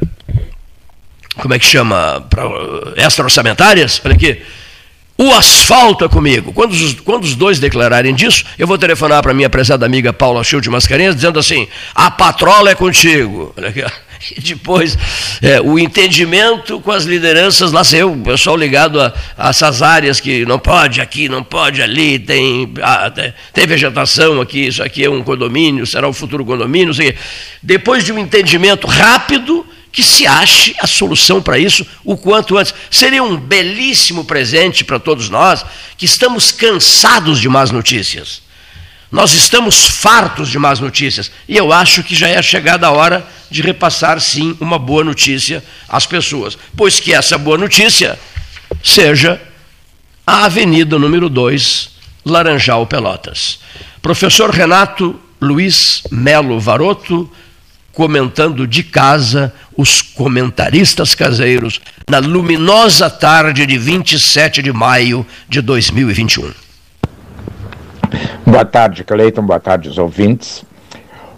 [1.36, 2.44] como é que chama, pra,
[2.96, 4.40] extra-orçamentárias, olha aqui,
[5.18, 6.52] o asfalto é comigo.
[6.52, 10.44] Quando os, quando os dois declararem disso, eu vou telefonar para minha prezada amiga Paula
[10.44, 13.54] Schild de Mascarenhas, dizendo assim, a patrola é contigo.
[13.56, 13.82] Olha aqui,
[14.36, 14.96] E depois,
[15.42, 20.20] é, o entendimento com as lideranças, lá sei o pessoal ligado a, a, essas áreas
[20.20, 23.10] que não pode aqui, não pode ali, tem, ah,
[23.52, 27.16] tem vegetação aqui, isso aqui é um condomínio, será o futuro condomínio, sei.
[27.62, 29.66] Depois de um entendimento rápido,
[29.96, 32.74] que se ache a solução para isso o quanto antes.
[32.90, 35.64] Seria um belíssimo presente para todos nós
[35.96, 38.45] que estamos cansados de más notícias.
[39.10, 43.26] Nós estamos fartos de más notícias e eu acho que já é chegada a hora
[43.50, 48.18] de repassar, sim, uma boa notícia às pessoas, pois que essa boa notícia
[48.82, 49.40] seja
[50.26, 51.90] a Avenida número 2,
[52.24, 53.60] Laranjal Pelotas.
[54.02, 57.30] Professor Renato Luiz Melo Varoto,
[57.92, 66.65] comentando de casa os comentaristas caseiros na luminosa tarde de 27 de maio de 2021.
[68.46, 69.42] Boa tarde, Cleiton.
[69.42, 70.64] Boa tarde, os ouvintes.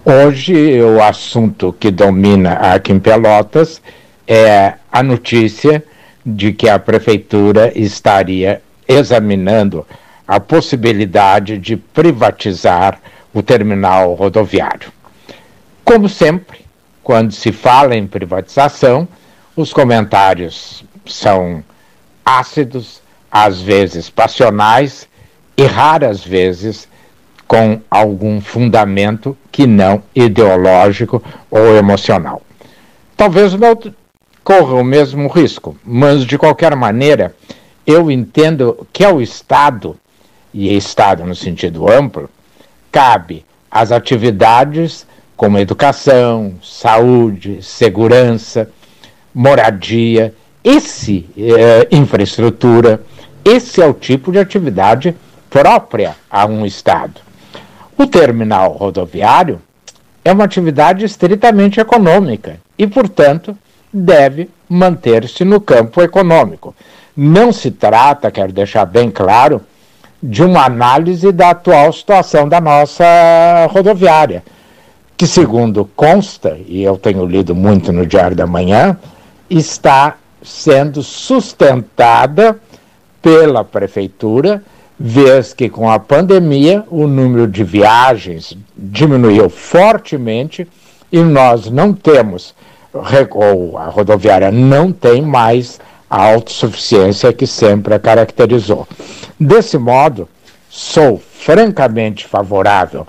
[0.04, 3.82] Hoje, o assunto que domina aqui em Pelotas
[4.26, 5.84] é a notícia
[6.24, 9.86] de que a Prefeitura estaria examinando
[10.26, 13.00] a possibilidade de privatizar
[13.32, 14.92] o terminal rodoviário.
[15.84, 16.60] Como sempre,
[17.02, 19.08] quando se fala em privatização,
[19.56, 21.64] os comentários são
[22.24, 23.00] ácidos,
[23.30, 25.08] às vezes passionais
[25.58, 26.88] e raras vezes
[27.48, 31.20] com algum fundamento que não ideológico
[31.50, 32.42] ou emocional.
[33.16, 33.76] Talvez não
[34.44, 37.34] corra o mesmo risco, mas de qualquer maneira,
[37.84, 39.96] eu entendo que ao Estado,
[40.54, 42.30] e Estado no sentido amplo,
[42.92, 45.04] cabe as atividades
[45.36, 48.70] como educação, saúde, segurança,
[49.34, 50.32] moradia,
[50.62, 53.02] esse eh, infraestrutura,
[53.44, 55.16] esse é o tipo de atividade
[55.50, 57.20] própria a um Estado.
[57.96, 59.60] O terminal rodoviário
[60.24, 63.56] é uma atividade estritamente econômica e, portanto,
[63.92, 66.74] deve manter-se no campo econômico.
[67.16, 69.60] Não se trata, quero deixar bem claro,
[70.22, 73.04] de uma análise da atual situação da nossa
[73.70, 74.42] rodoviária,
[75.16, 78.96] que, segundo consta, e eu tenho lido muito no Diário da Manhã,
[79.48, 82.60] está sendo sustentada
[83.20, 84.62] pela prefeitura,
[84.98, 90.66] vez que com a pandemia o número de viagens diminuiu fortemente
[91.12, 92.54] e nós não temos,
[93.30, 95.78] ou a rodoviária não tem mais
[96.10, 98.88] a autossuficiência que sempre a caracterizou.
[99.38, 100.28] Desse modo,
[100.68, 103.06] sou francamente favorável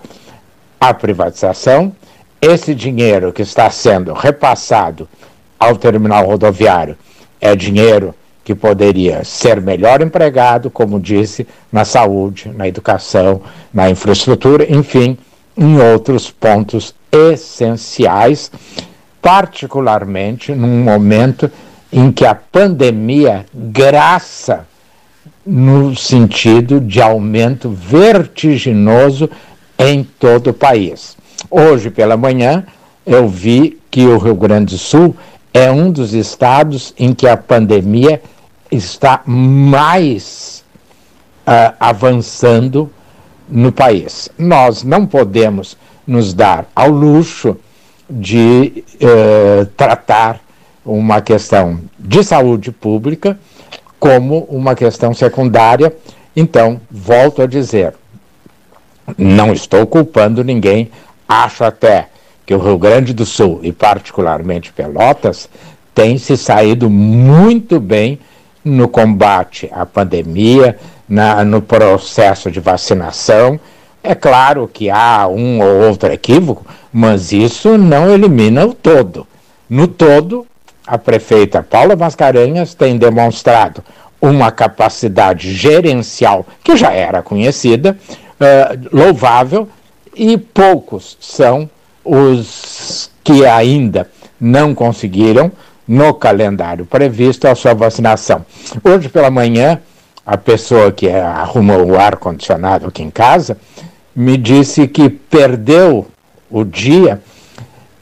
[0.80, 1.94] à privatização.
[2.42, 5.10] Esse dinheiro que está sendo repassado
[5.60, 6.98] ao terminal rodoviário
[7.42, 8.14] é dinheiro
[8.50, 15.16] que poderia ser melhor empregado, como disse, na saúde, na educação, na infraestrutura, enfim,
[15.56, 18.52] em outros pontos essenciais,
[19.22, 21.52] particularmente num momento
[21.94, 24.66] em que a pandemia graça
[25.46, 29.30] no sentido de aumento vertiginoso
[29.78, 31.16] em todo o país.
[31.52, 32.66] Hoje pela manhã
[33.06, 35.16] eu vi que o Rio Grande do Sul
[35.54, 38.20] é um dos estados em que a pandemia
[38.72, 40.64] está mais
[41.48, 42.92] uh, avançando
[43.48, 44.30] no país.
[44.38, 47.58] Nós não podemos nos dar ao luxo
[48.10, 50.40] de uh, tratar
[50.86, 53.38] uma questão de saúde pública
[54.00, 55.96] como uma questão secundária.
[56.36, 57.94] Então, volto a dizer,
[59.18, 60.90] não estou culpando ninguém,
[61.28, 62.08] acho até
[62.46, 65.50] que o Rio Grande do Sul, e particularmente Pelotas,
[65.94, 68.20] tem se saído muito bem
[68.70, 70.78] no combate à pandemia,
[71.08, 73.60] na, no processo de vacinação.
[74.04, 79.28] É claro que há um ou outro equívoco, mas isso não elimina o todo.
[79.70, 80.46] No todo,
[80.88, 83.84] a prefeita Paula Mascarenhas tem demonstrado
[84.22, 87.98] uma capacidade gerencial que já era conhecida,
[88.40, 89.68] uh, louvável,
[90.16, 91.70] e poucos são
[92.04, 94.10] os que ainda
[94.40, 95.52] não conseguiram,
[95.90, 98.46] no calendário previsto, a sua vacinação.
[98.84, 99.80] Hoje pela manhã,
[100.24, 103.58] a pessoa que arruma o ar-condicionado aqui em casa
[104.16, 106.06] me disse que perdeu
[106.48, 107.20] o dia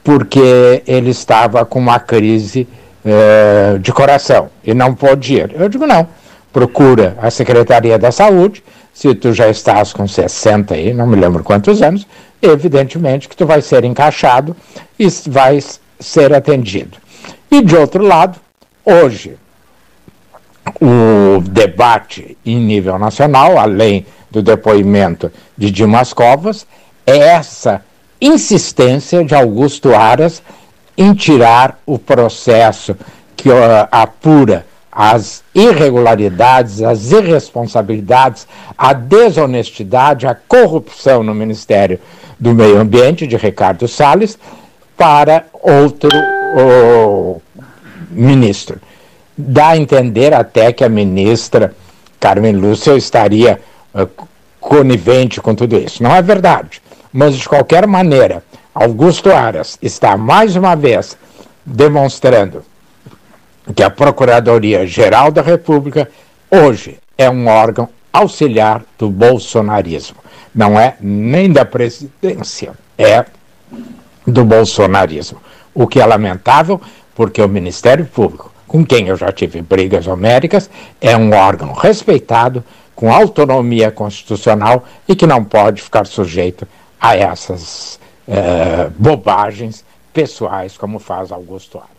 [0.04, 2.68] porque ele estava com uma crise
[3.06, 5.56] é, de coração e não pôde ir.
[5.58, 6.06] Eu digo, não,
[6.52, 8.62] procura a Secretaria da Saúde,
[8.94, 12.06] se tu já estás com 60 aí, não me lembro quantos anos,
[12.42, 14.54] evidentemente que tu vai ser encaixado
[15.00, 15.60] e vai
[16.00, 16.98] ser atendido.
[17.50, 18.40] E de outro lado,
[18.86, 19.38] hoje,
[20.82, 26.68] o debate em nível nacional, além do depoimento de Dimas Covas,
[27.06, 27.84] é essa
[28.20, 30.42] insistência de Augusto Aras
[30.98, 32.96] em tirar o processo
[33.36, 33.50] que
[33.92, 42.00] apura as irregularidades, as irresponsabilidades, a desonestidade, a corrupção no Ministério
[42.40, 44.38] do Meio Ambiente de Ricardo Salles
[44.98, 46.10] para outro
[46.56, 47.42] uh,
[48.10, 48.80] ministro.
[49.38, 51.74] Dá a entender até que a ministra
[52.20, 53.60] Carmen Lúcia estaria
[53.94, 54.10] uh,
[54.60, 56.02] conivente com tudo isso.
[56.02, 56.82] Não é verdade.
[57.12, 58.44] Mas, de qualquer maneira,
[58.74, 61.18] Augusto Aras está mais uma vez
[61.66, 62.64] demonstrando
[63.76, 66.10] que a Procuradoria-Geral da República
[66.50, 70.18] hoje é um órgão auxiliar do bolsonarismo.
[70.54, 73.26] Não é nem da presidência, é
[74.26, 75.40] do bolsonarismo.
[75.80, 76.82] O que é lamentável,
[77.14, 82.64] porque o Ministério Público, com quem eu já tive brigas homéricas, é um órgão respeitado,
[82.96, 86.68] com autonomia constitucional e que não pode ficar sujeito
[87.00, 91.92] a essas é, bobagens pessoais, como faz Augusto Aras.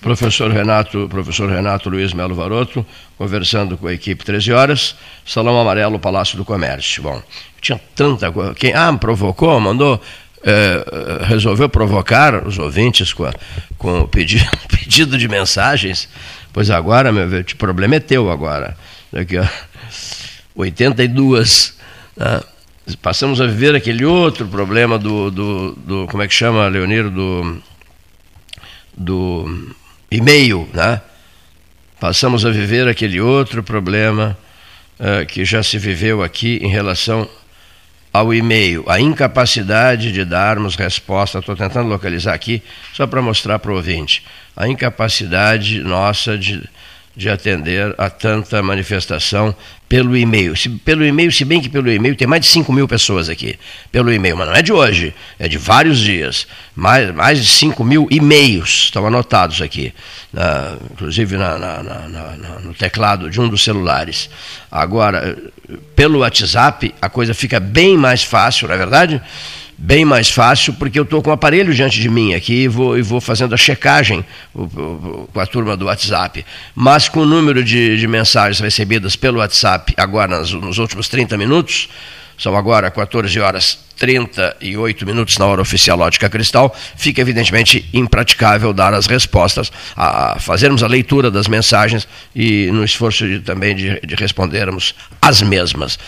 [0.00, 2.86] Professor Renato, professor Renato Luiz Melo Varoto,
[3.18, 7.02] conversando com a equipe 13 horas, Salão Amarelo, Palácio do Comércio.
[7.02, 7.20] Bom,
[7.60, 8.54] tinha tanta coisa.
[8.54, 10.00] Quem ah, provocou, mandou,
[10.42, 13.34] é, resolveu provocar os ouvintes com, a,
[13.78, 16.08] com o pedido, pedido de mensagens.
[16.52, 18.76] Pois agora, meu velho, o problema é teu agora.
[19.12, 19.50] Daqui a
[20.54, 21.76] 82.
[22.16, 22.40] Né?
[23.02, 27.62] passamos a viver aquele outro problema do, do, do como é que chama, Leoniro, do,
[28.96, 29.74] do
[30.10, 31.00] e-mail, né?
[31.98, 34.38] Passamos a viver aquele outro problema
[35.00, 37.28] uh, que já se viveu aqui em relação
[38.16, 41.38] ao e-mail, a incapacidade de darmos resposta.
[41.38, 42.62] Estou tentando localizar aqui,
[42.92, 44.24] só para mostrar para o ouvinte.
[44.56, 46.66] A incapacidade nossa de
[47.16, 49.56] de atender a tanta manifestação
[49.88, 50.54] pelo e-mail.
[50.54, 53.58] Se, pelo e-mail, se bem que pelo e-mail tem mais de 5 mil pessoas aqui,
[53.90, 56.46] pelo e-mail, mas não é de hoje, é de vários dias.
[56.74, 59.94] Mais, mais de 5 mil e-mails estão anotados aqui,
[60.30, 64.28] na, inclusive na, na, no teclado de um dos celulares.
[64.70, 65.38] Agora,
[65.94, 69.22] pelo WhatsApp, a coisa fica bem mais fácil, não é verdade?
[69.78, 72.98] Bem mais fácil, porque eu estou com o aparelho diante de mim aqui e vou,
[72.98, 76.44] e vou fazendo a checagem com a turma do WhatsApp.
[76.74, 81.36] Mas com o número de, de mensagens recebidas pelo WhatsApp agora nos, nos últimos 30
[81.36, 81.88] minutos,
[82.38, 88.92] são agora 14 horas 38 minutos na hora oficial Lógica Cristal, fica evidentemente impraticável dar
[88.92, 94.14] as respostas, a, fazermos a leitura das mensagens e no esforço de, também de, de
[94.14, 95.98] respondermos as mesmas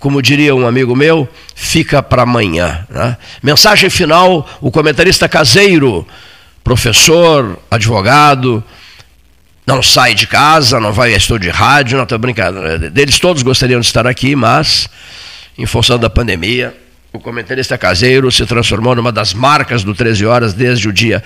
[0.00, 2.84] como diria um amigo meu, fica para amanhã.
[2.88, 3.16] Né?
[3.42, 6.04] Mensagem final: o comentarista caseiro,
[6.64, 8.64] professor, advogado,
[9.66, 12.90] não sai de casa, não vai a de rádio, não estou brincando.
[12.90, 14.88] Deles todos gostariam de estar aqui, mas,
[15.56, 16.74] em função da pandemia,
[17.12, 21.22] o comentarista caseiro se transformou numa das marcas do 13 Horas desde o dia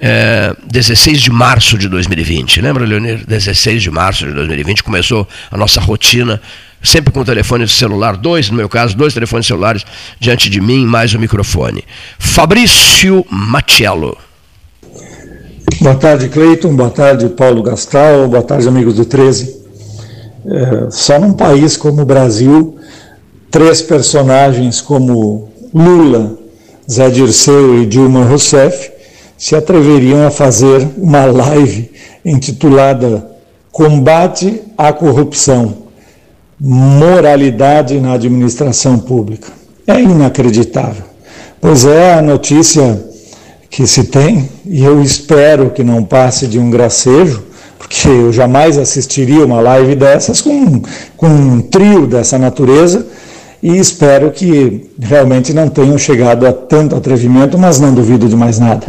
[0.00, 2.62] é, 16 de março de 2020.
[2.62, 3.24] Lembra, Leonir?
[3.26, 6.40] 16 de março de 2020 começou a nossa rotina
[6.82, 9.84] sempre com o telefone celular, dois, no meu caso, dois telefones celulares
[10.18, 11.84] diante de mim, mais o microfone.
[12.18, 14.16] Fabrício Matiello.
[15.80, 16.74] Boa tarde, Cleiton.
[16.74, 18.28] Boa tarde, Paulo Gastal.
[18.28, 19.60] Boa tarde, amigos do 13.
[20.46, 22.78] É, só num país como o Brasil,
[23.50, 26.38] três personagens como Lula,
[26.90, 28.99] Zé Dirceu e Dilma Rousseff
[29.40, 31.90] se atreveriam a fazer uma live
[32.22, 33.26] intitulada
[33.72, 35.88] Combate à Corrupção
[36.60, 39.48] moralidade na administração pública.
[39.86, 41.04] É inacreditável.
[41.58, 43.02] Pois é a notícia
[43.70, 47.42] que se tem, e eu espero que não passe de um gracejo,
[47.78, 50.82] porque eu jamais assistiria uma live dessas com,
[51.16, 53.06] com um trio dessa natureza,
[53.62, 58.58] e espero que realmente não tenham chegado a tanto atrevimento, mas não duvido de mais
[58.58, 58.86] nada.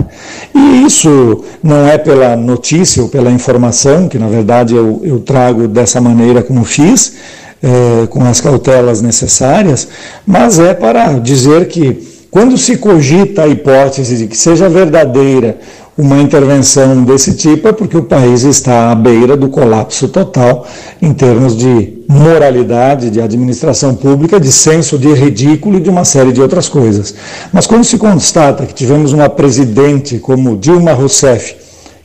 [0.56, 5.68] E isso não é pela notícia ou pela informação, que na verdade eu, eu trago
[5.68, 7.14] dessa maneira como fiz,
[7.61, 9.88] é, com as cautelas necessárias,
[10.26, 15.60] mas é para dizer que, quando se cogita a hipótese de que seja verdadeira
[15.97, 20.65] uma intervenção desse tipo, é porque o país está à beira do colapso total
[21.01, 26.31] em termos de moralidade, de administração pública, de senso de ridículo e de uma série
[26.31, 27.13] de outras coisas.
[27.51, 31.55] Mas quando se constata que tivemos uma presidente como Dilma Rousseff,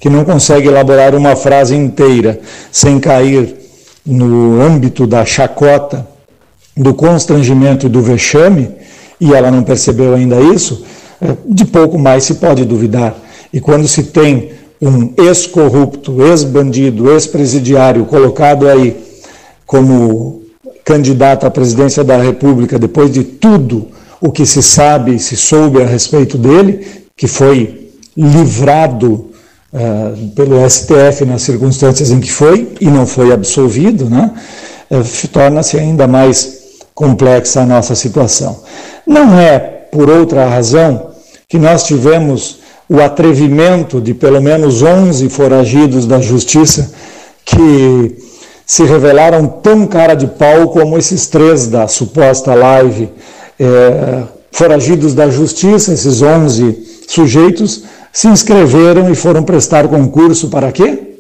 [0.01, 2.41] que não consegue elaborar uma frase inteira
[2.71, 3.57] sem cair
[4.05, 6.07] no âmbito da chacota,
[6.77, 8.69] do constrangimento e do vexame,
[9.21, 10.85] e ela não percebeu ainda isso,
[11.21, 13.26] é, de pouco mais se pode duvidar.
[13.57, 14.51] E quando se tem
[14.83, 18.95] um ex-corrupto, ex-bandido, ex-presidiário colocado aí
[19.65, 20.43] como
[20.85, 23.89] candidato à presidência da República, depois de tudo
[24.21, 29.31] o que se sabe e se soube a respeito dele, que foi livrado
[29.73, 34.33] uh, pelo STF nas circunstâncias em que foi e não foi absolvido, né,
[34.91, 38.63] uh, torna-se ainda mais complexa a nossa situação.
[39.07, 41.13] Não é por outra razão
[41.49, 46.93] que nós tivemos o atrevimento de pelo menos 11 foragidos da justiça
[47.45, 48.17] que
[48.65, 53.09] se revelaram tão cara de pau como esses três da suposta live.
[53.59, 61.19] É, foragidos da justiça, esses 11 sujeitos, se inscreveram e foram prestar concurso para quê?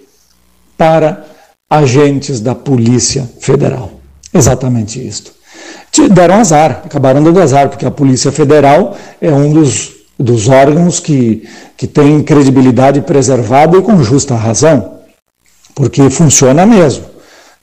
[0.76, 1.24] Para
[1.68, 3.90] agentes da Polícia Federal.
[4.32, 5.32] Exatamente isto.
[6.10, 11.46] Deram azar, acabaram dando azar, porque a Polícia Federal é um dos, dos órgãos que,
[11.76, 14.98] que tem credibilidade preservada e com justa razão,
[15.74, 17.04] porque funciona mesmo.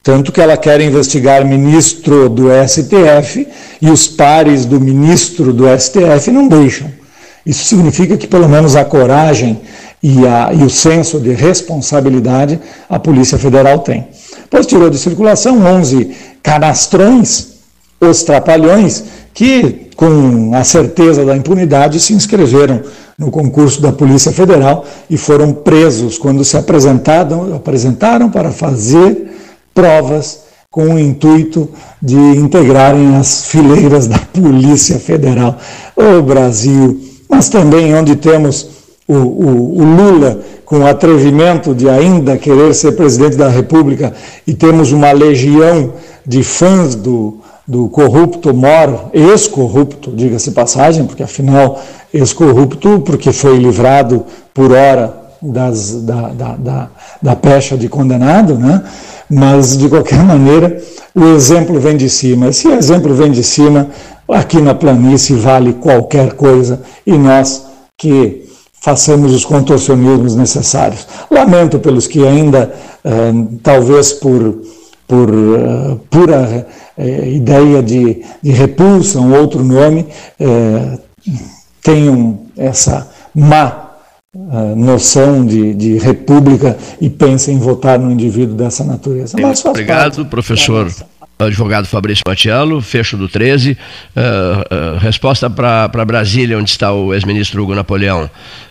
[0.04, 3.48] Tanto que ela quer investigar ministro do STF
[3.82, 6.92] e os pares do ministro do STF não deixam.
[7.46, 9.62] Isso significa que, pelo menos, a coragem
[10.02, 12.60] e, a, e o senso de responsabilidade
[12.90, 14.08] a Polícia Federal tem.
[14.50, 16.12] Pois tirou de circulação 11
[16.44, 17.53] canastrões,
[18.04, 19.04] os trapalhões,
[19.34, 22.82] que, com a certeza da impunidade, se inscreveram
[23.18, 29.32] no concurso da Polícia Federal e foram presos quando se apresentaram, apresentaram para fazer
[29.74, 31.70] provas com o intuito
[32.02, 35.58] de integrarem as fileiras da Polícia Federal.
[35.96, 37.00] O Brasil,
[37.30, 38.68] mas também onde temos
[39.08, 44.14] o, o, o Lula com o atrevimento de ainda querer ser presidente da República
[44.48, 45.94] e temos uma legião
[46.26, 47.38] de fãs do,
[47.68, 51.82] do corrupto Mor, ex-corrupto, diga-se passagem, porque afinal
[52.14, 56.90] ex-corrupto, porque foi livrado por hora das, da, da, da,
[57.22, 58.84] da pecha de condenado, né?
[59.30, 60.82] mas de qualquer maneira
[61.16, 62.50] o exemplo vem de cima.
[62.50, 63.90] E se o exemplo vem de cima,
[64.28, 67.66] aqui na planície vale qualquer coisa e nós
[67.98, 68.44] que
[68.82, 71.08] façamos os contorcionismos necessários.
[71.32, 72.74] Lamento pelos que ainda,
[73.04, 74.62] eh, talvez por,
[75.08, 76.66] por uh, pura
[76.98, 80.08] eh, ideia de, de repulsa, um outro nome,
[80.40, 80.98] eh,
[81.82, 83.82] tenham essa má
[84.76, 89.38] noção de, de, república e pensem em votar no indivíduo dessa natureza.
[89.40, 90.30] Mas Obrigado, parte.
[90.30, 90.92] professor.
[91.38, 93.72] Advogado Fabrício Matiello, fecho do 13.
[93.72, 98.30] Uh, uh, resposta para Brasília, onde está o ex-ministro Hugo Napoleão.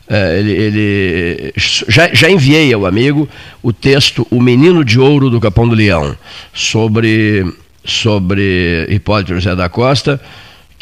[0.08, 3.28] Uh, ele, ele já, já, enviei ao amigo
[3.62, 6.16] o texto O Menino de Ouro do Capão do Leão,
[6.52, 7.46] sobre,
[7.84, 10.20] sobre Hipólito José da Costa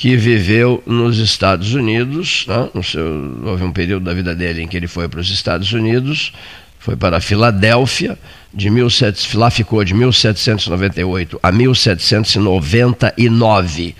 [0.00, 2.46] que viveu nos Estados Unidos.
[2.48, 2.70] Né?
[2.82, 6.32] Seu, houve um período da vida dele em que ele foi para os Estados Unidos,
[6.80, 8.18] foi para a Filadélfia,
[8.52, 13.94] de 17, lá ficou de 1798 a 1799.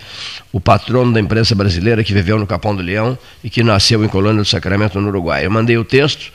[0.51, 4.09] O patrono da imprensa brasileira que viveu no Capão do Leão e que nasceu em
[4.09, 5.45] Colônia do Sacramento, no Uruguai.
[5.45, 6.33] Eu mandei o texto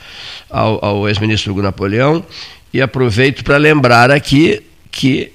[0.49, 2.25] ao, ao ex-ministro Hugo Napoleão
[2.73, 5.31] e aproveito para lembrar aqui que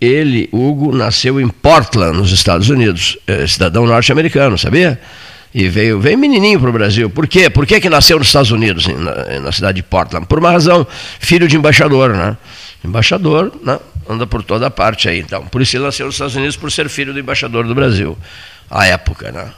[0.00, 4.98] ele, Hugo, nasceu em Portland, nos Estados Unidos, é, cidadão norte-americano, sabia?
[5.54, 7.10] E veio, veio menininho para o Brasil.
[7.10, 7.50] Por quê?
[7.50, 10.26] Por que, que nasceu nos Estados Unidos, na, na, cidade de Portland?
[10.26, 10.86] Por uma razão,
[11.20, 12.36] filho de embaixador, né?
[12.82, 13.78] Embaixador, né?
[14.08, 15.18] anda por toda parte aí.
[15.18, 18.16] Então, por isso ele nasceu nos Estados Unidos, por ser filho do embaixador do Brasil,
[18.70, 19.50] à época, né?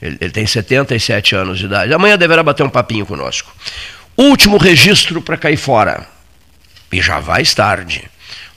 [0.00, 1.92] Ele, ele tem 77 anos de idade.
[1.92, 3.54] Amanhã deverá bater um papinho conosco.
[4.16, 6.06] Último registro para cair fora.
[6.90, 8.04] E já vai tarde.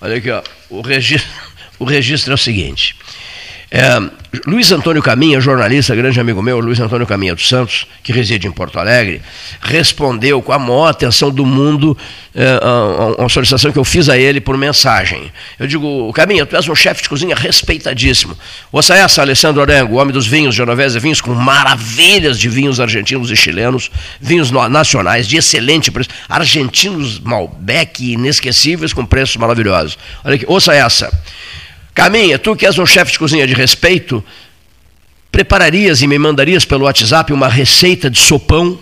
[0.02, 1.32] Olha aqui, ó, o, registro,
[1.80, 2.96] o registro é o seguinte.
[3.78, 4.02] É,
[4.48, 8.52] Luiz Antônio Caminha, jornalista, grande amigo meu, Luiz Antônio Caminha dos Santos, que reside em
[8.52, 9.22] Porto Alegre,
[9.62, 11.98] respondeu com a maior atenção do mundo
[12.34, 15.30] é, a, uma solicitação que eu fiz a ele por mensagem.
[15.60, 18.38] Eu digo, Caminha, tu és um chefe de cozinha respeitadíssimo.
[18.72, 23.30] Você é essa, Alessandro Orengo, homem dos vinhos, genovese vinhos, com maravilhas de vinhos argentinos
[23.30, 23.92] e chilenos,
[24.22, 29.98] vinhos nacionais de excelente preço, argentinos Malbec inesquecíveis com preços maravilhosos.
[30.24, 31.12] Olha aqui, ouça essa.
[31.96, 34.22] Caminha, tu que és um chefe de cozinha de respeito,
[35.32, 38.78] prepararias e me mandarias pelo WhatsApp uma receita de sopão?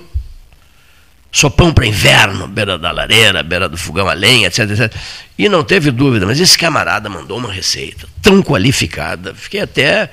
[1.31, 4.93] Sopão para inverno, beira da lareira, beira do fogão a lenha, etc, etc.
[5.37, 10.09] E não teve dúvida, mas esse camarada mandou uma receita tão qualificada, fiquei até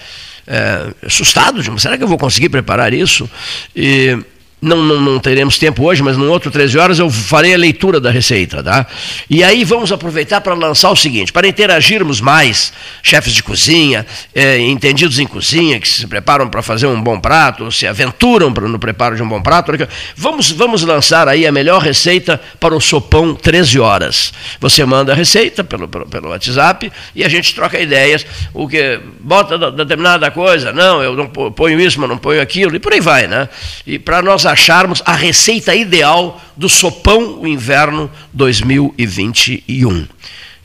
[0.46, 1.62] é, assustado.
[1.80, 3.28] Será que eu vou conseguir preparar isso?
[3.74, 4.18] E
[4.62, 7.98] não, não, não, teremos tempo hoje, mas num outro 13 horas eu farei a leitura
[7.98, 8.86] da receita, tá?
[9.28, 12.70] E aí vamos aproveitar para lançar o seguinte, para interagirmos mais,
[13.02, 17.64] chefes de cozinha, é, entendidos em cozinha, que se preparam para fazer um bom prato,
[17.64, 19.72] ou se aventuram no preparo de um bom prato,
[20.14, 24.32] vamos, vamos lançar aí a melhor receita para o sopão 13 horas.
[24.60, 29.00] Você manda a receita pelo, pelo, pelo WhatsApp e a gente troca ideias, o que
[29.20, 33.00] bota determinada coisa, não, eu não ponho isso, mas não ponho aquilo, e por aí
[33.00, 33.48] vai, né?
[33.86, 40.06] E para nós acharmos a receita ideal do sopão inverno 2021.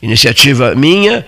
[0.02, 1.24] Iniciativa minha,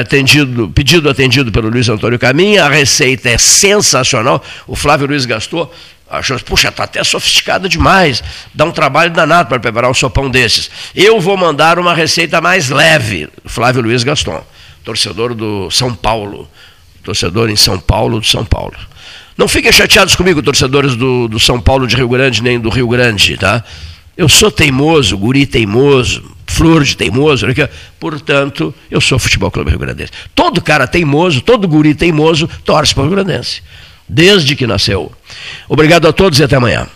[0.00, 4.42] atendido, pedido atendido pelo Luiz Antônio Caminha, a receita é sensacional.
[4.66, 5.72] O Flávio Luiz gastou
[6.10, 8.22] achou, puxa, está até sofisticada demais,
[8.52, 10.68] dá um trabalho danado para preparar um sopão desses.
[10.94, 14.44] Eu vou mandar uma receita mais leve, Flávio Luiz Gaston,
[14.84, 16.50] torcedor do São Paulo,
[17.04, 18.74] torcedor em São Paulo, do São Paulo.
[19.40, 22.86] Não fiquem chateados comigo, torcedores do, do São Paulo de Rio Grande, nem do Rio
[22.86, 23.64] Grande, tá?
[24.14, 27.46] Eu sou teimoso, guri teimoso, flor de teimoso,
[27.98, 30.12] portanto, eu sou Futebol Clube Rio Grandense.
[30.34, 33.62] Todo cara teimoso, todo guri teimoso, torce para o Rio Grandense,
[34.06, 35.10] desde que nasceu.
[35.66, 36.86] Obrigado a todos e até amanhã.